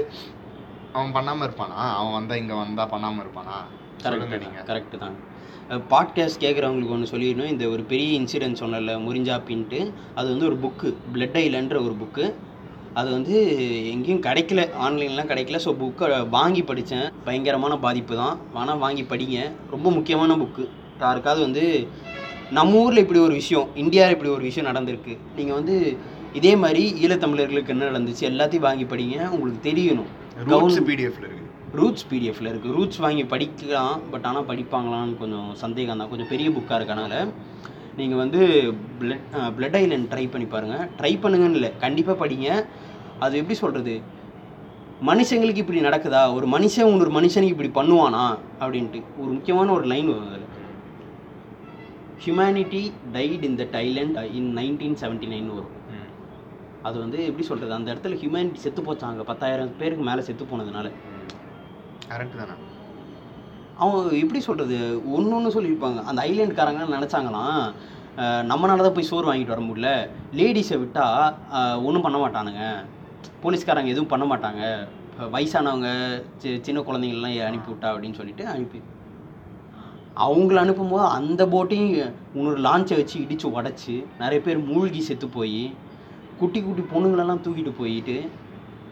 அவன் 0.93 1.13
பண்ணாம 1.13 1.45
இருப்பானா? 1.47 1.81
அவன் 1.99 2.13
வந்தா 2.13 2.35
இங்க 2.35 2.55
வந்தா 2.55 2.85
பண்ணாம 2.85 3.21
இருப்பானா? 3.25 3.57
கரெக்ட் 4.03 4.35
நீங்க. 4.37 4.61
கரெக்ட் 4.67 4.97
தான். 4.97 5.15
பாட்காஸ்ட் 5.71 6.41
கேட்குறவங்களுக்கு 6.41 6.89
ஒன்று 6.89 7.17
சொல்லிடணும். 7.17 7.45
இந்த 7.45 7.67
ஒரு 7.67 7.83
பெரிய 7.83 8.19
இன்சிடென்ட் 8.19 8.61
சொன்னல 8.61 8.95
முறிஞ்சாப்பின்ட்டு 9.07 9.91
அது 10.15 10.29
வந்து 10.29 10.45
ஒரு 10.45 10.57
புக்கு 10.63 10.93
பிளட் 11.13 11.37
ஐலன்ற 11.43 11.75
ஒரு 11.83 11.95
புக்கு 12.01 12.33
அது 12.93 13.11
வந்து 13.11 13.35
எங்கேயும் 13.91 14.21
கிடைக்கல. 14.21 14.69
ஆன்லைன்லாம் 14.85 15.29
கிடைக்கல. 15.31 15.59
ஸோ 15.65 15.73
புக்கை 15.81 16.29
வாங்கி 16.29 16.63
படித்தேன் 16.63 17.11
பயங்கரமான 17.23 17.77
பாதிப்பு 17.77 18.15
தான். 18.15 18.37
ஆனால் 18.53 18.77
வாங்கி 18.77 19.03
படிங்க. 19.03 19.51
ரொம்ப 19.69 19.91
முக்கியமான 19.91 20.35
புக்கு 20.35 20.67
யாருக்காவது 20.99 21.41
வந்து 21.41 21.87
நம்ம 22.51 22.77
ஊரில் 22.77 22.97
இப்படி 22.97 23.19
ஒரு 23.19 23.33
விஷயம் 23.33 23.67
இந்தியாவில் 23.75 24.15
இப்படி 24.15 24.31
ஒரு 24.31 24.41
விஷயம் 24.41 24.75
நடந்திருக்கு. 24.75 25.17
நீங்கள் 25.35 25.55
வந்து 25.55 25.97
இதே 26.33 26.55
மாதிரி 26.55 27.07
ஈழத்தமிழர்களுக்கு 27.07 27.67
என்ன 27.67 27.85
நடந்துச்சு? 27.85 28.25
எல்லாத்தையும் 28.31 28.59
வாங்கி 28.59 28.83
படிங்க. 28.83 29.29
உங்களுக்கு 29.29 29.71
தெரியணும். 29.71 30.11
பிடிஎஃப்ல 30.89 31.25
இருக்கு. 31.29 31.50
ரூட்ஸ் 31.79 32.05
பிடிஎஃப்ல 32.11 32.49
இருக்குது 32.51 32.75
ரூட்ஸ் 32.77 33.01
வாங்கி 33.03 33.23
படிக்கலாம் 33.33 33.99
பட் 34.13 34.25
ஆனால் 34.29 34.47
படிப்பாங்களான்னு 34.49 35.13
கொஞ்சம் 35.21 35.49
சந்தேகம் 35.63 35.99
தான். 36.01 36.09
கொஞ்சம் 36.11 36.31
பெரிய 36.31 36.47
புக்காக 36.55 36.79
இருக்கனால. 36.79 37.13
நீங்கள் 37.99 38.19
வந்து 38.23 38.39
பிளட் 38.99 39.23
பிளட் 39.57 39.77
ஐலண்ட் 39.81 40.09
ட்ரை 40.13 40.25
பண்ணி 40.33 40.47
பாருங்கள் 40.53 40.83
ட்ரை 40.99 41.13
பண்ணுங்கன்னு 41.23 41.57
இல்லை. 41.59 41.71
கண்டிப்பாக 41.83 42.17
படிங்க. 42.23 42.49
அது 43.25 43.39
எப்படி 43.41 43.57
சொல்கிறது 43.63 43.95
மனுஷங்களுக்கு 45.09 45.63
இப்படி 45.63 45.79
நடக்குதா? 45.87 46.21
ஒரு 46.37 46.47
மனுஷன் 46.55 46.89
இன்னொரு 46.91 47.13
மனுஷனுக்கு 47.19 47.53
இப்படி 47.55 47.71
பண்ணுவானா? 47.77 48.25
அப்படின்ட்டு. 48.63 48.99
ஒரு 49.21 49.29
முக்கியமான 49.37 49.71
ஒரு 49.77 49.85
லைன் 49.91 50.09
வரும் 50.11 50.27
அதில். 50.31 50.47
Humanity 52.23 52.83
tied 53.15 53.45
in 53.49 53.57
that 53.61 53.77
island 53.85 54.17
in 54.39 54.51
nineteen 54.59 54.99
seventy 55.03 55.29
nine 55.33 55.47
வரும். 55.55 55.77
அது 56.87 56.97
வந்து 57.03 57.17
எப்படி 57.29 57.45
சொல்கிறது 57.47 57.73
அந்த 57.77 57.89
இடத்துல 57.93 58.19
ஹியூமனிட்டி 58.21 58.61
செத்து 58.65 58.81
போச்சாங்க. 58.89 59.23
பத்தாயிரம் 59.31 59.73
பேருக்கு 59.81 60.05
மேலே 60.09 60.21
செத்து 60.29 60.45
போனதுனால. 60.51 60.87
கரெக்ட் 62.11 62.39
தானே? 62.41 62.55
அவங்க 63.83 63.99
எப்படி 64.21 64.39
சொல்கிறது 64.47 64.77
ஒன்று 65.15 65.35
ஒன்று 65.37 65.55
சொல்லியிருப்பாங்க. 65.55 65.99
அந்த 66.09 66.21
ஐலேண்ட்காரங்க 66.29 66.87
நினச்சாங்களாம். 66.95 67.61
நம்மளால 68.51 68.83
தான் 68.85 68.95
போய் 68.95 69.09
சோறு 69.09 69.29
வாங்கிட்டு 69.29 69.53
வர 69.53 69.61
முடியல. 69.67 69.89
லேடிஸை 70.39 70.77
விட்டால் 70.81 71.77
ஒன்றும் 71.87 72.05
பண்ண 72.05 72.17
மாட்டானுங்க. 72.23 72.63
போலீஸ்காரங்க 73.43 73.93
எதுவும் 73.93 74.11
பண்ண 74.13 74.25
மாட்டாங்க. 74.31 74.63
வயசானவங்க 75.35 75.89
சி 76.41 76.49
சின்ன 76.67 76.79
குழந்தைங்கள்லாம் 76.87 77.37
அனுப்பி 77.49 77.69
விட்டா 77.71 77.89
அப்படின்னு 77.93 78.19
சொல்லிட்டு 78.19 78.43
அனுப்பி 78.53 78.79
அவங்கள 80.25 80.57
அனுப்பும்போது 80.63 81.05
அந்த 81.17 81.41
போட்டையும் 81.53 81.91
இன்னொரு 82.35 82.59
லான்ச்சை 82.65 82.95
வச்சு 82.99 83.15
இடித்து 83.23 83.47
உடச்சி 83.57 83.95
நிறைய 84.21 84.39
பேர் 84.45 84.65
மூழ்கி 84.71 85.01
செத்து 85.09 85.27
போய் 85.35 85.61
குட்டி 86.39 86.59
குட்டி 86.61 86.83
பொண்ணுங்களெல்லாம் 86.93 87.43
தூக்கிட்டு 87.45 87.73
போயிட்டு 87.81 88.15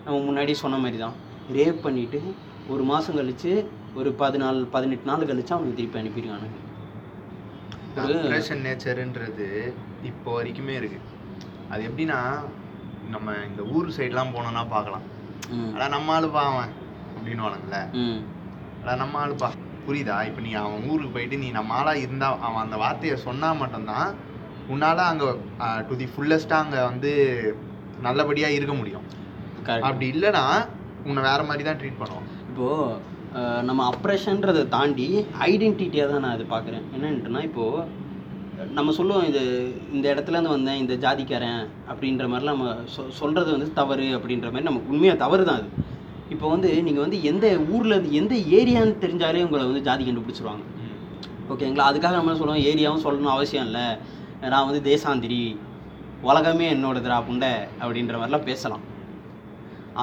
நம்ம 0.06 0.20
முன்னாடியே 0.28 0.58
சொன்ன 0.62 0.80
மாதிரி 0.84 1.00
தான். 1.04 1.18
ரேப் 1.58 1.80
பண்ணிவிட்டு 1.86 2.20
ஒரு 2.74 2.84
மாதம் 2.92 3.18
கழித்து 3.20 3.52
ஒரு 4.00 4.10
பதினாலு 4.22 4.60
பதினெட்டு 4.74 5.08
நாள் 5.10 5.30
கழிச்சு 5.30 5.54
அவனுக்கு 5.56 5.78
திருப்பி 5.80 6.00
அனுப்பிடுவானுங்க 6.02 6.58
ஆப்ரேஷன் 8.04 8.64
நேச்சருன்றது 8.66 9.48
இப்போ 10.10 10.30
வரைக்குமே 10.36 10.74
இருக்கு. 10.80 11.00
அது 11.72 11.82
எப்படின்னா 11.88 12.20
நம்ம 13.14 13.34
இந்த 13.50 13.62
ஊர் 13.76 13.96
சைட்லாம் 13.98 14.34
போனோம்னா 14.36 14.64
பார்க்கலாம். 14.76 15.06
அடா 15.76 15.88
நம்ம 15.96 16.14
ஆளுப்பா 16.18 16.42
அவன் 16.52 16.72
அப்படின்னு 17.16 17.46
வானுங்களே 17.46 17.82
அடா 18.82 18.94
நம்ம 19.04 19.18
ஆளுப்பா 19.24 19.50
புரியுதா? 19.88 20.18
இப்போ 20.30 20.42
நீ 20.46 20.52
அவன் 20.62 20.86
ஊருக்கு 20.92 21.14
போயிட்டு 21.16 21.42
நீ 21.44 21.48
நம்ம 21.58 21.74
ஆளா 21.80 21.94
இருந்தா 22.06 22.28
அவன் 22.48 22.64
அந்த 22.66 22.78
வார்த்தையை 22.84 23.16
சொன்னா 23.28 23.50
மட்டும்தான் 23.62 24.10
உன்னால 24.74 25.06
அங்க 25.12 25.26
டு 25.90 25.96
தி 26.02 26.08
ஃபுல்லஸ்டா 26.14 26.58
அங்க 26.66 26.78
வந்து 26.90 27.12
நல்லபடியா 28.08 28.50
இருக்க 28.58 28.74
முடியும். 28.82 29.08
அப்படி 29.88 30.06
இல்லைன்னா 30.16 30.44
உன்னை 31.08 31.22
வேற 31.30 31.42
மாதிரி 31.50 31.64
தான் 31.70 31.80
ட்ரீட் 31.82 32.02
பண்ணுவோம் 32.02 32.28
இப்போது 32.60 33.66
நம்ம 33.68 33.82
அப்ரேஷன்றதை 33.90 34.62
தாண்டி 34.74 35.06
ஐடென்டிட்டியாக 35.50 36.08
தான் 36.12 36.24
நான் 36.26 36.34
அது 36.38 36.46
பார்க்குறேன். 36.54 36.84
என்னன்ட்டுனா 36.96 37.42
இப்போது 37.48 37.86
நம்ம 38.78 38.94
சொல்லுவோம் 38.98 39.28
இது 39.30 39.42
இந்த 39.96 40.06
இடத்துல 40.14 40.36
இருந்து 40.36 40.56
வந்தேன் 40.56 40.80
இந்த 40.82 40.94
ஜாதிக்காரன் 41.04 41.62
அப்படின்ற 41.92 42.26
மாதிரிலாம் 42.32 42.58
நம்ம 42.58 42.74
சொ 42.96 43.06
சொல்கிறது 43.20 43.50
வந்து 43.56 43.70
தவறு 43.80 44.08
அப்படின்ற 44.18 44.48
மாதிரி 44.52 44.70
நமக்கு 44.70 44.92
உண்மையாக 44.94 45.22
தவறு 45.24 45.46
தான் 45.50 45.62
அது. 45.62 45.70
இப்போ 46.34 46.46
வந்து 46.56 46.72
நீங்கள் 46.88 47.06
வந்து 47.06 47.20
எந்த 47.32 47.46
ஊரில் 47.76 47.96
இருந்து 47.96 48.12
எந்த 48.22 48.36
ஏரியான்னு 48.60 49.00
தெரிஞ்சாலே 49.06 49.46
உங்களை 49.48 49.64
வந்து 49.70 49.86
ஜாதி 49.90 50.04
கண்டுபிடிச்சிருவாங்க. 50.10 50.66
ஓகேங்களா 51.54 51.90
அதுக்காக 51.92 52.16
நம்ம 52.20 52.38
சொல்லுவோம் 52.42 52.66
ஏரியாவும் 52.72 53.06
சொல்லணும் 53.08 53.36
அவசியம் 53.38 53.68
இல்லை. 53.70 53.88
நான் 54.54 54.70
வந்து 54.72 54.84
தேசாந்திரி 54.92 55.42
உலகமே 56.30 56.68
என்னோடதுடா 56.76 57.20
புண்டை 57.30 57.54
அப்படின்ற 57.84 58.16
மாதிரிலாம் 58.20 58.50
பேசலாம். 58.52 58.86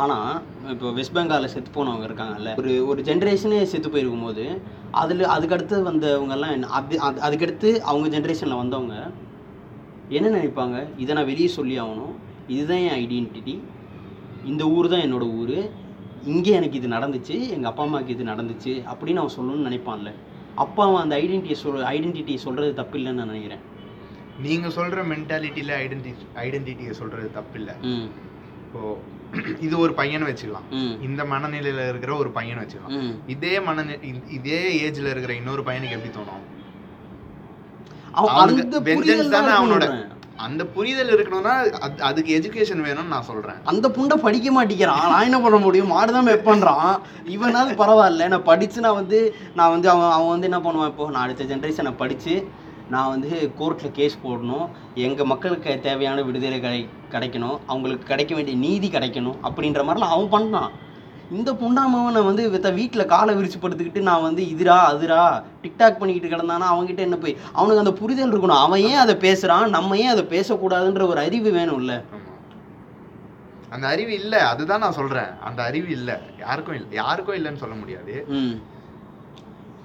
ஆனால் 0.00 0.30
இப்போ 0.72 0.88
வெஸ்ட் 0.96 1.14
பெங்காலில் 1.16 1.52
செத்து 1.52 1.70
போனவங்க 1.74 2.06
இருக்காங்கல்ல 2.08 2.50
ஒரு 2.60 2.72
ஒரு 2.90 3.00
ஜென்ரேஷனே 3.08 3.60
செத்து 3.72 3.88
போயிருக்கும் 3.90 4.26
போது 4.26 4.44
அதில் 5.02 5.32
அதுக்கடுத்து 5.34 5.76
வந்தவங்கெல்லாம் 5.88 6.64
அது 6.78 6.98
அது 7.06 7.18
அதுக்கடுத்து 7.26 7.70
அவங்க 7.90 8.08
ஜென்ரேஷனில் 8.16 8.60
வந்தவங்க 8.62 8.96
என்ன 10.16 10.26
நினைப்பாங்க? 10.36 10.76
இதை 11.02 11.12
நான் 11.16 11.28
வெளியே 11.30 11.50
சொல்லி 11.56 11.76
ஆகணும். 11.84 12.12
இதுதான் 12.54 12.82
என் 12.86 12.98
ஐடென்டிட்டி 13.00 13.54
இந்த 14.50 14.62
ஊர் 14.74 14.90
தான் 14.92 15.04
என்னோட 15.06 15.24
ஊர். 15.40 15.56
இங்கே 16.32 16.52
எனக்கு 16.58 16.78
இது 16.80 16.88
நடந்துச்சு 16.94 17.36
எங்கள் 17.54 17.70
அப்பா 17.70 17.82
அம்மாவுக்கு 17.86 18.14
இது 18.16 18.24
நடந்துச்சு 18.30 18.72
அப்படின்னு 18.92 19.22
அவன் 19.22 19.34
சொல்லணும்னு 19.36 19.68
நினைப்பான்ல. 19.68 20.10
அப்போ 20.64 20.80
அவன் 20.86 21.02
அந்த 21.04 21.14
ஐடென்டிட்டியை 21.22 21.58
சொல் 21.62 21.88
ஐடென்டிட்டியை 21.94 22.40
சொல்கிறது 22.44 22.72
தப்பு 22.80 22.96
இல்லைன்னு 22.98 23.20
நான் 23.20 23.32
நினைக்கிறேன். 23.32 23.64
நீங்க 24.46 24.68
சொல்ற 24.78 25.02
மென்டாலிட்டியில 25.12 25.74
ஐடென்டி 25.84 26.12
ஐடென்டிட்டியை 26.44 26.94
சொல்றது 27.00 27.28
தப்பு 27.38 27.58
இல்ல 27.60 27.70
ம். 27.92 28.08
இப்போ 28.64 28.80
இது 29.60 29.78
ஒரு 29.78 29.94
பையனை 29.94 30.32
வச்சுக்கலாம். 30.32 30.66
இந்த 31.02 31.24
மனநிலையில 31.24 31.88
இருக்கிற 31.88 32.16
ஒரு 32.16 32.30
பையனை 32.30 32.64
வச்சுக்கலாம். 32.64 32.92
இதே 33.26 33.60
மனநிலை 33.60 33.98
இதே 34.30 34.60
ஏஜ்ல 34.80 35.10
இருக்கிற 35.10 35.34
இன்னொரு 35.34 35.62
பையனுக்கு 35.62 35.90
எப்படி 35.90 36.14
தோணும்? 36.18 36.44
அவனுக்கு 38.12 38.80
தான் 39.30 39.44
அவனோட. 39.58 39.84
அந்த 40.36 40.66
புரிதல் 40.66 41.08
இருக்கணும்னா 41.08 41.52
அது- 41.80 41.98
அதுக்கு 42.00 42.40
எஜுகேஷன் 42.40 42.84
வேணும்னு 42.84 43.06
நான் 43.06 43.22
சொல்றேன். 43.22 43.54
அந்த 43.64 43.88
புண்டை 43.88 44.14
படிக்க 44.16 44.50
மாட்டேங்கிறான். 44.50 45.08
நான் 45.10 45.22
என்ன 45.22 45.40
பண்ண 45.40 45.58
முடியும்? 45.58 45.86
மாடு 45.86 46.12
தான் 46.12 46.26
வெப்பன்றான் 46.26 46.98
இவனாவது 47.28 47.74
பரவாயில்ல. 47.74 48.28
நான் 48.28 48.42
படித்து 48.42 48.80
நான் 48.80 48.94
வந்து 48.94 49.34
நான் 49.54 49.70
வந்து 49.70 49.90
அவன் 49.90 50.10
அவன் 50.10 50.28
வந்து 50.28 50.50
என்ன 50.50 50.70
பண்ணுவான் 50.70 50.86
இப்போ? 50.86 51.10
நான் 51.10 51.22
அடுத்த 51.22 51.44
ஜென்ரேஷனை 51.44 51.96
படித்து 51.96 52.48
நான் 52.90 53.08
வந்து 53.08 53.52
கோர்ட்டில் 53.58 53.90
கேஸ் 53.90 54.18
போடணும். 54.24 54.68
எங்கள் 54.94 55.26
மக்களுக்கு 55.26 55.80
தேவையான 55.80 56.22
விடுதலை 56.22 56.60
கிடை 56.60 56.88
கிடைக்கணும். 57.10 57.58
அவங்களுக்கு 57.66 58.06
கிடைக்க 58.06 58.34
வேண்டிய 58.34 58.56
நீதி 58.56 58.88
கிடைக்கணும். 58.88 59.36
அப்படின்ற 59.42 59.82
மாதிரிலாம் 59.84 60.14
அவன் 60.16 60.42
பண்ணான். 60.42 60.68
இந்த 61.32 61.52
புண்டாமவனை 61.52 62.24
வந்து 62.24 62.50
வித்த 62.50 62.74
வீட்டில் 62.74 63.06
காலை 63.06 63.34
விரிச்சு 63.34 63.62
படுத்துக்கிட்டு 63.62 64.00
நான் 64.00 64.22
வந்து 64.22 64.42
இதுடா 64.42 64.78
அதுடா 64.92 65.42
டிக்டாக் 65.62 65.98
பண்ணிக்கிட்டு 65.98 66.36
கிடந்தானா 66.36 66.62
அவன்கிட்ட 66.72 66.98
என்ன 66.98 67.16
போய்? 67.16 67.36
அவனுக்கு 67.52 67.78
அந்த 67.78 67.92
புரிதல் 67.92 68.32
இருக்கணும். 68.32 68.60
அவன் 68.60 68.80
ஏன் 68.80 68.96
அதை 68.96 69.16
பேசுகிறான் 69.16 69.70
நம்ம 69.70 69.98
ஏன் 69.98 70.08
அதை 70.08 70.24
பேசக்கூடாதுன்ற 70.24 71.06
ஒரு 71.06 71.18
அறிவு 71.18 71.52
வேணும்ல. 71.52 72.02
அந்த 73.70 73.86
அறிவு 73.86 74.12
இல்ல. 74.12 74.48
அதுதான் 74.48 74.78
நான் 74.78 74.92
சொல்றேன். 74.92 75.38
அந்த 75.44 75.62
அறிவு 75.62 75.90
இல்ல. 75.90 76.20
யாருக்கும் 76.38 76.74
இல்ல. 76.74 76.86
யாருக்கும் 76.90 77.36
இல்லைன்னு 77.36 77.56
சொல்ல 77.56 77.74
முடியாது. 77.74 78.26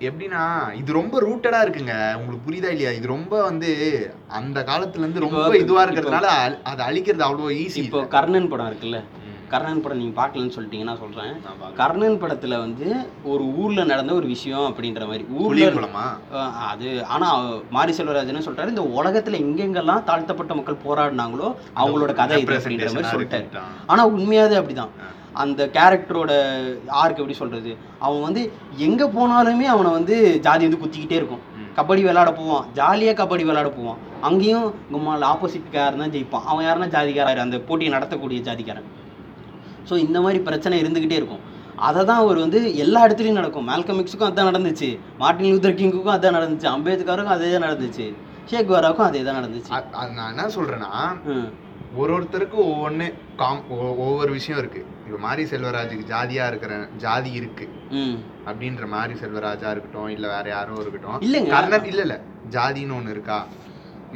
எப்படின்னா 0.07 0.43
இது 0.81 0.91
ரொம்ப 0.99 1.15
ரூட்டடா 1.25 1.59
இருக்குங்க. 1.65 1.95
உங்களுக்கு 2.19 2.45
புரியுதா 2.45 2.69
இல்லையா? 2.75 2.91
இது 2.99 3.13
ரொம்ப 3.15 3.33
வந்து 3.49 3.71
அந்த 4.39 4.59
காலத்துல 4.69 5.03
இருந்து 5.05 5.25
ரொம்ப 5.25 5.57
இதுவா 5.63 5.83
இருக்கிறதுனால 5.85 6.29
அதை 6.71 6.81
அழிக்கிறது 6.89 7.27
அவ்வளோ 7.27 7.51
ஈஸி 7.63 7.81
இப்போ 7.87 8.01
கர்ணன் 8.15 8.51
படம் 8.53 8.69
இருக்குல்ல? 8.71 8.99
கர்ணன் 9.53 9.81
படம் 9.83 9.99
நீங்கள் 10.01 10.17
பார்க்கலன்னு 10.19 10.55
சொல்லிட்டீங்கன்னா 10.55 10.95
சொல்கிறேன் 11.01 11.33
கர்ணன் 11.79 12.19
படத்தில் 12.21 12.61
வந்து 12.65 12.87
ஒரு 13.31 13.45
ஊரில் 13.61 13.89
நடந்த 13.91 14.11
ஒரு 14.19 14.27
விஷயம் 14.33 14.67
அப்படின்ற 14.69 15.01
மாதிரி. 15.09 15.23
ஊரில் 15.41 15.89
அது 16.71 16.89
ஆனால் 17.15 17.41
மாரி 17.77 17.93
செல்வராஜன் 17.97 18.45
சொல்லிட்டாரு 18.45 18.75
இந்த 18.75 18.85
உலகத்தில் 18.99 19.41
எங்கெங்கெல்லாம் 19.45 20.05
தாழ்த்தப்பட்ட 20.11 20.55
மக்கள் 20.59 20.83
போராடினாங்களோ 20.85 21.49
அவங்களோட 21.81 22.13
கதை 22.21 22.39
இது 22.43 22.59
அப்படின்ற 22.59 22.93
மாதிரி 22.97 23.13
சொல்லிட்டாரு. 23.15 23.49
ஆனால் 23.93 24.13
உண்மையாவே 24.17 24.59
அப்படிதான். 24.61 24.93
அந்த 25.33 25.69
கேரக்டரோட 25.75 26.31
ஆர்க்கு 27.01 27.21
எப்படி 27.21 27.37
சொல்கிறது 27.39 27.71
அவன் 28.05 28.21
வந்து 28.21 28.41
எங்கே 28.87 29.05
போனாலுமே 29.17 29.67
அவனை 29.73 29.91
வந்து 29.91 30.15
ஜாதி 30.45 30.65
வந்து 30.67 30.81
குத்திக்கிட்டே 30.83 31.19
இருக்கும். 31.19 31.43
கபடி 31.77 32.01
விளையாட 32.05 32.31
போவான். 32.31 32.65
ஜாலியாக 32.73 33.17
கபடி 33.21 33.43
விளையாட 33.47 33.69
போவான். 33.77 33.99
அங்கேயும் 34.21 34.73
கும்மால் 34.93 35.29
ஆப்போசிட்காரன் 35.29 36.03
தான் 36.03 36.13
ஜெயிப்பான். 36.15 36.45
அவன் 36.45 36.65
யாருன்னா 36.67 36.89
ஜாதிக்காரன். 36.97 37.45
அந்த 37.45 37.59
போட்டியை 37.69 37.91
நடத்தக்கூடிய 37.95 38.41
ஜாதிக்காரன். 38.47 38.89
ஸோ 39.89 39.97
இந்த 39.97 40.17
மாதிரி 40.21 40.39
பிரச்சனை 40.49 40.81
இருந்துக்கிட்டே 40.83 41.19
இருக்கும். 41.21 41.43
அதை 41.77 42.05
தான் 42.05 42.21
அவர் 42.23 42.37
வந்து 42.37 42.77
எல்லா 42.83 42.99
இடத்துலையும் 43.05 43.39
நடக்கும். 43.41 43.67
மேல்கம் 43.71 43.97
மிக்ஸுக்கும் 43.99 44.29
அதான் 44.29 44.49
நடந்துச்சு. 44.51 44.99
மார்ட்டின் 45.21 45.51
லூதர் 45.53 45.79
கிங்குக்கும் 45.79 46.15
அதான் 46.17 46.37
நடந்துச்சு. 46.37 46.67
அம்பேத்கருக்கும் 46.75 47.35
அதே 47.37 47.51
தான் 47.53 47.65
நடந்துச்சு. 47.67 48.13
ஷேக் 48.51 48.73
வாராவுக்கும் 48.73 49.07
அதே 49.07 49.23
தான் 49.23 49.39
நடந்துச்சு. 49.39 49.71
நான் 50.17 50.31
என்ன 50.33 50.49
சொல்றேன்னா 50.57 50.91
ம். 51.25 51.49
ஒரு 51.99 52.11
ஒருத்தருக்கும் 52.15 52.67
ஒவ்வொன்று 52.71 53.05
காம் 53.39 53.61
ஒவ்வொரு 54.03 54.31
விஷயம் 54.35 54.59
இருக்கு. 54.61 54.81
இப்போ 55.05 55.17
மாரி 55.25 55.43
செல்வராஜுக்கு 55.51 56.05
ஜாதியா 56.11 56.43
இருக்கிற 56.51 56.73
ஜாதி 57.03 57.31
இருக்கு. 57.39 57.65
அப்படின்ற 58.49 58.85
மாரி 58.93 59.15
செல்வராஜா 59.21 59.69
இருக்கட்டும் 59.73 60.11
இல்ல 60.15 60.25
வேற 60.35 60.45
யாரோ 60.55 60.77
இருக்கட்டும். 60.83 61.17
இல்லைங்க. 61.27 61.51
கர்ணன் 61.55 61.89
இல்ல 61.91 62.01
இல்ல. 62.07 62.17
ஜாதின்னு 62.55 62.97
ஒண்ணு 62.99 63.15
இருக்கா? 63.15 63.39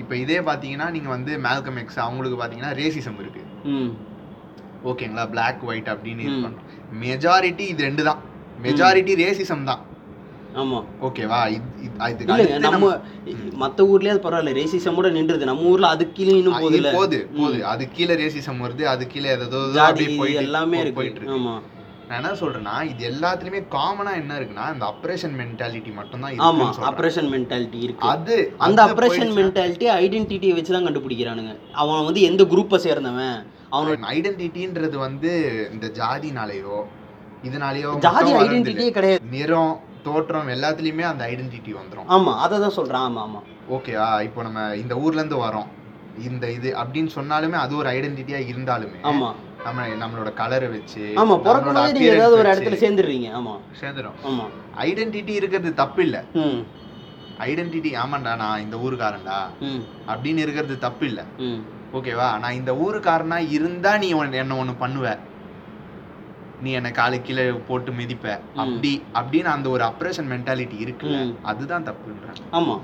இப்போ 0.01 0.13
இதே 0.23 0.37
பாத்தீங்கன்னா 0.49 0.87
நீங்க 0.95 1.09
வந்து 1.15 1.33
மேல்கம் 1.47 1.81
எக்ஸ் 1.81 1.99
அவங்களுக்கு 2.05 2.39
பாத்தீங்கன்னா 2.41 2.71
ரேசிசம் 2.81 3.19
இருக்கு. 3.23 3.43
ஓகேங்களா? 4.91 5.25
Black 5.35 5.59
ஒயிட் 5.69 5.91
அப்படின்னு 5.95 6.25
மெஜாரிட்டி 7.03 7.67
இது 7.73 7.87
ரெண்டு 7.89 8.05
தான். 8.09 8.21
மெஜாரிட்டி 8.65 9.13
ரேசிசம் 9.25 9.67
தான். 9.71 9.83
ஆமாம் 10.61 10.85
ஓகேவா 11.07 11.39
இது 11.51 12.57
நம்ம 12.65 12.89
மற்ற 13.63 13.79
ஊர்லயே 13.91 14.13
அது 14.13 14.25
பரவாயில்ல 14.25 14.53
ரேசிசமோட 14.59 15.07
நின்றுது. 15.17 15.49
நம்ம 15.49 15.69
ஊர்ல 15.71 15.87
அதுக்கு 15.95 16.15
கீழே 16.17 16.35
இன்னும் 16.39 16.59
போகுது 16.63 16.79
போகுது 16.97 17.19
போகுது. 17.37 17.59
அது 17.71 17.83
கீழே 17.95 18.15
ரேசிசம் 18.23 18.61
வருது 18.65 18.83
அது 18.93 19.05
கீழே 19.13 19.29
ஏதோ 19.37 19.61
எல்லாமே 20.43 20.79
இருக்கு. 20.81 20.97
போயிட்டு 20.99 21.19
இருக்கு. 21.21 21.37
ஆமா. 21.37 21.55
நான் 22.09 22.19
என்ன 22.19 22.31
சொல்றேன்னா 22.41 22.73
இது 22.89 23.03
எல்லாத்துலயுமே 23.11 23.61
காமனா 23.75 24.11
என்ன 24.21 24.33
இருக்குன்னா 24.39 24.65
இந்த 24.73 24.85
அப்ரேஷன் 24.91 25.35
மென்டாலிட்டி 25.39 25.91
மட்டும் 25.99 26.23
தான் 26.25 26.43
ஆமா. 26.47 26.67
அப்ரேஷன் 26.89 27.29
மென்டாலிட்டி 27.35 27.79
இருக்கு. 27.85 28.05
அது 28.13 28.35
அந்த 28.67 28.79
அது 28.83 28.93
அப்ரேஷன் 28.93 29.33
மென்டாலிட்டி 29.39 29.87
ஐடென்டிட்டியை 30.01 30.55
வச்சு 30.57 30.75
தான் 30.75 30.87
கண்டுபிடிக்கிறானுங்க. 30.87 31.53
அவன் 31.83 32.05
வந்து 32.09 32.21
எந்த 32.29 32.43
குரூப்பை 32.53 32.79
சேர்ந்தவன்? 32.85 33.37
அவனோட 33.73 34.11
ஐடென்டிட்டின்றது 34.15 34.97
வந்து 35.07 35.31
இந்த 35.73 35.87
ஜாதினாலேயோ 35.99 36.77
இதனாலேயோ 37.47 37.89
ஜாதி 38.05 38.31
ஐடென்டிட்டியே 38.43 38.91
கிடையாது. 38.97 39.21
நிறம் 39.33 39.73
தோற்றம் 40.07 40.51
எல்லாத்துலயுமே 40.55 41.05
அந்த 41.11 41.23
ஐடென்டிட்டி 41.31 41.71
வந்துரும். 41.79 42.07
ஆமா 42.15 42.33
அதை 42.45 42.55
தான் 42.63 42.75
சொல்றேன். 42.77 43.03
ஆமா 43.07 43.21
ஆமா. 43.27 43.41
ஓகேவா 43.75 44.09
இப்போ 44.27 44.41
நம்ம 44.47 44.61
இந்த 44.83 44.93
ஊர்ல 45.03 45.21
இருந்து 45.21 45.39
வரோம். 45.45 45.69
இந்த 46.29 46.45
இது 46.57 46.69
அப்படின்னு 46.81 47.11
சொன்னாலுமே 47.17 47.57
அது 47.63 47.73
ஒரு 47.81 47.89
ஐடென்டிட்டியா 47.95 48.39
இருந்தாலுமே 48.51 48.99
ஆமா. 49.11 49.29
நம்ம 49.65 49.85
நம்மளோட 50.01 50.29
கலரை 50.39 50.67
வச்சு 50.73 51.03
ஆமா 51.21 51.35
பிறக்கும் 51.45 51.67
நம்மளோட 51.67 51.85
போதே 51.85 51.95
நீங்க 51.97 52.15
ஏதாவது 52.17 52.35
ஒரு 52.41 52.49
இடத்துல 52.51 52.77
சேர்ந்துடுறீங்க. 52.83 53.27
ஆமா. 53.39 53.53
சேர்ந்துரும். 53.81 54.17
ஆமா. 54.29 54.45
ஐடென்டிட்டி 54.87 55.33
இருக்கிறது 55.39 55.71
தப்பு 55.81 56.01
இல்ல 56.07 56.17
ஐடென்டிட்டி 57.45 57.89
ஆமாண்டா 58.01 58.33
நான் 58.41 58.61
இந்த 58.65 58.75
ஊருக்காரன்டா 58.85 59.39
அப்படின்னு 60.11 60.43
இருக்கிறது 60.45 60.75
தப்பு 60.85 61.05
இல்ல 61.09 61.21
ஓகேவா 61.97 62.27
நான் 62.43 62.57
இந்த 62.59 62.71
ஊருக்காரனா 62.85 63.37
இருந்தா 63.57 63.91
நீ 64.03 64.07
என்ன 64.43 64.55
ஒண்ணு 64.61 64.75
பண்ணுவ. 64.83 65.07
நீ 66.61 66.71
என்னை 66.71 66.91
காலு 66.91 67.21
கீழே 67.21 67.51
போட்டு 67.51 67.91
மிதிப்ப. 67.91 68.25
அப்படி 68.55 69.01
அப்படின்னு 69.13 69.43
அந்த 69.43 69.69
ஒரு 69.69 69.83
அப்ரேஷன் 69.83 70.29
மென்டாலிட்டி 70.33 70.77
இருக்குல்ல. 70.79 71.19
அதுதான் 71.43 71.83
தப்புன்றேன் 71.83 72.43
ஆமா. 72.51 72.75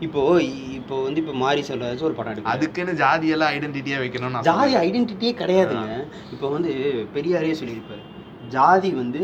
இப்போ 0.00 0.40
இப்போ 0.78 1.02
வந்து 1.02 1.20
இப்போ 1.20 1.32
மாரி 1.32 1.60
சொல்றாச்சு 1.62 2.02
ஒரு 2.02 2.14
படம் 2.14 2.32
எடுக்கும் 2.32 2.52
அதுக்குன்னு 2.52 2.92
ஜாதியெல்லாம் 2.92 3.52
ஐடென்டிட்டியா 3.56 3.98
வைக்கணும்னு 3.98 4.42
ஜாதி. 4.42 4.74
ஐடென்டிட்டியே 4.76 5.32
கிடையாதுங்க. 5.32 5.98
இப்போ 6.32 6.48
வந்து 6.48 6.72
பெரியாரே 7.14 7.52
சொல்லியிருப்பாரு. 7.60 8.02
ஜாதி 8.48 8.90
வந்து 8.90 9.22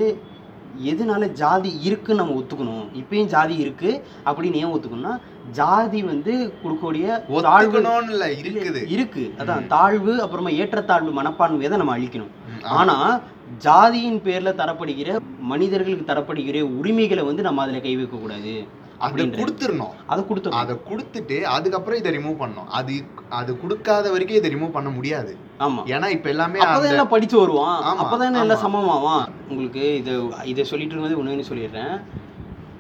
எதனால 0.90 1.32
ஜாதி 1.32 1.70
இருக்குன்னு 1.82 2.20
நம்ம 2.20 2.36
ஒத்துக்கணும். 2.40 2.86
இப்பயும் 2.94 3.26
ஜாதி 3.26 3.54
இருக்கு. 3.54 4.02
அப்படின்னு 4.26 4.54
ஏன் 4.54 4.72
ஒத்துக்கணும்னா 4.74 5.20
ஜாதி 5.50 6.02
வந்து 6.02 6.32
கொடுக்கக்கூடிய 6.62 7.06
தாழ்வு 7.42 7.80
இல்ல 8.14 8.26
இருக்குது. 8.32 8.82
இருக்கு 8.88 9.34
அதான். 9.38 9.66
தாழ்வு 9.66 10.22
அப்புறமா 10.22 10.48
ஏற்றத்தாழ்வு 10.48 11.12
மனப்பான்மையை 11.20 11.70
தான் 11.70 11.78
நம்ம 11.78 11.96
அழிக்கணும். 11.98 12.32
ஆனா 12.64 13.20
ஜாதியின் 13.64 14.20
பேர்ல 14.24 14.50
தரப்படுகிற 14.60 15.20
மனிதர்களுக்கு 15.38 16.14
தரப்படுகிற 16.14 16.60
உரிமைகளை 16.62 17.24
வந்து 17.24 17.42
நம்ம 17.42 17.62
அதுல 17.62 17.80
கை 17.80 17.96
வைக்க 17.96 18.16
கூடாது 18.16 18.66
அதை 18.98 19.10
அப்படின்ற 19.10 19.38
கொடுத்துடணும். 19.40 19.94
அதை 20.06 20.24
கொடுத்தோம் 20.24 20.52
அதை 20.52 20.76
கொடுத்துட்டு 20.90 21.42
அதுக்கப்புறம் 21.42 21.98
இதை 21.98 22.18
ரிமூவ் 22.18 22.40
பண்ணணும். 22.42 22.68
அது 22.68 23.04
அது 23.28 23.60
கொடுக்காத 23.60 24.10
வரைக்கும் 24.10 24.38
இதை 24.38 24.50
ரிமூவ் 24.54 24.70
பண்ண 24.70 24.90
முடியாது. 24.90 25.36
ஆமா. 25.60 25.82
ஏன்னா 25.86 26.08
இப்ப 26.08 26.28
எல்லாமே 26.28 26.58
அப்பதான் 26.58 27.06
படிச்சு 27.06 27.38
வருவான். 27.38 27.82
அப்பதான் 27.82 28.40
எல்லாம். 28.42 28.62
சமமாவான். 28.62 29.28
உங்களுக்கு 29.48 29.96
இது 29.96 30.28
இதை 30.44 30.64
சொல்லிட்டு 30.64 30.94
இருக்கும்போது 30.94 31.18
ஒன்று 31.18 31.50
சொல்லிடுறேன். 31.50 32.00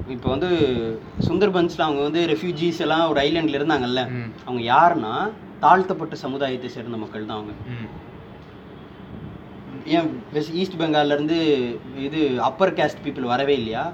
இப்போ 0.08 0.28
வந்து 0.30 0.50
சுந்தர்பன்ஸ்ல 1.28 1.80
அவங்க 1.80 2.02
வந்து 2.02 2.26
ரெஃப்யூஜிஸ் 2.26 2.80
எல்லாம் 2.80 3.08
ஒரு 3.08 3.20
ஐலாண்ட்ல 3.20 3.58
இருந்தாங்கல்ல. 3.58 4.04
அவங்க 4.44 4.72
யாருன்னா 4.74 5.30
தாழ்த்தப்பட்ட 5.60 6.16
சமுதாயத்தை 6.16 6.70
சேர்ந்த 6.70 6.96
மக்கள் 6.96 7.26
தான் 7.26 7.36
அவங்க. 7.36 7.52
ஏன் 9.96 10.08
வெஸ்ட் 10.34 10.54
ஈஸ்ட் 10.60 10.78
பெங்கால்ல 10.80 11.16
இருந்து 11.16 11.38
இது 12.06 12.20
அப்பர் 12.48 12.74
கேஸ்ட் 12.78 13.02
பீப்புள் 13.04 13.32
வரவே 13.32 13.54
இல்லையா? 13.60 13.84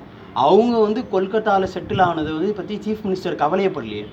அவங்க 0.46 0.74
வந்து 0.86 1.00
கொல்கத்தாவில் 1.14 1.72
செட்டில் 1.74 2.02
ஆனதை 2.08 2.32
வந்து 2.38 2.58
பற்றி 2.58 2.74
சீஃப் 2.84 3.04
மினிஸ்டர் 3.06 3.40
கவலையப்படலையே. 3.42 4.04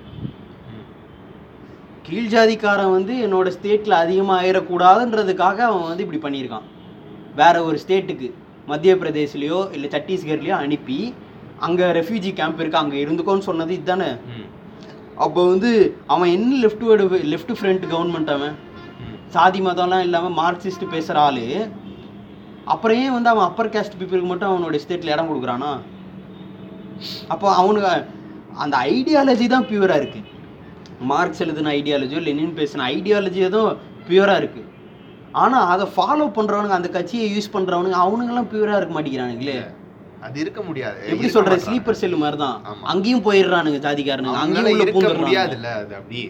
கீழ் 2.08 2.32
ஜாதிக்காரன் 2.34 2.96
வந்து 2.96 3.14
என்னோட 3.26 3.50
ஸ்டேட்டில் 3.58 4.02
அதிகமாக 4.04 4.42
ஆயிடக்கூடாதுன்றதுக்காக 4.42 5.60
அவன் 5.70 5.88
வந்து 5.92 6.06
இப்படி 6.06 6.22
பண்ணியிருக்கான். 6.26 6.68
வேற 7.42 7.56
ஒரு 7.68 7.78
ஸ்டேட்டுக்கு 7.84 8.28
மத்திய 8.72 8.94
பிரதேஷ்லேயோ 9.02 9.60
இல்லை 9.76 9.90
சத்தீஸ்கர்லேயோ 9.96 10.56
அனுப்பி 10.66 11.00
அங்கே 11.66 11.86
ரெஃப்யூஜி 12.00 12.32
கேம்ப் 12.40 12.62
இருக்கு 12.62 12.84
அங்கே 12.84 12.98
இருந்துக்கோன்னு 13.06 13.48
சொன்னது 13.50 13.74
இதுதானே 13.78 14.12
அப்போ 15.26 15.42
வந்து 15.52 15.70
அவன் 16.14 16.32
என்ன 16.38 16.58
left 16.64 16.86
word 16.88 17.20
left 17.34 17.54
front 17.60 17.86
government 17.92 18.32
அவன்? 18.36 18.56
சாதி 19.36 19.62
மதம்லாம் 19.68 20.06
இல்லாமல் 20.08 20.38
மார்க்சிஸ்ட் 20.42 20.92
பேசுகிற 20.94 21.20
ஆளு 21.28 21.46
அப்புறம் 22.74 23.00
ஏன் 23.04 23.16
வந்து 23.16 23.30
அவன் 23.32 23.48
அப்பர் 23.50 23.74
கேஸ்ட் 23.74 23.98
பீப்புளுக்கு 23.98 24.30
மட்டும் 24.32 24.52
அவனோட 24.52 24.78
ஸ்டேட்டில் 24.84 25.14
இடம் 25.16 25.28
கொடுக்குறானா? 25.32 25.72
அப்போ 27.34 27.48
அவனுக்கு 27.62 27.90
அந்த 28.64 28.76
ஐடியாலஜி 28.92 29.46
தான் 29.54 29.66
பியூராக 29.70 30.00
இருக்கு. 30.02 30.22
மார்க்ஸ் 31.12 31.42
எழுதின 31.46 31.72
ஐடியாலஜியோ 31.80 32.20
லெனின் 32.28 32.56
பேசின 32.60 32.86
ஐடியாலஜியோ 32.96 33.48
தான் 33.56 33.72
பியூராக 34.08 34.42
இருக்கு. 34.42 34.62
ஆனால் 35.44 35.66
அதை 35.74 35.86
ஃபாலோ 35.96 36.26
பண்ணுறவனுங்க 36.38 36.78
அந்த 36.80 36.90
கட்சியை 36.96 37.26
யூஸ் 37.34 37.54
பண்ணுறவனுங்க 37.56 37.98
அவனுங்கெல்லாம் 38.06 38.50
பியூராக 38.54 38.80
இருக்க 38.80 38.96
மாட்டேங்கிறானுங்களே. 38.98 39.58
அது 40.26 40.40
இருக்க 40.44 40.62
முடியாது. 40.70 41.02
எப்படி 41.12 41.30
சொல்ற. 41.36 41.58
ஸ்லீப்பர் 41.66 42.00
செல் 42.02 42.22
மாதிரி 42.24 42.40
தான். 42.46 42.58
அங்கேயும் 42.94 43.26
போயிடுறானுங்க 43.28 43.82
ஜாதிக்காரனுங்க 43.88 44.42
அங்கேயும் 44.46 44.72
இருக்க 44.72 44.96
பூந்துடுறானுங்க. 44.96 45.28
முடியாதுல்ல 45.28 45.76
அது 45.82 45.94
அப்படி. 46.00 46.24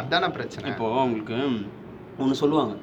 அதான 0.00 0.32
பிரச்சனை. 0.38 0.66
இப்போ 0.72 0.88
உங்களுக்கு 1.06 1.38
ஒன்று 2.18 2.34
சொல்லுவாங்க. 2.34 2.74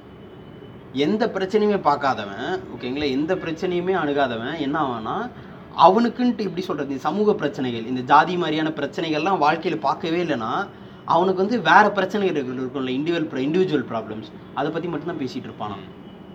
எந்த 0.93 1.27
பிரச்சனையுமே 1.27 1.79
பார்க்காதவன் 1.83 2.59
ஓகேங்களா? 2.75 3.11
எந்த 3.11 3.35
பிரச்சனையுமே 3.35 3.93
அணுகாதவன் 3.95 4.59
என்ன 4.59 4.81
ஆவானா 4.81 5.31
அவனுக்குன்ட்டு 5.77 6.37
எப்படி 6.37 6.61
சொல்றது? 6.61 6.89
இந்த 6.89 7.01
சமூக 7.01 7.33
பிரச்சனைகள் 7.33 7.85
இந்த 7.85 8.01
ஜாதி 8.01 8.37
மாதிரியான 8.37 8.69
பிரச்சனைகள்லாம் 8.69 9.37
வாழ்க்கையில் 9.37 9.79
பார்க்கவே 9.79 10.23
இல்லைன்னா 10.23 10.67
அவனுக்கு 11.05 11.41
வந்து 11.41 11.61
வேற 11.61 11.91
பிரச்சனைகள் 11.91 12.43
இருக்கு- 12.43 12.59
இருக்கும்ல 12.59 12.89
இண்டிவிஜுவல் 12.89 13.45
இண்டிவிஜுவல் 13.47 13.85
ப்ராப்ளம்ஸ் 13.89 14.29
அதை 14.53 14.71
பற்றி 14.71 14.89
மட்டும்தான் 14.89 15.27
பேசிட்டு 15.27 15.43
இருப்பான் 15.43 15.71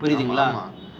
புரியுதுங்களா. 0.01 0.47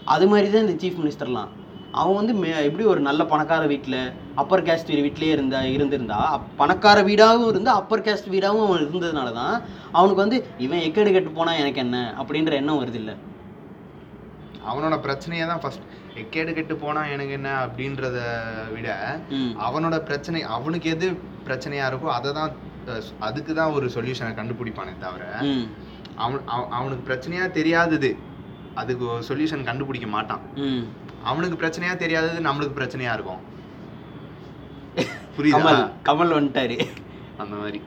அது 0.05 0.29
மாதிரி 0.29 0.51
தான் 0.51 0.69
இந்த 0.69 0.87
சீஃப் 0.87 1.01
மினிஸ்டர்லாம் 1.01 1.51
அவன் 1.95 2.17
வந்து 2.17 2.33
மே- 2.39 2.63
எப்படி 2.67 2.85
ஒரு 2.91 3.01
நல்ல 3.03 3.23
பணக்கார 3.27 3.63
வீட்டில் 3.71 3.99
அப்பர் 4.37 4.65
கேஸ்ட் 4.67 4.91
வீட்லேயே 4.99 5.33
இருந்தா 5.35 5.59
இருந்திருந்தா 5.75 6.21
பணக்கார 6.59 6.99
வீடாகவும் 7.09 7.51
இருந்து 7.51 7.71
அப்பர் 7.75 8.05
கேஸ்ட் 8.07 8.31
வீடாகவும் 8.33 8.65
அவன் 8.67 8.83
இருந்ததுனால 8.83 9.29
தான் 9.37 9.55
அவனுக்கு 9.93 10.23
வந்து 10.23 10.39
இவன் 10.65 10.85
எக்கேடு 10.87 11.13
கெட்டு 11.13 11.31
போனால் 11.37 11.61
எனக்கு 11.63 11.83
என்ன? 11.85 11.99
அப்படின்ற 12.21 12.53
எண்ணம் 12.61 12.81
வருது 12.81 12.99
இல்லை. 13.03 13.15
அவனோட 14.69 14.97
பிரச்சனையை 15.05 15.45
தான் 15.47 15.63
ஃபர்ஸ்ட் 15.63 15.85
எக்கேடு 16.17 16.51
கெட்டு 16.53 16.75
போனா 16.81 17.01
எனக்கு 17.15 17.33
என்ன? 17.39 17.49
அப்படின்றத 17.65 18.19
விட 18.75 18.89
அவனோட 19.65 19.97
பிரச்சனை 20.07 20.41
அவனுக்கு 20.55 20.89
எது 20.91 21.07
பிரச்சனையா 21.47 21.87
இருக்கோ 21.91 22.11
அதை 22.15 22.31
தான் 22.35 22.53
அதுக்கு 23.21 23.53
தான் 23.55 23.75
ஒரு 23.77 23.87
சொல்யூஷனை 23.95 24.33
கண்டுபிடிப்பானே 24.37 24.95
தவிர 25.01 25.25
அவன் 26.19 26.43
அவ- 26.53 26.71
அவனுக்கு 26.77 27.05
பிரச்சனையா 27.09 27.45
தெரியாதது 27.53 28.11
அதுக்கு 28.77 29.05
ஒரு 29.11 29.25
சொல்யூஷன் 29.29 29.67
கண்டுபிடிக்க 29.67 30.07
மாட்டான். 30.11 30.45
அவனுக்கு 31.25 31.57
பிரச்சனையா 31.57 31.97
தெரியாதது 31.97 32.41
நம்மளுக்கு 32.41 32.79
பிரச்சனையா 32.79 33.13
இருக்கும். 33.13 33.43
புரியுதா? 35.37 35.61
கமல் 36.05 36.37
வந்துட்டாரு. 36.37 36.77
அந்த 37.37 37.55
மாதிரி. 37.57 37.79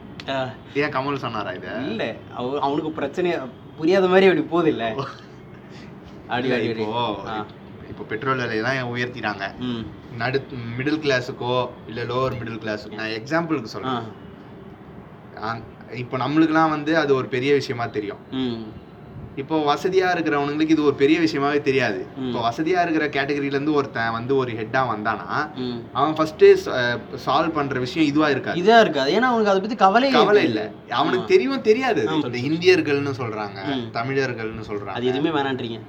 ஏன் 0.76 0.92
கமல் 0.92 1.16
சொன்னாரா 1.16 1.52
இத? 1.52 1.68
இல்ல 1.86 2.04
அவ 2.34 2.60
அவனுக்கு 2.60 2.92
பிரச்சனை 2.92 3.30
புரியாத 3.78 4.08
மாதிரி 4.08 4.26
அப்படி 4.26 4.46
போகுது 4.46 4.70
இல்ல. 4.70 4.86
அப்படி 6.28 6.48
இப்போ. 6.86 6.88
இப்போ 7.90 8.04
பெட்ரோல் 8.04 8.40
விலையெல்லாம் 8.40 8.92
உயர்த்திட்டாங்க. 8.92 9.46
நடு 10.18 10.40
மிடில் 10.78 11.02
கிளாஸுக்கோ 11.02 11.54
இல்ல 11.88 12.04
லோவர் 12.04 12.38
மிடில் 12.40 12.62
கிளாஸுக்கோ 12.62 12.96
நான் 12.96 13.16
எக்ஸாம்பிளுக்கு 13.18 13.72
ஆ- 15.44 15.64
இப்போ 15.96 16.18
நம்மளுக்குலாம் 16.18 16.70
வந்து 16.70 16.98
அது 16.98 17.16
ஒரு 17.16 17.28
பெரிய 17.28 17.54
விஷயமா 17.54 17.86
தெரியும். 17.88 18.22
இப்போ 19.38 19.56
வசதியா 19.68 20.08
இருக்கிறவனுங்களுக்கு 20.12 20.70
இது 20.70 20.84
ஒரு 20.84 20.94
பெரிய 20.94 21.20
விஷயமாவே 21.20 21.62
தெரியாது. 21.62 22.00
இப்போ 22.20 22.40
வசதியா 22.48 22.82
இருக்கிற 22.86 23.06
கேட்டகரியில 23.08 23.54
இருந்து 23.54 23.74
ஒருத்தன் 23.74 24.12
வந்து 24.12 24.36
ஒரு 24.36 24.52
ஹெட்டா 24.52 24.82
வந்தானா 24.92 25.28
அவன் 25.94 26.14
ஃபர்ஸ்ட் 26.14 26.46
சால்வ் 27.26 27.54
பண்ற 27.54 27.80
விஷயம் 27.80 28.08
இதுவா 28.08 28.30
இருக்காது. 28.30 28.62
இதா 28.62 28.80
இருக்காது. 28.80 29.12
ஏன்னா 29.12 29.28
அவனுக்கு 29.30 29.50
அதை 29.50 29.62
பத்தி 29.62 29.76
கவலை 29.76 30.12
கவலை 30.12 30.44
இல்ல. 30.44 30.62
அவனுக்கு 30.90 31.26
தெரியும் 31.28 31.62
தெரியாது. 31.62 32.04
இந்தியர்கள்னு 32.48 33.14
சொல்றாங்க. 33.22 33.60
தமிழர்கள்னு 33.94 34.60
அது 34.60 34.70
சொல்றாங்க 34.72 35.04
எதுவுமே 35.04 35.40
வேணான்றீங்க. 35.40 35.80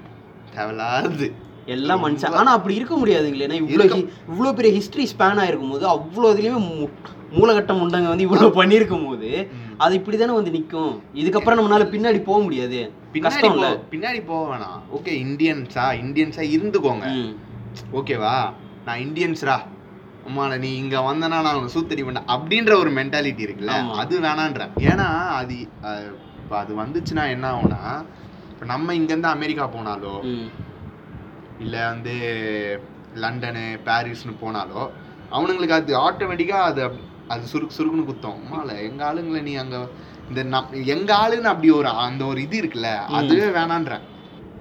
தேவையில்லாது 0.55 1.29
எல்லாம் 1.67 2.03
மனுஷன். 2.05 2.33
ஆனா 2.33 2.53
அப்படி 2.53 2.75
இருக்க 2.75 2.97
முடியாதுங்களே. 2.97 3.47
ஏன்னா 3.47 3.59
இவ்வளோ 3.63 3.87
இவ்வளோ 4.33 4.53
பெரிய 4.53 4.73
ஹிஸ்டரி 4.79 5.07
ஸ்பேன் 5.13 5.41
ஆயிருக்கும் 5.43 5.71
போது 5.71 5.87
அவ்வளோ 5.89 6.29
இதுலயுமே 6.35 6.61
மூ- 6.69 6.91
மூலகட்ட 7.33 7.73
முண்டங்க 7.79 8.09
வந்து 8.09 8.27
இவ்வளோ 8.29 8.49
பண்ணியிருக்கும் 8.55 9.07
போது 9.07 9.31
அது 9.85 9.93
இப்படிதானே 9.99 10.35
வந்து 10.39 10.53
நிக்கும். 10.57 10.95
இதுக்கப்புறம் 11.21 11.59
நம்மளால 11.59 11.85
பின்னாடி 11.95 12.21
போக 12.29 12.39
முடியாது. 12.47 12.81
கஷ்டம் 13.27 13.55
இல்ல. 13.57 13.69
பின்னாடி 13.93 14.21
போக 14.31 14.43
வேணாம். 14.51 14.81
ஓகே 14.97 15.13
இந்தியன்ஸா 15.25 15.85
இந்தியன்ஸா 16.05 16.45
இருந்துக்கோங்க. 16.57 17.07
ஓகேவா 17.99 18.37
நான் 18.87 19.03
இந்தியன்ஸ்ரா 19.07 19.57
அம்மா 20.29 20.45
நீ 20.65 20.71
இங்க 20.83 20.97
வந்தனா 21.09 21.37
நான் 21.45 21.59
உன்னை 21.59 21.71
சூத்தடி 21.75 22.03
பண்ண 22.07 22.21
அப்படின்ற 22.35 22.73
ஒரு 22.83 22.91
மென்டாலிட்டி 22.99 23.43
இருக்குல்ல. 23.47 23.75
அது 24.03 24.15
வேணான்றேன். 24.27 24.73
ஏன்னா 24.91 25.09
அது 25.41 25.55
இப்ப 26.41 26.53
அது 26.63 26.73
வந்துச்சுன்னா 26.83 27.25
என்ன 27.35 27.47
ஆகும்னா 27.53 27.83
இப்ப 28.53 28.67
நம்ம 28.73 28.95
இங்க 29.01 29.13
இருந்து 29.15 29.35
அமெரிக்கா 29.37 29.65
போனாலோ 29.77 30.15
இல்ல 31.65 31.77
வந்து 31.93 32.15
லண்டனு 33.23 33.67
பாரிஸ்னு 33.87 34.35
போனாலோ 34.43 34.83
அவனுங்களுக்கு 35.37 35.79
அது 35.79 35.93
ஆட்டோமேட்டிக்கா 36.07 36.59
அது 36.71 36.83
அது 37.33 37.51
சுருக்கு 37.53 37.77
சுருக்குன்னு 37.79 38.09
குத்தம். 38.11 38.37
அம்மால 38.39 38.69
எங்க 38.89 39.01
ஆளுங்களை 39.09 39.41
நீ 39.49 39.55
அங்க 39.63 39.79
இந்த 40.31 40.43
நம் 40.53 40.73
எங்க 40.95 41.11
ஆளுன்னு 41.23 41.51
அப்படி 41.53 41.69
ஒரு 41.79 41.91
அந்த 42.07 42.23
ஒரு 42.31 42.39
இது 42.47 42.57
இருக்குல்ல 42.63 42.91
அதுவே 43.19 43.49
வேணான்றேன். 43.59 44.05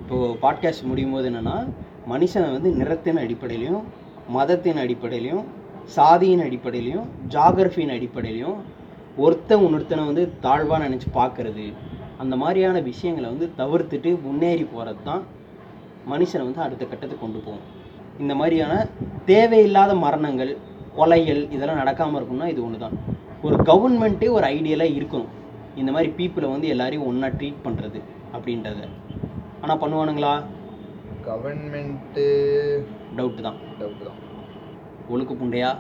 இப்போ 0.01 0.18
பாட்காஸ்ட் 0.43 0.89
முடியும் 0.89 1.15
போது 1.15 1.30
என்னன்னா 1.32 1.55
மனுஷனை 2.11 2.49
வந்து 2.55 2.70
நிறத்தின் 2.82 3.22
அடிப்படையிலையும் 3.24 3.86
மதத்தின் 4.36 4.82
அடிப்படையிலையும் 4.84 5.45
சாதியின் 5.95 6.43
அடிப்படையிலையும் 6.45 7.07
ஜாகிரஃபியின் 7.34 7.93
அடிப்படையிலையும் 7.97 8.57
ஒருத்தன் 9.26 9.63
இன்னொருத்தனை 9.65 10.03
வந்து 10.09 10.24
தாழ்வாக 10.45 10.82
நினச்சி 10.88 11.09
பார்க்கறது 11.20 11.65
அந்த 12.24 12.36
மாதிரியான 12.41 12.78
விஷயங்களை 12.89 13.28
வந்து 13.34 13.47
தவிர்த்துட்டு 13.59 14.11
முன்னேறி 14.26 14.65
போகிறது 14.74 15.01
தான் 15.03 15.24
மனுஷனை 16.11 16.43
வந்து 16.47 16.63
அடுத்த 16.65 16.84
கட்டத்துக்கு 16.86 17.24
கொண்டு 17.24 17.39
போகும். 17.45 17.65
இந்த 18.20 18.34
மாதிரியான 18.36 18.74
தேவையில்லாத 19.32 19.91
மரணங்கள் 20.05 20.51
கொலைகள் 21.00 21.41
இதெல்லாம் 21.56 21.82
நடக்காமல் 21.82 22.20
இருக்கணும்னா 22.20 22.48
இது 22.54 22.62
ஒன்று 22.66 22.84
தான் 22.86 22.98
ஒரு 23.45 23.56
கவர்மெண்ட்டே 23.70 24.30
ஒரு 24.38 24.45
ஐடியலாக 24.56 24.95
இருக்கணும். 24.98 25.34
இந்த 25.82 25.91
மாதிரி 25.95 26.10
பீப்புளை 26.18 26.48
வந்து 26.54 26.68
எல்லாரையும் 26.74 27.08
ஒன்றா 27.10 27.28
ட்ரீட் 27.39 27.66
பண்ணுறது 27.66 28.00
அப்படின்றத. 28.36 28.80
ஆனால் 29.62 29.82
பண்ணுவானுங்களா? 29.84 30.34
கவர்மெண்ட்டு 31.28 32.26
டவுட்டு 33.18 33.41
தான். 33.48 33.60
டவுட் 33.80 34.04
தான். 34.08 34.20
ஒழுக்கு 35.14 35.34
புண்டையா? 35.41 35.72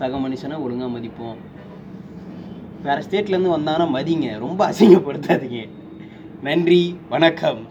சக 0.00 0.18
மனுஷனை 0.24 0.56
ஒழுங்காக 0.64 0.90
மதிப்போம். 0.96 1.38
வேறு 2.86 3.04
ஸ்டேட்லேருந்து 3.06 3.54
வந்தாங்கன்னா 3.56 3.88
மதிங்க. 3.96 4.28
ரொம்ப 4.38 4.60
அசிங்கப்படுத்தாதீங்க. 4.70 5.62
நன்றி 6.48 6.82
வணக்கம். 7.14 7.62